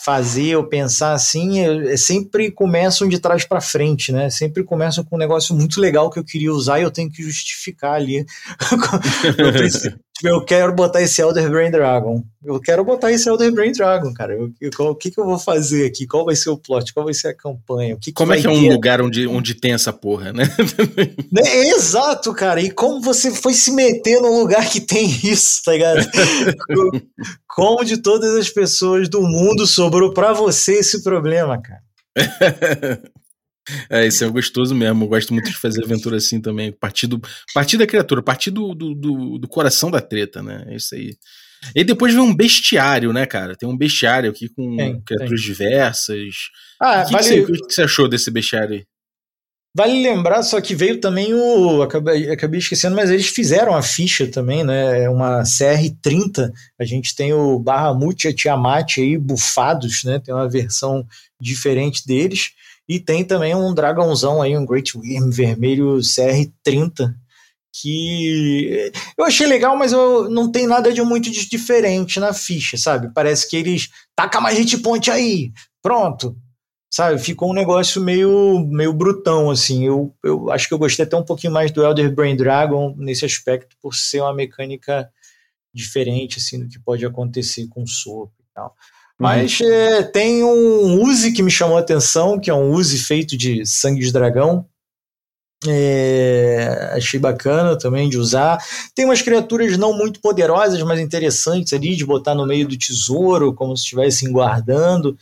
fazer 0.04 0.56
ou 0.56 0.64
pensar 0.64 1.14
assim, 1.14 1.60
é, 1.60 1.94
é 1.94 1.98
sempre 1.98 2.50
começam 2.50 3.08
de 3.08 3.20
trás 3.20 3.46
para 3.46 3.62
frente, 3.62 4.12
né? 4.12 4.30
Sempre 4.30 4.64
começam 4.64 5.04
com 5.04 5.16
um 5.16 5.20
negócio 5.20 5.56
muito 5.56 5.80
legal 5.80 6.10
que 6.10 6.18
eu 6.18 6.24
queria 6.24 6.52
usar 6.52 6.80
e 6.80 6.84
eu 6.84 6.92
tenho 6.92 7.12
que 7.12 7.22
justificar 7.22 7.94
ali. 7.94 8.26
eu 10.24 10.44
quero 10.44 10.74
botar 10.74 11.02
esse 11.02 11.22
Elder 11.22 11.50
Brain 11.50 11.72
Dragon. 11.72 12.24
Eu 12.44 12.60
quero 12.60 12.84
botar 12.84 13.12
esse 13.12 13.30
Elder 13.30 13.52
Brain 13.52 13.72
Dragon, 13.72 14.14
cara. 14.14 14.34
Eu, 14.34 14.52
eu, 14.60 14.72
o 14.80 14.96
que, 14.96 15.12
que 15.12 15.20
eu 15.20 15.26
vou 15.26 15.38
fazer 15.38 15.86
aqui? 15.86 16.08
Qual 16.08 16.26
vai 16.26 16.36
ser 16.36 16.50
o 16.50 16.58
plot? 16.58 16.94
Qual 16.94 17.06
vai 17.06 17.14
ser 17.14 17.30
a 17.30 17.34
campanha? 17.36 17.96
O 17.96 17.98
que, 17.98 18.06
que 18.06 18.14
como 18.14 18.34
é 18.34 18.40
que 18.40 18.48
é 18.48 18.50
um 18.50 18.70
lugar 18.70 19.02
onde, 19.02 19.28
onde 19.28 19.54
tem 19.54 19.74
essa 19.74 19.94
porra, 19.94 20.34
né? 20.34 20.44
né? 21.32 21.42
Exato, 21.70 22.34
cara. 22.34 22.62
E 22.62 22.72
como 22.72 23.02
você 23.02 23.32
foi 23.32 23.54
se 23.54 23.72
meter 23.72 24.22
num 24.22 24.40
lugar 24.40 24.68
que 24.70 24.82
tem 24.82 25.08
isso, 25.24 25.62
tá 25.64 25.74
ligado? 25.74 26.06
como 27.48 27.84
de 27.84 27.98
todas 27.98 28.36
as 28.36 28.50
pessoas 28.50 29.10
do 29.10 29.22
mundo 29.22 29.66
sobrou 29.68 30.14
para 30.14 30.34
você 30.34 30.80
esse 30.80 31.04
problema, 31.04 31.62
cara. 31.62 31.82
É, 33.90 34.08
isso 34.08 34.24
é 34.24 34.30
gostoso 34.30 34.74
mesmo. 34.74 35.04
Eu 35.04 35.10
gosto 35.10 35.34
muito 35.34 35.50
de 35.50 35.58
fazer 35.58 35.84
aventura 35.84 36.18
assim 36.18 36.42
também. 36.42 36.72
Partir, 36.72 37.08
do, 37.08 37.22
partir 37.54 37.78
da 37.78 37.88
criatura, 37.88 38.22
partir 38.22 38.52
do, 38.52 38.74
do, 38.74 38.96
do, 38.96 39.38
do 39.38 39.48
coração 39.48 39.92
da 39.92 40.02
treta, 40.02 40.42
né? 40.42 40.66
É 40.68 40.76
isso 40.76 40.96
aí. 40.96 41.16
E 41.76 41.84
depois 41.84 42.14
vem 42.14 42.24
um 42.24 42.36
bestiário, 42.36 43.14
né, 43.14 43.26
cara? 43.26 43.56
Tem 43.56 43.70
um 43.70 43.78
bestiário 43.78 44.30
aqui 44.30 44.50
com 44.50 44.76
tem, 44.76 45.02
criaturas 45.02 45.42
tem. 45.42 45.52
diversas. 45.52 46.36
Ah, 46.82 47.04
o 47.04 47.06
que, 47.06 47.12
vale... 47.14 47.24
que, 47.24 47.30
você, 47.30 47.62
que, 47.68 47.74
você, 47.74 47.82
achou 47.84 48.08
desse 48.08 48.32
bestiário 48.32 48.76
aí? 48.76 48.86
Vale 49.74 50.04
lembrar, 50.04 50.44
só 50.44 50.60
que 50.60 50.76
veio 50.76 51.00
também 51.00 51.34
o. 51.34 51.82
Acabei, 51.82 52.30
acabei 52.30 52.60
esquecendo, 52.60 52.96
mas 52.96 53.10
eles 53.10 53.28
fizeram 53.28 53.74
a 53.74 53.82
ficha 53.82 54.28
também, 54.28 54.66
né? 54.66 55.04
É 55.04 55.10
uma 55.10 55.44
CR30. 55.44 56.52
A 56.78 56.84
gente 56.84 57.16
tem 57.16 57.32
o 57.32 57.58
Bahamut 57.58 58.26
e 58.26 58.30
a 58.30 58.36
Tiamat 58.36 58.98
aí 58.98 59.18
bufados, 59.18 60.04
né? 60.04 60.20
Tem 60.20 60.34
uma 60.34 60.50
versão 60.50 61.06
diferente 61.40 62.06
deles. 62.06 62.52
E 62.92 63.00
tem 63.00 63.24
também 63.24 63.56
um 63.56 63.74
dragãozão 63.74 64.42
aí, 64.42 64.58
um 64.58 64.66
Great 64.66 64.98
Worm 64.98 65.30
vermelho 65.30 66.00
CR30, 66.00 67.16
que 67.74 68.92
eu 69.18 69.24
achei 69.24 69.48
legal, 69.48 69.78
mas 69.78 69.94
eu 69.94 70.30
não 70.30 70.52
tem 70.52 70.68
nada 70.68 70.92
de 70.92 71.02
muito 71.02 71.32
diferente 71.32 72.20
na 72.20 72.34
ficha, 72.34 72.76
sabe? 72.76 73.10
Parece 73.14 73.50
que 73.50 73.56
eles 73.56 73.88
taca 74.14 74.42
mais 74.42 74.58
hit 74.58 74.78
point 74.80 75.10
aí, 75.10 75.54
pronto. 75.82 76.36
Sabe, 76.94 77.18
ficou 77.18 77.52
um 77.52 77.54
negócio 77.54 78.02
meio, 78.02 78.60
meio 78.70 78.92
brutão, 78.92 79.50
assim. 79.50 79.86
Eu, 79.86 80.14
eu 80.22 80.52
acho 80.52 80.68
que 80.68 80.74
eu 80.74 80.78
gostei 80.78 81.06
até 81.06 81.16
um 81.16 81.24
pouquinho 81.24 81.54
mais 81.54 81.72
do 81.72 81.82
Elder 81.82 82.14
Brain 82.14 82.36
Dragon 82.36 82.94
nesse 82.98 83.24
aspecto, 83.24 83.78
por 83.82 83.96
ser 83.96 84.20
uma 84.20 84.34
mecânica 84.34 85.10
diferente, 85.74 86.40
assim, 86.40 86.60
do 86.60 86.68
que 86.68 86.78
pode 86.78 87.06
acontecer 87.06 87.70
com 87.70 87.84
o 87.84 87.88
sopro 87.88 88.36
e 88.42 88.54
tal. 88.54 88.76
Mas 89.22 89.60
uhum. 89.60 89.72
é, 89.72 90.02
tem 90.02 90.44
um 90.44 91.04
Uzi 91.04 91.32
que 91.32 91.44
me 91.44 91.52
chamou 91.52 91.78
a 91.78 91.82
atenção, 91.82 92.40
que 92.40 92.50
é 92.50 92.54
um 92.54 92.72
Uzi 92.72 92.98
feito 92.98 93.38
de 93.38 93.64
sangue 93.68 94.02
de 94.02 94.12
dragão. 94.12 94.66
É, 95.68 96.90
achei 96.94 97.20
bacana 97.20 97.78
também 97.78 98.10
de 98.10 98.18
usar. 98.18 98.58
Tem 98.96 99.06
umas 99.06 99.22
criaturas 99.22 99.78
não 99.78 99.96
muito 99.96 100.20
poderosas, 100.20 100.82
mas 100.82 101.00
interessantes 101.00 101.72
ali 101.72 101.96
de 101.96 102.04
botar 102.04 102.34
no 102.34 102.48
meio 102.48 102.68
do 102.68 102.76
tesouro, 102.76 103.54
como 103.54 103.78
se 103.78 103.84
estivessem 103.84 104.32
guardando. 104.32 105.16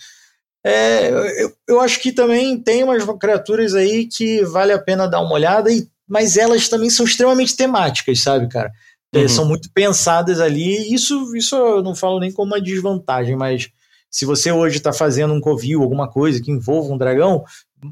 É, 0.65 1.09
eu, 1.43 1.51
eu 1.67 1.81
acho 1.81 1.99
que 1.99 2.13
também 2.13 2.57
tem 2.57 2.85
umas 2.85 3.03
criaturas 3.19 3.75
aí 3.75 4.07
que 4.07 4.45
vale 4.45 4.71
a 4.71 4.79
pena 4.79 5.07
dar 5.07 5.19
uma 5.19 5.33
olhada, 5.33 5.69
e, 5.69 5.85
mas 6.07 6.37
elas 6.37 6.69
também 6.69 6.89
são 6.89 7.05
extremamente 7.05 7.53
temáticas, 7.57 8.21
sabe, 8.21 8.47
cara? 8.47 8.71
É, 9.13 9.23
uhum. 9.23 9.27
São 9.27 9.45
muito 9.45 9.69
pensadas 9.73 10.39
ali. 10.39 10.93
Isso, 10.93 11.35
isso 11.35 11.53
eu 11.57 11.83
não 11.83 11.93
falo 11.93 12.17
nem 12.17 12.31
como 12.31 12.53
uma 12.53 12.61
desvantagem, 12.61 13.35
mas 13.35 13.69
se 14.09 14.25
você 14.25 14.51
hoje 14.51 14.77
está 14.77 14.91
fazendo 14.91 15.33
um 15.33 15.41
covil, 15.41 15.81
alguma 15.81 16.09
coisa 16.09 16.41
que 16.41 16.51
envolva 16.51 16.93
um 16.93 16.97
dragão, 16.97 17.43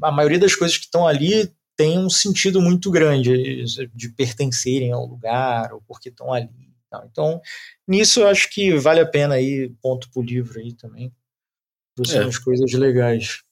a 0.02 0.10
maioria 0.10 0.38
das 0.38 0.54
coisas 0.54 0.76
que 0.76 0.84
estão 0.84 1.06
ali 1.06 1.52
tem 1.76 1.98
um 1.98 2.10
sentido 2.10 2.60
muito 2.60 2.90
grande 2.90 3.64
de 3.94 4.08
pertencerem 4.10 4.92
ao 4.92 5.06
lugar 5.06 5.72
ou 5.72 5.80
porque 5.86 6.08
estão 6.08 6.32
ali. 6.32 6.50
Então, 7.10 7.40
nisso 7.86 8.20
eu 8.20 8.28
acho 8.28 8.50
que 8.50 8.76
vale 8.78 9.00
a 9.00 9.06
pena 9.06 9.34
aí, 9.34 9.72
ponto 9.80 10.10
pro 10.10 10.22
livro 10.22 10.58
aí 10.58 10.72
também. 10.72 11.12
São 12.04 12.28
é. 12.28 12.30
coisas 12.42 12.72
legais. 12.72 13.42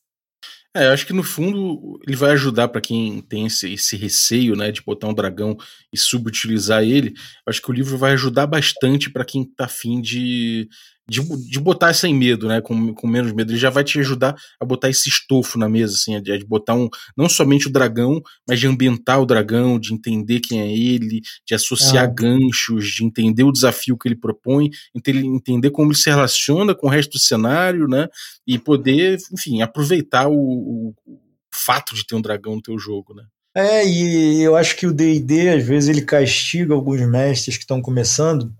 É, 0.74 0.88
eu 0.88 0.92
acho 0.92 1.06
que 1.06 1.12
no 1.12 1.22
fundo 1.22 1.98
ele 2.06 2.16
vai 2.16 2.32
ajudar 2.32 2.68
para 2.68 2.82
quem 2.82 3.22
tem 3.22 3.46
esse, 3.46 3.72
esse, 3.72 3.96
receio, 3.96 4.54
né, 4.54 4.70
de 4.70 4.82
botar 4.82 5.08
um 5.08 5.14
dragão 5.14 5.56
e 5.92 5.96
subutilizar 5.96 6.82
ele. 6.82 7.14
Eu 7.46 7.50
acho 7.50 7.62
que 7.62 7.70
o 7.70 7.72
livro 7.72 7.96
vai 7.96 8.12
ajudar 8.12 8.46
bastante 8.46 9.08
para 9.08 9.24
quem 9.24 9.44
tá 9.44 9.64
afim 9.64 10.00
de 10.00 10.68
de, 11.08 11.20
de 11.48 11.60
botar 11.60 11.94
sem 11.94 12.14
medo, 12.14 12.48
né? 12.48 12.60
Com, 12.60 12.92
com 12.92 13.06
menos 13.06 13.32
medo. 13.32 13.52
Ele 13.52 13.58
já 13.58 13.70
vai 13.70 13.84
te 13.84 13.98
ajudar 14.00 14.36
a 14.60 14.64
botar 14.64 14.90
esse 14.90 15.08
estofo 15.08 15.58
na 15.58 15.68
mesa, 15.68 15.94
assim, 15.94 16.20
de, 16.20 16.38
de 16.38 16.44
botar 16.44 16.74
um. 16.74 16.88
Não 17.16 17.28
somente 17.28 17.68
o 17.68 17.72
dragão, 17.72 18.20
mas 18.48 18.58
de 18.58 18.66
ambientar 18.66 19.20
o 19.20 19.26
dragão, 19.26 19.78
de 19.78 19.94
entender 19.94 20.40
quem 20.40 20.60
é 20.60 20.70
ele, 20.70 21.20
de 21.46 21.54
associar 21.54 22.04
ah. 22.04 22.12
ganchos, 22.12 22.88
de 22.88 23.04
entender 23.04 23.44
o 23.44 23.52
desafio 23.52 23.96
que 23.96 24.08
ele 24.08 24.16
propõe, 24.16 24.70
entender 24.94 25.70
como 25.70 25.92
ele 25.92 25.98
se 25.98 26.10
relaciona 26.10 26.74
com 26.74 26.88
o 26.88 26.90
resto 26.90 27.12
do 27.12 27.18
cenário, 27.18 27.86
né? 27.86 28.08
E 28.46 28.58
poder, 28.58 29.18
enfim, 29.32 29.62
aproveitar 29.62 30.28
o, 30.28 30.34
o, 30.34 30.94
o 31.06 31.18
fato 31.54 31.94
de 31.94 32.04
ter 32.04 32.16
um 32.16 32.20
dragão 32.20 32.56
no 32.56 32.62
teu 32.62 32.78
jogo, 32.78 33.14
né? 33.14 33.24
É, 33.54 33.86
e 33.88 34.42
eu 34.42 34.54
acho 34.54 34.76
que 34.76 34.86
o 34.86 34.92
D&D, 34.92 35.48
às 35.48 35.64
vezes, 35.64 35.88
ele 35.88 36.02
castiga 36.02 36.74
alguns 36.74 37.00
mestres 37.00 37.56
que 37.56 37.62
estão 37.62 37.80
começando 37.80 38.52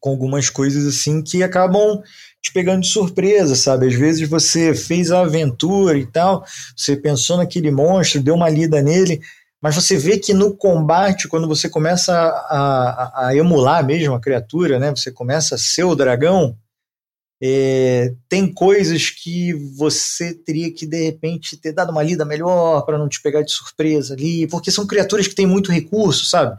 com 0.00 0.10
algumas 0.10 0.48
coisas 0.48 0.86
assim 0.86 1.22
que 1.22 1.42
acabam 1.42 2.02
te 2.40 2.52
pegando 2.52 2.82
de 2.82 2.88
surpresa, 2.88 3.54
sabe? 3.54 3.86
Às 3.86 3.94
vezes 3.94 4.28
você 4.28 4.74
fez 4.74 5.10
a 5.10 5.20
aventura 5.20 5.98
e 5.98 6.06
tal, 6.06 6.44
você 6.76 6.96
pensou 6.96 7.36
naquele 7.36 7.70
monstro, 7.70 8.22
deu 8.22 8.34
uma 8.34 8.48
lida 8.48 8.80
nele, 8.80 9.20
mas 9.60 9.74
você 9.74 9.96
vê 9.96 10.18
que 10.18 10.32
no 10.32 10.56
combate, 10.56 11.26
quando 11.26 11.48
você 11.48 11.68
começa 11.68 12.14
a, 12.14 13.24
a, 13.24 13.28
a 13.28 13.36
emular 13.36 13.84
mesmo 13.84 14.14
a 14.14 14.20
criatura, 14.20 14.78
né? 14.78 14.90
Você 14.90 15.10
começa 15.10 15.56
a 15.56 15.58
ser 15.58 15.82
o 15.82 15.96
dragão, 15.96 16.56
é, 17.40 18.12
tem 18.28 18.52
coisas 18.52 19.10
que 19.10 19.52
você 19.76 20.34
teria 20.34 20.72
que 20.72 20.84
de 20.84 21.04
repente 21.04 21.56
ter 21.56 21.72
dado 21.72 21.90
uma 21.90 22.02
lida 22.02 22.24
melhor 22.24 22.82
para 22.82 22.98
não 22.98 23.08
te 23.08 23.22
pegar 23.22 23.42
de 23.42 23.52
surpresa 23.52 24.14
ali, 24.14 24.46
porque 24.48 24.70
são 24.70 24.86
criaturas 24.86 25.28
que 25.28 25.34
têm 25.34 25.46
muito 25.46 25.70
recurso, 25.70 26.24
sabe? 26.24 26.56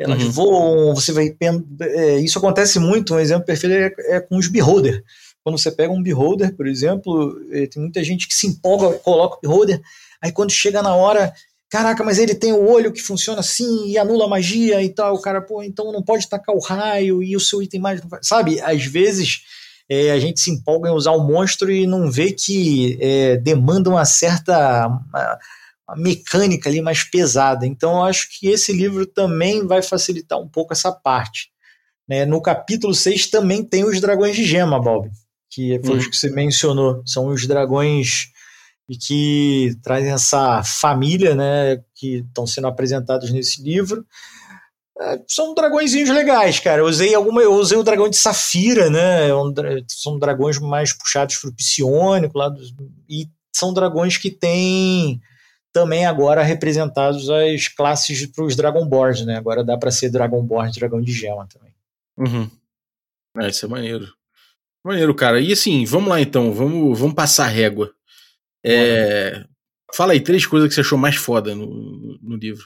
Elas 0.00 0.22
uhum. 0.22 0.30
voam, 0.30 0.94
você 0.94 1.12
vai. 1.12 1.36
É, 1.82 2.16
isso 2.20 2.38
acontece 2.38 2.78
muito, 2.78 3.14
um 3.14 3.20
exemplo 3.20 3.44
perfeito 3.44 3.74
é, 3.74 4.16
é 4.16 4.20
com 4.20 4.38
os 4.38 4.48
beholder. 4.48 5.04
Quando 5.44 5.58
você 5.58 5.70
pega 5.70 5.92
um 5.92 6.02
beholder, 6.02 6.56
por 6.56 6.66
exemplo, 6.66 7.38
é, 7.52 7.66
tem 7.66 7.82
muita 7.82 8.02
gente 8.02 8.26
que 8.26 8.34
se 8.34 8.46
empolga, 8.46 8.98
coloca 9.00 9.36
o 9.36 9.40
beholder, 9.42 9.78
aí 10.22 10.32
quando 10.32 10.50
chega 10.52 10.82
na 10.82 10.94
hora, 10.94 11.34
caraca, 11.68 12.02
mas 12.02 12.18
ele 12.18 12.34
tem 12.34 12.50
o 12.50 12.66
olho 12.66 12.92
que 12.92 13.02
funciona 13.02 13.40
assim 13.40 13.88
e 13.88 13.98
anula 13.98 14.24
a 14.24 14.28
magia 14.28 14.82
e 14.82 14.88
tal, 14.88 15.14
o 15.14 15.20
cara, 15.20 15.42
pô, 15.42 15.62
então 15.62 15.92
não 15.92 16.02
pode 16.02 16.26
tacar 16.26 16.54
o 16.54 16.60
raio 16.60 17.22
e 17.22 17.36
o 17.36 17.40
seu 17.40 17.62
item 17.62 17.80
mágico. 17.80 18.08
Sabe, 18.22 18.58
às 18.62 18.82
vezes 18.86 19.42
é, 19.86 20.12
a 20.12 20.18
gente 20.18 20.40
se 20.40 20.50
empolga 20.50 20.88
em 20.88 20.94
usar 20.94 21.12
o 21.12 21.26
monstro 21.26 21.70
e 21.70 21.86
não 21.86 22.10
vê 22.10 22.32
que 22.32 22.96
é, 23.02 23.36
demanda 23.36 23.90
uma 23.90 24.06
certa. 24.06 24.86
Uma 24.86 25.38
mecânica 25.96 26.68
ali 26.68 26.80
mais 26.80 27.04
pesada. 27.04 27.66
Então, 27.66 27.92
eu 27.92 28.04
acho 28.04 28.28
que 28.38 28.48
esse 28.48 28.72
livro 28.72 29.06
também 29.06 29.66
vai 29.66 29.82
facilitar 29.82 30.38
um 30.40 30.48
pouco 30.48 30.72
essa 30.72 30.92
parte. 30.92 31.50
Né? 32.08 32.24
No 32.24 32.42
capítulo 32.42 32.94
6 32.94 33.30
também 33.30 33.64
tem 33.64 33.84
os 33.84 34.00
dragões 34.00 34.34
de 34.34 34.44
gema, 34.44 34.80
Bob, 34.80 35.08
que 35.48 35.80
foi 35.84 35.92
uhum. 35.92 35.98
os 35.98 36.06
que 36.06 36.16
você 36.16 36.30
mencionou. 36.30 37.02
São 37.06 37.26
os 37.28 37.46
dragões 37.46 38.30
e 38.88 38.96
que 38.96 39.76
trazem 39.84 40.10
essa 40.10 40.62
família 40.64 41.36
né, 41.36 41.80
que 41.94 42.24
estão 42.26 42.44
sendo 42.44 42.66
apresentados 42.66 43.30
nesse 43.30 43.62
livro. 43.62 44.04
É, 45.00 45.20
são 45.28 45.54
dragõezinhos 45.54 46.10
legais, 46.10 46.58
cara. 46.58 46.82
Eu 46.82 46.86
usei 46.86 47.14
alguma, 47.14 47.40
eu 47.40 47.54
usei 47.54 47.78
o 47.78 47.84
dragão 47.84 48.08
de 48.10 48.16
Safira, 48.16 48.90
né? 48.90 49.28
É 49.28 49.32
são 49.88 50.18
dragões 50.18 50.58
mais 50.58 50.92
puxados 50.92 51.36
para 51.36 51.50
o 51.50 51.54
psionico 51.54 52.36
lá 52.36 52.48
dos, 52.48 52.74
e 53.08 53.28
são 53.54 53.72
dragões 53.72 54.16
que 54.16 54.30
têm 54.30 55.20
também 55.72 56.06
agora 56.06 56.42
representados 56.42 57.28
as 57.30 57.68
classes 57.68 58.26
para 58.26 58.44
os 58.44 58.56
Dragonborns, 58.56 59.24
né? 59.24 59.36
Agora 59.36 59.64
dá 59.64 59.76
para 59.78 59.90
ser 59.90 60.10
Dragonborn, 60.10 60.72
dragão 60.72 61.00
de 61.00 61.12
gema 61.12 61.46
também. 61.46 61.72
Uhum. 62.16 62.50
É, 63.38 63.48
isso 63.48 63.64
é 63.64 63.68
maneiro. 63.68 64.12
Maneiro, 64.84 65.14
cara. 65.14 65.40
E 65.40 65.52
assim, 65.52 65.84
vamos 65.84 66.08
lá 66.08 66.20
então, 66.20 66.52
vamos, 66.52 66.98
vamos 66.98 67.14
passar 67.14 67.44
a 67.44 67.48
régua. 67.48 67.92
É... 68.64 69.44
Fala 69.94 70.12
aí 70.12 70.20
três 70.20 70.46
coisas 70.46 70.68
que 70.68 70.74
você 70.74 70.80
achou 70.80 70.98
mais 70.98 71.16
foda 71.16 71.54
no, 71.54 72.18
no 72.22 72.36
livro. 72.36 72.64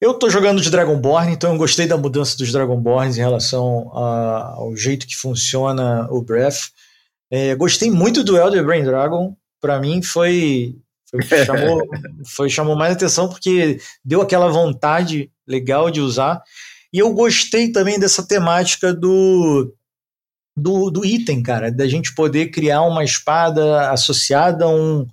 Eu 0.00 0.14
tô 0.14 0.28
jogando 0.28 0.60
de 0.60 0.70
Dragonborn, 0.70 1.32
então 1.32 1.52
eu 1.52 1.58
gostei 1.58 1.86
da 1.86 1.96
mudança 1.96 2.36
dos 2.36 2.52
Dragonborns 2.52 3.16
em 3.16 3.20
relação 3.20 3.90
a, 3.94 4.54
ao 4.56 4.76
jeito 4.76 5.06
que 5.06 5.16
funciona 5.16 6.06
o 6.10 6.20
Breath. 6.20 6.70
É, 7.30 7.54
gostei 7.54 7.90
muito 7.90 8.22
do 8.22 8.36
Elder 8.36 8.64
Brain 8.64 8.84
Dragon. 8.84 9.34
Para 9.60 9.80
mim 9.80 10.02
foi, 10.02 10.76
chamou, 11.22 11.82
foi, 12.26 12.48
chamou 12.48 12.76
mais 12.76 12.92
atenção 12.92 13.28
porque 13.28 13.78
deu 14.04 14.20
aquela 14.20 14.48
vontade 14.48 15.30
legal 15.46 15.90
de 15.90 16.00
usar. 16.00 16.42
E 16.92 16.98
eu 16.98 17.12
gostei 17.12 17.72
também 17.72 17.98
dessa 17.98 18.26
temática 18.26 18.94
do, 18.94 19.74
do, 20.56 20.90
do 20.90 21.04
item, 21.04 21.42
cara, 21.42 21.70
da 21.70 21.86
gente 21.86 22.14
poder 22.14 22.50
criar 22.50 22.82
uma 22.82 23.04
espada 23.04 23.90
associada 23.90 24.64
a 24.64 24.68
um, 24.68 25.06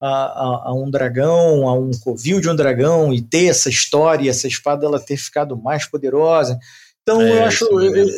a, 0.00 0.08
a, 0.08 0.62
a, 0.66 0.74
um 0.74 0.90
dragão, 0.90 1.68
a 1.68 1.74
um 1.74 1.90
covil 1.92 2.40
de 2.40 2.48
um 2.48 2.56
dragão 2.56 3.12
e 3.12 3.20
ter 3.22 3.46
essa 3.46 3.68
história, 3.68 4.30
essa 4.30 4.46
espada 4.46 4.86
ela 4.86 5.00
ter 5.00 5.16
ficado 5.16 5.56
mais 5.56 5.86
poderosa. 5.86 6.58
Então 7.02 7.20
é, 7.22 7.38
eu 7.38 7.44
acho, 7.44 7.66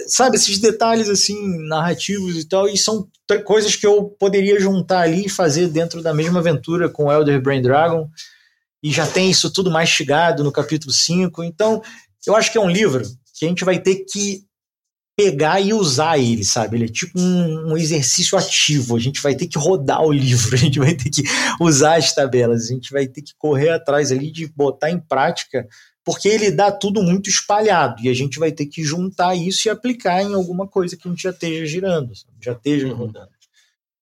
sabe, 0.08 0.36
esses 0.36 0.58
detalhes 0.58 1.08
assim, 1.08 1.66
narrativos 1.68 2.36
e 2.36 2.46
tal, 2.46 2.68
e 2.68 2.76
são 2.76 3.08
coisas 3.44 3.76
que 3.76 3.86
eu 3.86 4.04
poderia 4.18 4.60
juntar 4.60 5.00
ali 5.00 5.26
e 5.26 5.30
fazer 5.30 5.68
dentro 5.68 6.02
da 6.02 6.12
mesma 6.12 6.40
aventura 6.40 6.88
com 6.88 7.10
Elder 7.10 7.40
Brain 7.40 7.62
Dragon. 7.62 8.08
E 8.82 8.90
já 8.90 9.06
tem 9.06 9.30
isso 9.30 9.50
tudo 9.52 9.70
mastigado 9.70 10.42
no 10.42 10.50
capítulo 10.50 10.92
5. 10.92 11.44
Então, 11.44 11.80
eu 12.26 12.34
acho 12.34 12.50
que 12.50 12.58
é 12.58 12.60
um 12.60 12.70
livro 12.70 13.02
que 13.38 13.46
a 13.46 13.48
gente 13.48 13.64
vai 13.64 13.78
ter 13.78 14.04
que 14.04 14.44
pegar 15.16 15.60
e 15.60 15.72
usar 15.72 16.18
ele, 16.18 16.44
sabe? 16.44 16.76
Ele 16.76 16.84
é 16.86 16.88
tipo 16.88 17.18
um, 17.18 17.72
um, 17.72 17.76
exercício 17.76 18.36
ativo. 18.36 18.96
A 18.96 19.00
gente 19.00 19.22
vai 19.22 19.34
ter 19.34 19.46
que 19.46 19.58
rodar 19.58 20.02
o 20.02 20.12
livro, 20.12 20.54
a 20.56 20.58
gente 20.58 20.78
vai 20.78 20.94
ter 20.94 21.10
que 21.10 21.22
usar 21.60 21.96
as 21.96 22.14
tabelas, 22.14 22.64
a 22.64 22.74
gente 22.74 22.90
vai 22.90 23.06
ter 23.06 23.22
que 23.22 23.32
correr 23.38 23.70
atrás 23.70 24.10
ali 24.10 24.30
de 24.30 24.46
botar 24.48 24.90
em 24.90 24.98
prática 24.98 25.66
porque 26.04 26.28
ele 26.28 26.50
dá 26.50 26.70
tudo 26.70 27.02
muito 27.02 27.30
espalhado 27.30 28.02
e 28.02 28.08
a 28.08 28.14
gente 28.14 28.38
vai 28.38 28.50
ter 28.50 28.66
que 28.66 28.82
juntar 28.82 29.34
isso 29.34 29.68
e 29.68 29.70
aplicar 29.70 30.22
em 30.22 30.34
alguma 30.34 30.66
coisa 30.66 30.96
que 30.96 31.06
a 31.06 31.10
gente 31.10 31.22
já 31.22 31.30
esteja 31.30 31.66
girando, 31.66 32.12
já 32.40 32.52
esteja 32.52 32.88
uhum. 32.88 32.94
rodando. 32.94 33.30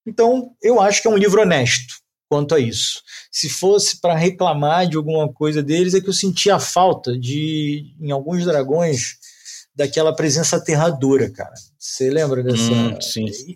Então, 0.06 0.54
eu 0.62 0.80
acho 0.80 1.02
que 1.02 1.08
é 1.08 1.10
um 1.10 1.16
livro 1.16 1.42
honesto 1.42 1.94
quanto 2.28 2.54
a 2.54 2.60
isso. 2.60 3.02
Se 3.30 3.48
fosse 3.48 4.00
para 4.00 4.14
reclamar 4.14 4.88
de 4.88 4.96
alguma 4.96 5.30
coisa 5.32 5.62
deles, 5.62 5.94
é 5.94 6.00
que 6.00 6.08
eu 6.08 6.12
sentia 6.14 6.54
a 6.54 6.60
falta 6.60 7.18
de, 7.18 7.94
em 8.00 8.10
alguns 8.10 8.44
dragões, 8.44 9.18
daquela 9.74 10.14
presença 10.14 10.56
aterradora, 10.56 11.30
cara. 11.30 11.54
Você 11.78 12.10
lembra 12.10 12.42
dessa? 12.42 12.70
Hum. 12.70 12.98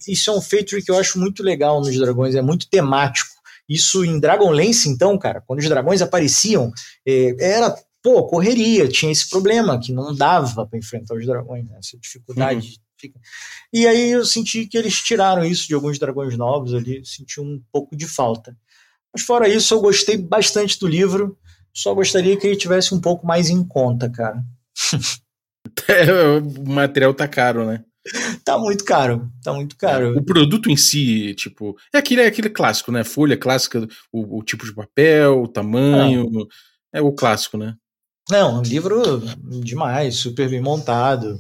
Isso 0.09 0.31
é 0.31 0.33
um 0.33 0.41
feature 0.41 0.83
que 0.83 0.91
eu 0.91 0.99
acho 0.99 1.19
muito 1.19 1.43
legal 1.43 1.81
nos 1.81 1.97
dragões, 1.97 2.35
é 2.35 2.43
muito 2.43 2.69
temático. 2.69 3.31
Isso 3.69 4.05
em 4.05 4.19
Dragonlance, 4.19 4.89
então, 4.89 5.19
cara, 5.19 5.43
quando 5.47 5.61
os 5.61 5.69
dragões 5.69 6.03
apareciam, 6.03 6.73
é, 7.07 7.35
era 7.39 7.75
pô, 8.05 8.23
correria, 8.27 8.87
tinha 8.87 9.11
esse 9.11 9.31
problema 9.31 9.81
que 9.81 9.91
não 9.91 10.15
dava 10.15 10.67
para 10.67 10.79
enfrentar 10.79 11.15
os 11.15 11.25
dragões, 11.25 11.67
né? 11.67 11.79
essa 11.79 11.99
dificuldade. 11.99 12.79
Uhum. 13.03 13.11
E 13.73 13.87
aí 13.87 14.11
eu 14.11 14.27
senti 14.27 14.67
que 14.67 14.77
eles 14.77 15.03
tiraram 15.03 15.43
isso 15.43 15.67
de 15.67 15.75
alguns 15.75 15.99
dragões 15.99 16.37
novos 16.37 16.75
ali, 16.75 17.03
senti 17.03 17.41
um 17.41 17.63
pouco 17.73 17.97
de 17.97 18.07
falta. 18.07 18.55
Mas 19.11 19.25
fora 19.25 19.49
isso, 19.49 19.73
eu 19.73 19.81
gostei 19.81 20.19
bastante 20.19 20.79
do 20.79 20.87
livro, 20.87 21.39
só 21.73 21.95
gostaria 21.95 22.37
que 22.37 22.47
ele 22.47 22.57
tivesse 22.57 22.95
um 22.95 23.01
pouco 23.01 23.27
mais 23.27 23.49
em 23.49 23.67
conta, 23.67 24.11
cara. 24.11 24.45
É, 25.89 26.13
o 26.13 26.69
material 26.69 27.13
tá 27.15 27.27
caro, 27.27 27.67
né? 27.67 27.83
tá 28.45 28.59
muito 28.59 28.85
caro, 28.85 29.31
tá 29.43 29.53
muito 29.53 29.77
caro. 29.77 30.17
O 30.17 30.23
produto 30.23 30.71
em 30.71 30.77
si, 30.77 31.35
tipo, 31.35 31.75
é 31.93 31.99
aquele, 31.99 32.21
é 32.21 32.27
aquele 32.27 32.51
clássico, 32.51 32.93
né? 32.93 33.03
Folha 33.03 33.37
clássica, 33.37 33.89
o, 34.13 34.39
o 34.39 34.43
tipo 34.43 34.65
de 34.67 34.75
papel, 34.75 35.43
o 35.43 35.49
tamanho, 35.49 36.31
é. 36.93 36.99
é 36.99 37.03
o 37.03 37.13
clássico, 37.13 37.57
né? 37.57 37.75
Não, 38.31 38.59
um 38.59 38.63
livro 38.63 39.23
demais, 39.63 40.17
super 40.17 40.49
bem 40.49 40.61
montado. 40.61 41.39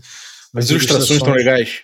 As 0.54 0.68
ilustrações 0.70 1.18
estão 1.18 1.32
legais. 1.32 1.82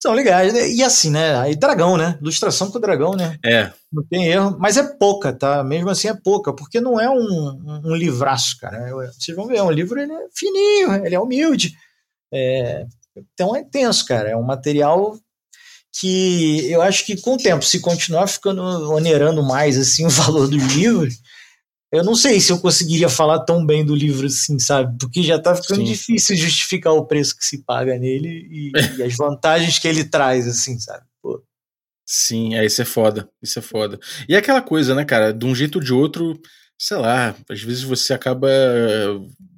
São 0.00 0.14
legais. 0.14 0.52
Né? 0.52 0.70
E 0.70 0.82
assim, 0.82 1.10
né? 1.10 1.36
Aí 1.38 1.56
dragão, 1.56 1.96
né? 1.96 2.16
Ilustração 2.20 2.70
com 2.70 2.80
dragão, 2.80 3.14
né? 3.14 3.36
É. 3.44 3.72
Não 3.92 4.04
tem 4.04 4.28
erro. 4.28 4.56
Mas 4.58 4.76
é 4.76 4.82
pouca, 4.82 5.32
tá? 5.32 5.62
Mesmo 5.64 5.90
assim 5.90 6.08
é 6.08 6.14
pouca, 6.14 6.52
porque 6.52 6.80
não 6.80 7.00
é 7.00 7.10
um, 7.10 7.82
um 7.84 7.94
livraço, 7.94 8.56
cara. 8.60 8.90
Vocês 9.12 9.36
vão 9.36 9.46
ver, 9.46 9.58
é 9.58 9.62
um 9.62 9.70
livro 9.70 10.00
ele 10.00 10.12
é 10.12 10.26
fininho, 10.32 11.04
ele 11.04 11.14
é 11.14 11.20
humilde. 11.20 11.74
É, 12.32 12.86
então 13.16 13.56
é 13.56 13.64
tenso, 13.64 14.06
cara. 14.06 14.30
É 14.30 14.36
um 14.36 14.42
material 14.42 15.18
que 16.00 16.70
eu 16.70 16.80
acho 16.80 17.04
que 17.04 17.20
com 17.20 17.34
o 17.34 17.38
tempo, 17.38 17.64
se 17.64 17.80
continuar 17.80 18.28
ficando 18.28 18.62
onerando 18.92 19.42
mais 19.42 19.76
assim 19.76 20.06
o 20.06 20.10
valor 20.10 20.46
do 20.46 20.56
livro, 20.56 21.08
eu 21.90 22.04
não 22.04 22.14
sei 22.14 22.40
se 22.40 22.52
eu 22.52 22.58
conseguiria 22.58 23.08
falar 23.08 23.40
tão 23.40 23.64
bem 23.64 23.84
do 23.84 23.94
livro 23.94 24.26
assim, 24.26 24.58
sabe? 24.58 24.96
Porque 24.98 25.22
já 25.22 25.38
tá 25.38 25.54
ficando 25.54 25.80
Sim. 25.80 25.84
difícil 25.92 26.36
justificar 26.36 26.92
o 26.92 27.06
preço 27.06 27.36
que 27.36 27.44
se 27.44 27.64
paga 27.64 27.98
nele 27.98 28.46
e, 28.50 28.72
e 28.98 29.02
as 29.02 29.16
vantagens 29.16 29.78
que 29.78 29.88
ele 29.88 30.04
traz, 30.04 30.46
assim, 30.46 30.78
sabe? 30.78 31.04
Pô. 31.22 31.42
Sim, 32.06 32.54
é, 32.54 32.64
isso 32.64 32.82
é 32.82 32.84
foda. 32.84 33.28
Isso 33.42 33.58
é 33.58 33.62
foda. 33.62 33.98
E 34.28 34.34
é 34.34 34.38
aquela 34.38 34.60
coisa, 34.60 34.94
né, 34.94 35.04
cara? 35.04 35.32
De 35.32 35.46
um 35.46 35.54
jeito 35.54 35.76
ou 35.76 35.84
de 35.84 35.92
outro, 35.92 36.38
sei 36.78 36.96
lá, 36.98 37.34
às 37.48 37.62
vezes 37.62 37.82
você 37.82 38.12
acaba. 38.12 38.48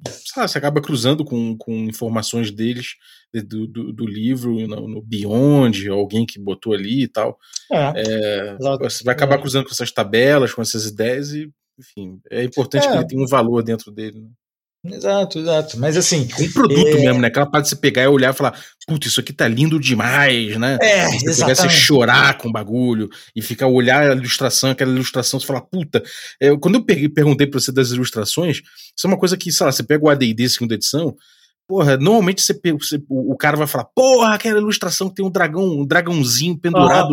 Sei 0.07 0.41
lá, 0.41 0.47
você 0.47 0.57
acaba 0.57 0.81
cruzando 0.81 1.25
com, 1.25 1.57
com 1.57 1.73
informações 1.83 2.49
deles 2.49 2.95
do, 3.33 3.67
do, 3.67 3.93
do 3.93 4.05
livro 4.05 4.67
no, 4.67 4.87
no, 4.87 5.01
Beyond, 5.01 5.87
alguém 5.89 6.25
que 6.25 6.39
botou 6.39 6.73
ali 6.73 7.03
e 7.03 7.07
tal. 7.07 7.37
É, 7.71 7.93
é, 7.95 8.57
você 8.79 9.03
vai 9.03 9.13
acabar 9.13 9.37
cruzando 9.37 9.65
com 9.65 9.71
essas 9.71 9.91
tabelas, 9.91 10.53
com 10.53 10.61
essas 10.61 10.85
ideias 10.85 11.33
e 11.33 11.49
enfim, 11.79 12.19
é 12.29 12.43
importante 12.43 12.87
é. 12.87 12.91
que 12.91 12.97
ele 12.97 13.07
tenha 13.07 13.23
um 13.23 13.27
valor 13.27 13.63
dentro 13.63 13.91
dele. 13.91 14.19
Né? 14.21 14.29
Exato, 14.83 15.37
exato. 15.37 15.79
Mas 15.79 15.95
assim. 15.95 16.27
Um 16.39 16.51
produto 16.51 16.87
é... 16.87 17.01
mesmo, 17.01 17.21
né? 17.21 17.27
Aquela 17.27 17.45
parte 17.45 17.65
de 17.65 17.69
você 17.69 17.75
pegar 17.75 18.03
e 18.03 18.07
olhar 18.07 18.33
e 18.33 18.37
falar, 18.37 18.59
putz, 18.87 19.07
isso 19.07 19.19
aqui 19.19 19.31
tá 19.31 19.47
lindo 19.47 19.79
demais, 19.79 20.57
né? 20.57 20.77
É, 20.81 21.07
você 21.07 21.29
exatamente. 21.29 21.75
chorar 21.75 22.37
com 22.37 22.49
o 22.49 22.51
bagulho 22.51 23.07
e 23.35 23.41
ficar 23.43 23.67
olhar 23.67 24.09
a 24.09 24.15
ilustração, 24.15 24.71
aquela 24.71 24.91
ilustração, 24.91 25.39
você 25.39 25.45
falar, 25.45 25.61
puta. 25.61 26.01
É, 26.39 26.55
quando 26.57 26.75
eu 26.75 26.83
peguei, 26.83 27.07
perguntei 27.07 27.45
pra 27.45 27.59
você 27.59 27.71
das 27.71 27.91
ilustrações, 27.91 28.57
isso 28.57 29.05
é 29.05 29.07
uma 29.07 29.19
coisa 29.19 29.37
que, 29.37 29.51
sei 29.51 29.65
lá, 29.65 29.71
você 29.71 29.83
pega 29.83 30.03
o 30.03 30.09
ADD 30.09 30.49
segunda 30.49 30.73
edição, 30.73 31.15
porra, 31.67 31.95
normalmente 31.95 32.41
você, 32.41 32.59
você, 32.73 32.99
o, 33.07 33.37
cara 33.37 33.55
vai 33.55 33.67
falar, 33.67 33.85
porra, 33.95 34.33
aquela 34.33 34.57
ilustração 34.57 35.09
que 35.09 35.15
tem 35.15 35.25
um 35.25 35.31
dragão, 35.31 35.63
um 35.63 35.85
dragãozinho 35.85 36.57
pendurado 36.57 37.09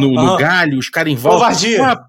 no, 0.00 0.10
no, 0.12 0.36
galho, 0.36 0.76
os 0.76 0.90
caras 0.90 1.12
em 1.12 1.16
volta. 1.16 1.38
Covardia. 1.38 2.00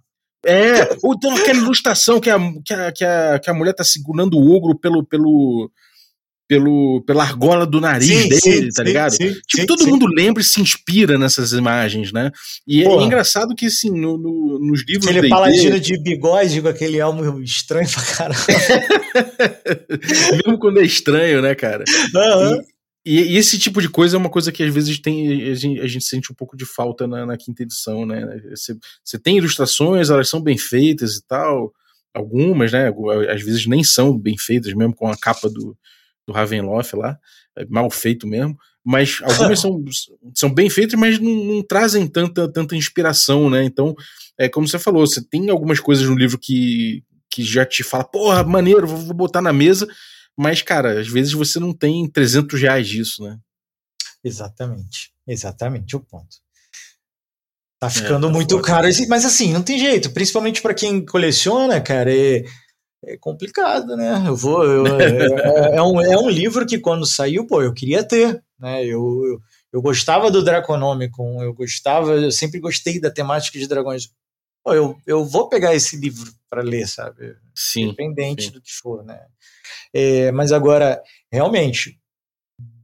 É, 0.47 0.97
ou 1.03 1.13
então 1.13 1.35
aquela 1.35 1.59
ilustração 1.59 2.21
que 2.21 2.29
a, 2.29 2.39
que 2.63 2.73
a, 2.73 2.91
que 2.93 3.03
a, 3.03 3.39
que 3.39 3.49
a 3.49 3.53
mulher 3.53 3.73
tá 3.73 3.83
segurando 3.83 4.37
o 4.37 4.55
ogro 4.55 4.79
pelo, 4.79 5.05
pelo, 5.05 5.69
pelo, 6.47 7.03
pela 7.05 7.23
argola 7.23 7.65
do 7.65 7.81
nariz 7.81 8.07
sim, 8.07 8.29
dele, 8.29 8.41
sim, 8.41 8.69
tá 8.69 8.81
ligado? 8.81 9.11
Sim, 9.11 9.35
tipo, 9.45 9.65
todo 9.65 9.85
mundo 9.85 10.07
lembra 10.07 10.41
e 10.41 10.45
se 10.45 10.61
inspira 10.61 11.17
nessas 11.17 11.51
imagens, 11.51 12.13
né? 12.13 12.31
E 12.65 12.81
é 12.81 12.85
Porra. 12.85 13.03
é 13.03 13.05
engraçado 13.05 13.53
que, 13.53 13.65
assim, 13.65 13.89
no, 13.89 14.17
no, 14.17 14.57
nos 14.59 14.85
livros 14.87 15.07
Aquele 15.09 15.27
paladino 15.27 15.79
de 15.79 16.01
bigode 16.01 16.61
com 16.61 16.69
aquele 16.69 16.97
elmo 16.97 17.41
estranho 17.43 17.89
pra 17.89 18.03
caramba. 18.03 18.39
Mesmo 20.31 20.57
quando 20.57 20.79
é 20.79 20.83
estranho, 20.83 21.41
né, 21.41 21.53
cara? 21.55 21.83
Uhum. 22.15 22.55
E, 22.55 22.76
e, 23.07 23.37
esse 23.37 23.57
tipo 23.57 23.81
de 23.81 23.89
coisa 23.89 24.17
é 24.17 24.19
uma 24.19 24.29
coisa 24.29 24.51
que 24.51 24.63
às 24.63 24.73
vezes 24.73 24.99
tem, 24.99 25.49
a, 25.49 25.55
gente, 25.55 25.79
a 25.79 25.87
gente 25.87 26.05
sente 26.05 26.31
um 26.31 26.35
pouco 26.35 26.57
de 26.57 26.65
falta 26.65 27.07
na, 27.07 27.25
na 27.25 27.37
quinta 27.37 27.63
edição, 27.63 28.05
né? 28.05 28.41
Você, 28.49 28.77
você 29.03 29.17
tem 29.17 29.37
ilustrações, 29.37 30.09
elas 30.09 30.27
são 30.27 30.41
bem 30.41 30.57
feitas 30.57 31.15
e 31.15 31.23
tal, 31.25 31.73
algumas, 32.13 32.71
né? 32.71 32.91
Às 33.29 33.41
vezes 33.43 33.65
nem 33.65 33.83
são 33.83 34.17
bem 34.17 34.37
feitas, 34.37 34.73
mesmo 34.73 34.95
com 34.95 35.07
a 35.07 35.17
capa 35.17 35.49
do, 35.49 35.77
do 36.27 36.33
Ravenloft 36.33 36.93
lá, 36.95 37.17
é 37.55 37.65
mal 37.65 37.89
feito 37.89 38.27
mesmo. 38.27 38.57
Mas 38.83 39.19
algumas 39.21 39.59
são, 39.61 39.83
são 40.33 40.53
bem 40.53 40.69
feitas, 40.69 40.99
mas 40.99 41.19
não, 41.19 41.43
não, 41.43 41.63
trazem 41.63 42.07
tanta, 42.07 42.51
tanta 42.51 42.75
inspiração, 42.75 43.49
né? 43.49 43.63
Então, 43.63 43.95
é 44.37 44.49
como 44.49 44.67
você 44.67 44.79
falou, 44.79 45.05
você 45.05 45.21
tem 45.21 45.49
algumas 45.49 45.79
coisas 45.79 46.07
no 46.07 46.15
livro 46.15 46.37
que, 46.37 47.03
que 47.29 47.43
já 47.43 47.65
te 47.65 47.83
fala, 47.83 48.03
porra, 48.03 48.43
maneiro, 48.43 48.87
vou, 48.87 48.97
vou 48.97 49.13
botar 49.13 49.41
na 49.41 49.53
mesa, 49.53 49.87
mas, 50.37 50.61
cara, 50.61 50.99
às 50.99 51.07
vezes 51.07 51.33
você 51.33 51.59
não 51.59 51.73
tem 51.73 52.07
300 52.07 52.61
reais 52.61 52.87
disso, 52.87 53.23
né? 53.23 53.39
Exatamente, 54.23 55.11
exatamente 55.27 55.95
o 55.95 55.99
ponto. 55.99 56.37
Tá 57.79 57.87
é, 57.87 57.89
ficando 57.89 58.27
é, 58.27 58.31
muito 58.31 58.59
caro, 58.61 58.87
mas 59.07 59.25
assim, 59.25 59.53
não 59.53 59.61
tem 59.61 59.79
jeito, 59.79 60.11
principalmente 60.11 60.61
para 60.61 60.73
quem 60.73 61.05
coleciona, 61.05 61.79
cara, 61.79 62.11
é, 62.13 62.43
é 63.05 63.17
complicado, 63.17 63.95
né? 63.95 64.23
Eu 64.27 64.35
vou. 64.35 64.63
Eu, 64.63 64.85
é, 64.99 65.77
é, 65.77 65.81
um, 65.81 66.01
é 66.01 66.17
um 66.17 66.29
livro 66.29 66.65
que 66.65 66.79
quando 66.79 67.05
saiu, 67.05 67.45
pô, 67.45 67.61
eu 67.61 67.73
queria 67.73 68.03
ter, 68.03 68.43
né? 68.59 68.83
Eu, 68.83 69.23
eu, 69.25 69.39
eu 69.73 69.81
gostava 69.81 70.31
do 70.31 70.43
Draconomicon, 70.43 71.41
eu 71.43 71.53
gostava, 71.53 72.13
eu 72.13 72.31
sempre 72.31 72.59
gostei 72.59 72.99
da 72.99 73.11
temática 73.11 73.59
de 73.59 73.67
dragões. 73.67 74.09
Pô, 74.67 74.73
eu, 74.73 75.01
eu 75.07 75.23
vou 75.23 75.47
pegar 75.47 75.73
esse 75.73 75.95
livro 75.95 76.29
para 76.49 76.61
ler, 76.61 76.85
sabe? 76.85 77.37
Sim. 77.55 77.83
Independente 77.83 78.43
sim. 78.43 78.51
do 78.51 78.61
que 78.61 78.73
for, 78.73 79.01
né? 79.01 79.17
É, 79.93 80.29
mas 80.33 80.51
agora, 80.51 81.01
realmente, 81.31 81.97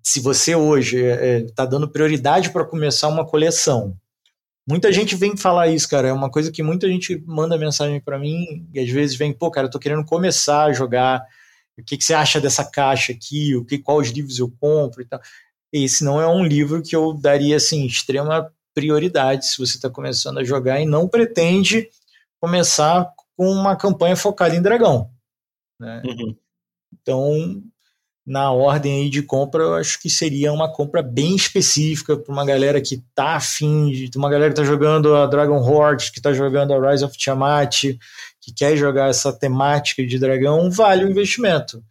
se 0.01 0.21
você 0.21 0.55
hoje 0.55 0.99
está 0.99 1.25
é, 1.25 1.41
tá 1.53 1.65
dando 1.65 1.91
prioridade 1.91 2.51
para 2.51 2.63
começar 2.63 3.09
uma 3.09 3.27
coleção, 3.27 3.97
Muita 4.65 4.93
gente 4.93 5.13
vem 5.17 5.36
falar 5.36 5.67
isso, 5.67 5.89
cara. 5.89 6.07
É 6.07 6.13
uma 6.13 6.31
coisa 6.31 6.49
que 6.49 6.63
muita 6.63 6.88
gente 6.88 7.21
manda 7.25 7.57
mensagem 7.57 7.99
para 7.99 8.17
mim 8.17 8.65
e 8.73 8.79
às 8.79 8.89
vezes 8.89 9.17
vem, 9.17 9.34
pô, 9.34 9.51
cara, 9.51 9.67
eu 9.67 9.69
tô 9.69 9.77
querendo 9.77 10.05
começar 10.05 10.63
a 10.63 10.71
jogar. 10.71 11.21
O 11.77 11.84
que, 11.84 11.97
que 11.97 12.03
você 12.05 12.13
acha 12.13 12.39
dessa 12.39 12.63
caixa 12.63 13.11
aqui? 13.11 13.53
O 13.57 13.65
que, 13.65 13.77
quais 13.77 14.07
livros 14.11 14.39
eu 14.39 14.49
compro 14.61 15.01
e 15.01 15.05
tal. 15.05 15.19
Esse 15.69 16.05
não 16.05 16.21
é 16.21 16.25
um 16.25 16.45
livro 16.45 16.81
que 16.81 16.95
eu 16.95 17.13
daria 17.13 17.57
assim 17.57 17.86
extrema 17.86 18.49
prioridade 18.74 19.45
se 19.45 19.57
você 19.57 19.78
está 19.78 19.89
começando 19.89 20.39
a 20.39 20.43
jogar 20.43 20.80
e 20.80 20.86
não 20.86 21.07
pretende 21.07 21.89
começar 22.39 23.09
com 23.38 23.49
uma 23.49 23.76
campanha 23.76 24.15
focada 24.15 24.55
em 24.55 24.61
dragão. 24.61 25.09
Né? 25.80 26.01
Uhum. 26.05 26.36
Então, 26.93 27.63
na 28.26 28.51
ordem 28.51 29.03
aí 29.03 29.09
de 29.09 29.21
compra, 29.21 29.63
eu 29.63 29.76
acho 29.76 29.99
que 29.99 30.09
seria 30.09 30.53
uma 30.53 30.71
compra 30.71 31.01
bem 31.01 31.36
específica 31.36 32.15
para 32.15 32.32
uma 32.32 32.45
galera 32.45 32.80
que 32.82 33.03
tá 33.13 33.36
afim, 33.36 33.91
de 33.91 34.17
uma 34.17 34.30
galera 34.30 34.51
que 34.51 34.59
tá 34.59 34.63
jogando 34.63 35.15
a 35.15 35.26
Dragon 35.26 35.61
Horde, 35.61 36.11
que 36.11 36.21
tá 36.21 36.32
jogando 36.32 36.74
a 36.74 36.91
Rise 36.91 37.03
of 37.03 37.17
Tiamat, 37.17 37.97
que 38.39 38.53
quer 38.53 38.78
jogar 38.78 39.09
essa 39.09 39.32
temática 39.32 40.05
de 40.05 40.19
dragão, 40.19 40.71
vale 40.71 41.03
o 41.03 41.09
investimento. 41.09 41.84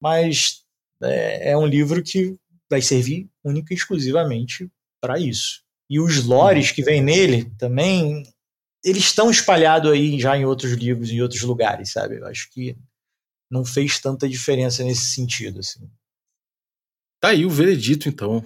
Mas 0.00 0.62
é, 1.02 1.50
é 1.50 1.56
um 1.56 1.66
livro 1.66 2.02
que 2.02 2.36
vai 2.70 2.80
servir 2.80 3.28
única 3.44 3.74
e 3.74 3.76
exclusivamente 3.76 4.70
para 5.00 5.18
isso. 5.18 5.61
E 5.88 6.00
os 6.00 6.24
lores 6.24 6.70
que 6.70 6.82
vem 6.82 7.02
nele 7.02 7.50
também, 7.58 8.22
eles 8.84 9.04
estão 9.04 9.30
espalhados 9.30 9.90
aí 9.90 10.18
já 10.18 10.36
em 10.36 10.44
outros 10.44 10.72
livros, 10.72 11.10
em 11.10 11.20
outros 11.20 11.42
lugares, 11.42 11.92
sabe? 11.92 12.18
Eu 12.18 12.26
acho 12.26 12.50
que 12.50 12.76
não 13.50 13.64
fez 13.64 14.00
tanta 14.00 14.28
diferença 14.28 14.82
nesse 14.82 15.06
sentido. 15.06 15.60
Assim. 15.60 15.90
Tá 17.20 17.28
aí 17.28 17.44
o 17.44 17.50
veredito, 17.50 18.08
então. 18.08 18.44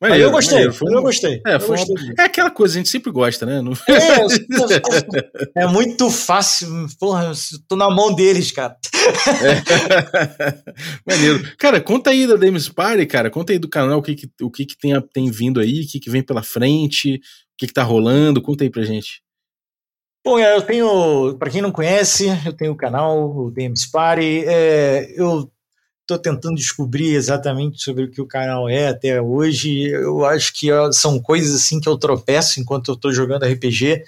Mas 0.00 0.20
eu 0.20 0.30
gostei, 0.30 0.66
maneiro, 0.66 0.84
um... 0.84 0.94
eu 0.94 1.02
gostei. 1.02 1.42
É, 1.46 1.54
eu 1.54 1.66
gostei. 1.66 1.96
É 2.18 2.22
aquela 2.22 2.50
coisa, 2.50 2.74
a 2.74 2.78
gente 2.78 2.88
sempre 2.88 3.10
gosta, 3.10 3.46
né? 3.46 3.60
Não... 3.62 3.72
É, 3.88 5.62
é, 5.62 5.66
muito 5.66 6.10
fácil. 6.10 6.68
Porra, 6.98 7.32
tô 7.68 7.76
na 7.76 7.90
mão 7.90 8.14
deles, 8.14 8.50
cara. 8.52 8.76
É. 9.42 9.60
Maneiro. 11.06 11.56
Cara, 11.58 11.80
conta 11.80 12.10
aí 12.10 12.26
da 12.26 12.36
Dames 12.36 12.68
Party, 12.68 13.06
cara. 13.06 13.30
Conta 13.30 13.52
aí 13.52 13.58
do 13.58 13.68
canal 13.68 13.98
o 13.98 14.02
que, 14.02 14.14
que 14.14 14.28
o 14.42 14.50
que, 14.50 14.66
que 14.66 14.78
tem, 14.78 14.92
tem 15.12 15.30
vindo 15.30 15.60
aí, 15.60 15.82
o 15.82 15.86
que, 15.88 16.00
que 16.00 16.10
vem 16.10 16.22
pela 16.22 16.42
frente, 16.42 17.14
o 17.14 17.20
que, 17.58 17.66
que 17.66 17.72
tá 17.72 17.82
rolando. 17.82 18.42
Conta 18.42 18.64
aí 18.64 18.70
pra 18.70 18.82
gente. 18.82 19.22
Bom, 20.24 20.38
é, 20.38 20.54
eu 20.54 20.60
tenho, 20.60 21.36
para 21.38 21.50
quem 21.50 21.62
não 21.62 21.72
conhece, 21.72 22.26
eu 22.44 22.52
tenho 22.52 22.72
o 22.72 22.76
canal, 22.76 23.34
o 23.34 23.50
DMs 23.50 23.90
Party. 23.90 24.44
É, 24.46 25.14
eu 25.16 25.50
estou 26.14 26.18
tentando 26.18 26.56
descobrir 26.56 27.14
exatamente 27.14 27.82
sobre 27.82 28.04
o 28.04 28.10
que 28.10 28.20
o 28.20 28.26
canal 28.26 28.68
é 28.68 28.88
até 28.88 29.20
hoje. 29.20 29.88
Eu 29.88 30.24
acho 30.24 30.52
que 30.52 30.68
são 30.92 31.20
coisas 31.20 31.54
assim 31.54 31.80
que 31.80 31.88
eu 31.88 31.96
tropeço 31.96 32.60
enquanto 32.60 32.88
eu 32.88 32.94
estou 32.94 33.12
jogando 33.12 33.46
RPG. 33.46 34.02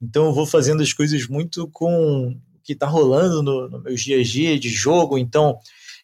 Então 0.00 0.26
eu 0.26 0.32
vou 0.32 0.46
fazendo 0.46 0.82
as 0.82 0.92
coisas 0.92 1.26
muito 1.26 1.68
com 1.72 2.28
o 2.28 2.34
que 2.62 2.72
está 2.72 2.86
rolando 2.86 3.42
no, 3.42 3.68
no 3.68 3.82
meus 3.82 4.00
dia 4.00 4.20
a 4.20 4.22
dia 4.22 4.58
de 4.58 4.68
jogo. 4.68 5.18
Então, 5.18 5.58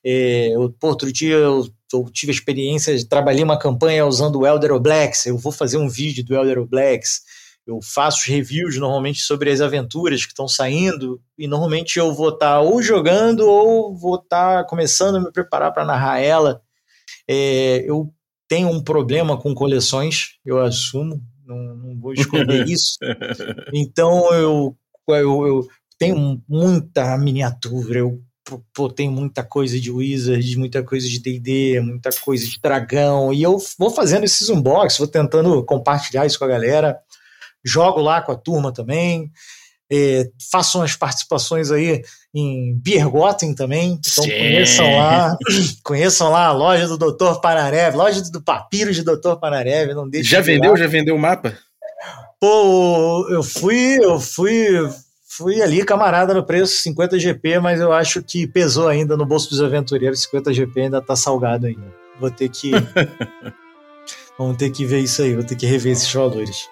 é, 0.04 0.48
eu, 0.48 0.74
outro 0.82 1.12
dia 1.12 1.36
eu, 1.36 1.68
eu, 1.92 2.04
tive 2.12 2.32
a 2.32 2.34
experiência 2.34 2.96
de 2.96 3.06
trabalhar 3.06 3.44
uma 3.44 3.58
campanha 3.58 4.04
usando 4.04 4.40
o 4.40 4.46
Elder 4.46 4.78
Blacks. 4.80 5.26
Eu 5.26 5.38
vou 5.38 5.52
fazer 5.52 5.76
um 5.76 5.88
vídeo 5.88 6.24
do 6.24 6.34
Elder 6.34 6.64
Blacks 6.64 7.22
eu 7.66 7.80
faço 7.82 8.28
reviews 8.30 8.76
normalmente 8.76 9.20
sobre 9.20 9.50
as 9.50 9.60
aventuras 9.60 10.24
que 10.24 10.32
estão 10.32 10.46
saindo 10.46 11.20
e 11.38 11.46
normalmente 11.46 11.98
eu 11.98 12.14
vou 12.14 12.28
estar 12.28 12.56
tá 12.56 12.60
ou 12.60 12.82
jogando 12.82 13.48
ou 13.48 13.96
vou 13.96 14.16
estar 14.16 14.58
tá 14.58 14.64
começando 14.64 15.16
a 15.16 15.20
me 15.20 15.32
preparar 15.32 15.72
para 15.72 15.84
narrar 15.84 16.20
ela. 16.20 16.60
É, 17.28 17.82
eu 17.88 18.12
tenho 18.46 18.68
um 18.68 18.82
problema 18.82 19.40
com 19.40 19.54
coleções, 19.54 20.38
eu 20.44 20.60
assumo, 20.60 21.22
não, 21.46 21.56
não 21.74 21.98
vou 21.98 22.12
esconder 22.12 22.66
isso. 22.68 22.98
Então 23.72 24.32
eu, 24.34 24.76
eu, 25.08 25.46
eu, 25.46 25.68
tenho 25.98 26.42
muita 26.46 27.16
miniatura, 27.16 28.00
eu 28.00 28.20
pô, 28.74 28.90
tenho 28.90 29.10
muita 29.10 29.42
coisa 29.42 29.80
de 29.80 29.90
Wizards, 29.90 30.54
muita 30.54 30.82
coisa 30.82 31.08
de 31.08 31.18
D&D, 31.18 31.80
muita 31.80 32.10
coisa 32.10 32.46
de 32.46 32.60
dragão, 32.60 33.32
e 33.32 33.42
eu 33.42 33.56
vou 33.78 33.90
fazendo 33.90 34.24
esses 34.24 34.50
unboxings, 34.50 34.98
vou 34.98 35.08
tentando 35.08 35.64
compartilhar 35.64 36.26
isso 36.26 36.38
com 36.38 36.44
a 36.44 36.48
galera 36.48 36.98
jogo 37.64 38.00
lá 38.00 38.20
com 38.20 38.32
a 38.32 38.36
turma 38.36 38.72
também. 38.72 39.30
É, 39.90 40.28
faço 40.50 40.78
umas 40.78 40.96
participações 40.96 41.70
aí 41.70 42.02
em 42.34 42.74
Biergotten 42.74 43.54
também. 43.54 43.92
Então 43.92 44.24
Sim. 44.24 44.30
conheçam 44.30 44.96
lá, 44.96 45.36
conheçam 45.84 46.30
lá 46.30 46.46
a 46.46 46.52
loja 46.52 46.88
do 46.88 46.96
Dr. 46.96 47.40
Panareve, 47.40 47.96
loja 47.96 48.22
do 48.30 48.42
Papiro 48.42 48.92
de 48.92 49.02
Dr. 49.02 49.36
Panareve. 49.40 49.94
Não 49.94 50.08
deixe 50.08 50.30
já 50.30 50.40
de 50.40 50.46
vendeu? 50.46 50.72
Lá. 50.72 50.76
Já 50.76 50.86
vendeu 50.86 51.14
o 51.14 51.18
mapa? 51.18 51.56
Pô, 52.40 53.26
eu 53.30 53.42
fui, 53.42 53.98
eu 54.02 54.18
fui, 54.20 54.68
fui 55.26 55.62
ali 55.62 55.84
camarada 55.84 56.34
no 56.34 56.44
preço 56.44 56.82
50 56.82 57.18
GP, 57.18 57.58
mas 57.60 57.80
eu 57.80 57.92
acho 57.92 58.22
que 58.22 58.46
pesou 58.46 58.88
ainda 58.88 59.16
no 59.16 59.24
bolso 59.24 59.48
dos 59.48 59.62
aventureiros. 59.62 60.22
50 60.22 60.52
GP 60.52 60.80
ainda 60.82 61.00
tá 61.00 61.16
salgado 61.16 61.66
ainda. 61.66 61.94
Vou 62.20 62.30
ter 62.30 62.48
que 62.48 62.72
Vamos 64.36 64.56
ter 64.56 64.70
que 64.70 64.84
ver 64.84 65.00
isso 65.00 65.22
aí, 65.22 65.34
vou 65.34 65.44
ter 65.44 65.54
que 65.54 65.66
rever 65.66 65.92
esses 65.92 66.12
valores. 66.12 66.68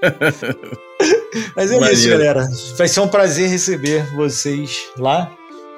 Mas 1.54 1.70
é 1.70 1.92
isso, 1.92 2.08
galera. 2.08 2.48
Vai 2.76 2.88
ser 2.88 3.00
um 3.00 3.08
prazer 3.08 3.48
receber 3.48 4.04
vocês 4.14 4.88
lá. 4.96 5.30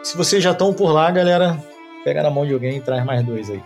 Se 0.03 0.17
vocês 0.17 0.43
já 0.43 0.53
estão 0.53 0.73
por 0.73 0.93
lá, 0.93 1.11
galera, 1.11 1.63
pega 2.05 2.23
na 2.23 2.31
mão 2.31 2.47
de 2.47 2.53
alguém 2.53 2.79
e 2.79 2.81
traz 2.81 3.05
mais 3.05 3.25
dois 3.25 3.51
aí. 3.51 3.63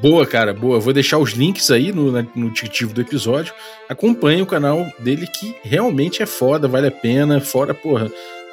Boa, 0.00 0.26
cara, 0.26 0.52
boa. 0.52 0.80
Vou 0.80 0.92
deixar 0.92 1.18
os 1.18 1.32
links 1.32 1.70
aí 1.70 1.92
no, 1.92 2.10
no 2.34 2.50
descritivo 2.50 2.92
do 2.92 3.00
episódio. 3.00 3.54
Acompanhe 3.88 4.42
o 4.42 4.46
canal 4.46 4.86
dele 4.98 5.26
que 5.26 5.54
realmente 5.62 6.22
é 6.22 6.26
foda, 6.26 6.66
vale 6.66 6.88
a 6.88 6.92
pena. 6.92 7.40
Fora, 7.40 7.74
porra, 7.74 8.06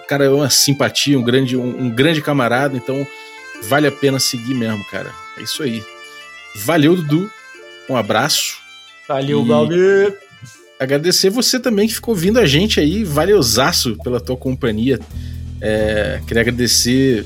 o 0.04 0.08
cara 0.08 0.26
é 0.26 0.30
uma 0.30 0.50
simpatia, 0.50 1.18
um 1.18 1.24
grande, 1.24 1.58
um, 1.58 1.86
um 1.86 1.90
grande 1.90 2.22
camarada, 2.22 2.76
então 2.76 3.08
vale 3.64 3.88
a 3.88 3.92
pena 3.92 4.20
seguir 4.20 4.54
mesmo, 4.54 4.84
cara. 4.86 5.12
É 5.38 5.42
isso 5.42 5.64
aí. 5.64 5.84
Valeu, 6.56 6.96
Dudu. 6.96 7.32
Um 7.90 7.98
abraço. 7.98 8.58
Valeu, 9.08 9.44
e... 9.44 9.48
Galbi 9.48 10.25
agradecer 10.80 11.30
você 11.30 11.60
também 11.60 11.88
que 11.88 11.96
ficou 11.96 12.14
ouvindo 12.14 12.40
a 12.40 12.46
gente 12.46 12.80
aí, 12.80 13.04
valeuzaço 13.04 13.96
pela 14.04 14.20
tua 14.20 14.38
companhia. 14.38 15.00
É, 15.62 16.22
queria 16.28 16.42
agradecer 16.42 17.26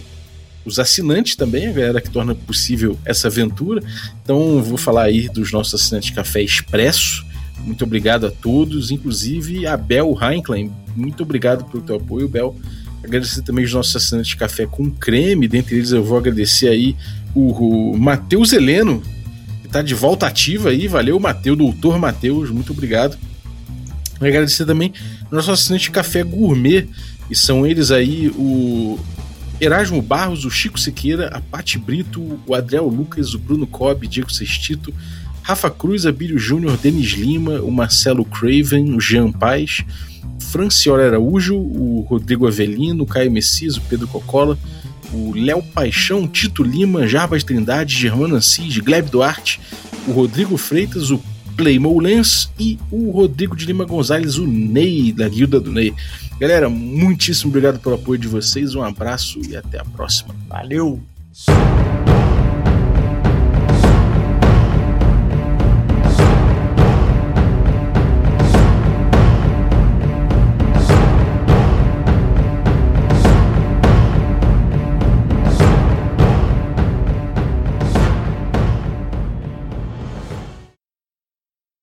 os 0.66 0.78
assinantes 0.80 1.36
também, 1.36 1.68
a 1.68 1.72
galera 1.72 2.02
que 2.02 2.10
torna 2.10 2.36
possível 2.36 2.98
essa 3.06 3.28
aventura. 3.28 3.82
Então, 4.24 4.62
vou 4.62 4.78
falar 4.78 5.04
aí 5.04 5.28
dos 5.30 5.52
nossos 5.52 5.82
assinantes 5.82 6.12
Café 6.12 6.42
Expresso. 6.42 7.26
Muito 7.66 7.84
obrigado 7.84 8.28
a 8.28 8.32
todos, 8.32 8.92
inclusive 8.92 9.66
a 9.66 9.76
Bel 9.76 10.18
Heinklein. 10.22 10.72
Muito 10.96 11.24
obrigado 11.24 11.66
pelo 11.66 11.84
teu 11.84 11.98
apoio, 11.98 12.28
Bel. 12.28 12.56
Agradecer 13.04 13.42
também 13.42 13.66
os 13.66 13.74
nossos 13.74 13.96
assinantes 13.96 14.32
de 14.32 14.38
café 14.38 14.66
com 14.66 14.90
creme, 14.92 15.48
dentre 15.48 15.76
eles 15.76 15.92
eu 15.92 16.04
vou 16.04 16.18
agradecer 16.18 16.68
aí 16.68 16.96
o, 17.34 17.94
o 17.94 17.98
Matheus 17.98 18.52
Heleno, 18.52 19.02
que 19.62 19.70
tá 19.70 19.82
de 19.82 19.96
volta 19.96 20.28
ativa 20.28 20.70
aí. 20.70 20.88
Valeu, 20.88 21.20
Matheus, 21.20 21.58
doutor 21.58 21.98
Matheus, 21.98 22.50
muito 22.50 22.74
obrigado. 22.74 23.18
Agradecer 24.20 24.66
também 24.66 24.94
nosso 25.32 25.52
assinante 25.52 25.92
Café 25.92 26.24
Gourmet, 26.24 26.88
e 27.30 27.36
são 27.36 27.66
eles 27.66 27.92
aí 27.92 28.30
o 28.30 29.00
Erasmo 29.62 30.02
Barros, 30.02 30.46
o 30.46 30.50
Chico 30.50 30.80
Siqueira, 30.80 31.28
a 31.28 31.40
Pati 31.40 31.78
Brito, 31.78 32.40
o 32.46 32.56
Adriel 32.56 32.88
Lucas, 32.88 33.34
o 33.34 33.40
Bruno 33.40 33.68
Cobb, 33.68 34.08
Diego 34.08 34.32
Sextito, 34.32 34.94
Rafa 35.44 35.70
Cruz, 35.70 36.06
Abílio 36.06 36.40
Júnior, 36.40 36.78
Denis 36.78 37.12
Lima, 37.12 37.60
o 37.62 37.72
Marcelo 37.72 38.24
Craven, 38.24 38.96
o 38.96 39.02
Jean 39.02 39.32
Paz, 39.32 39.84
Franciola 40.40 41.04
Araújo, 41.04 41.56
o 41.56 42.06
Rodrigo 42.10 42.48
Avelino, 42.48 43.04
o 43.04 43.08
Caio 43.08 43.32
Messias, 43.32 43.76
o 43.78 43.82
Pedro 43.82 44.08
Cocola, 44.08 44.58
o 45.12 45.34
Léo 45.36 45.62
Paixão, 45.62 46.28
Tito 46.28 46.64
Lima, 46.64 47.08
Jarbas 47.08 47.44
Trindade, 47.44 47.96
Germano 47.96 48.36
Assis, 48.36 48.78
Gleb 48.78 49.10
Duarte, 49.10 49.60
o 50.08 50.12
Rodrigo 50.12 50.56
Freitas, 50.56 51.12
o 51.12 51.22
Playmo 51.60 52.00
Lens 52.00 52.50
e 52.58 52.80
o 52.90 53.12
Rodrigo 53.12 53.54
de 53.54 53.66
Lima 53.66 53.84
Gonzalez, 53.84 54.38
o 54.38 54.48
Ney, 54.48 55.12
da 55.12 55.28
Guilda 55.28 55.60
do 55.60 55.74
Ney. 55.74 55.94
Galera, 56.40 56.70
muitíssimo 56.70 57.50
obrigado 57.50 57.82
pelo 57.82 57.96
apoio 57.96 58.18
de 58.18 58.30
vocês, 58.30 58.76
um 58.76 58.82
abraço 58.82 59.42
e 59.46 59.58
até 59.58 59.78
a 59.78 59.84
próxima. 59.84 60.34
Valeu! 60.48 61.02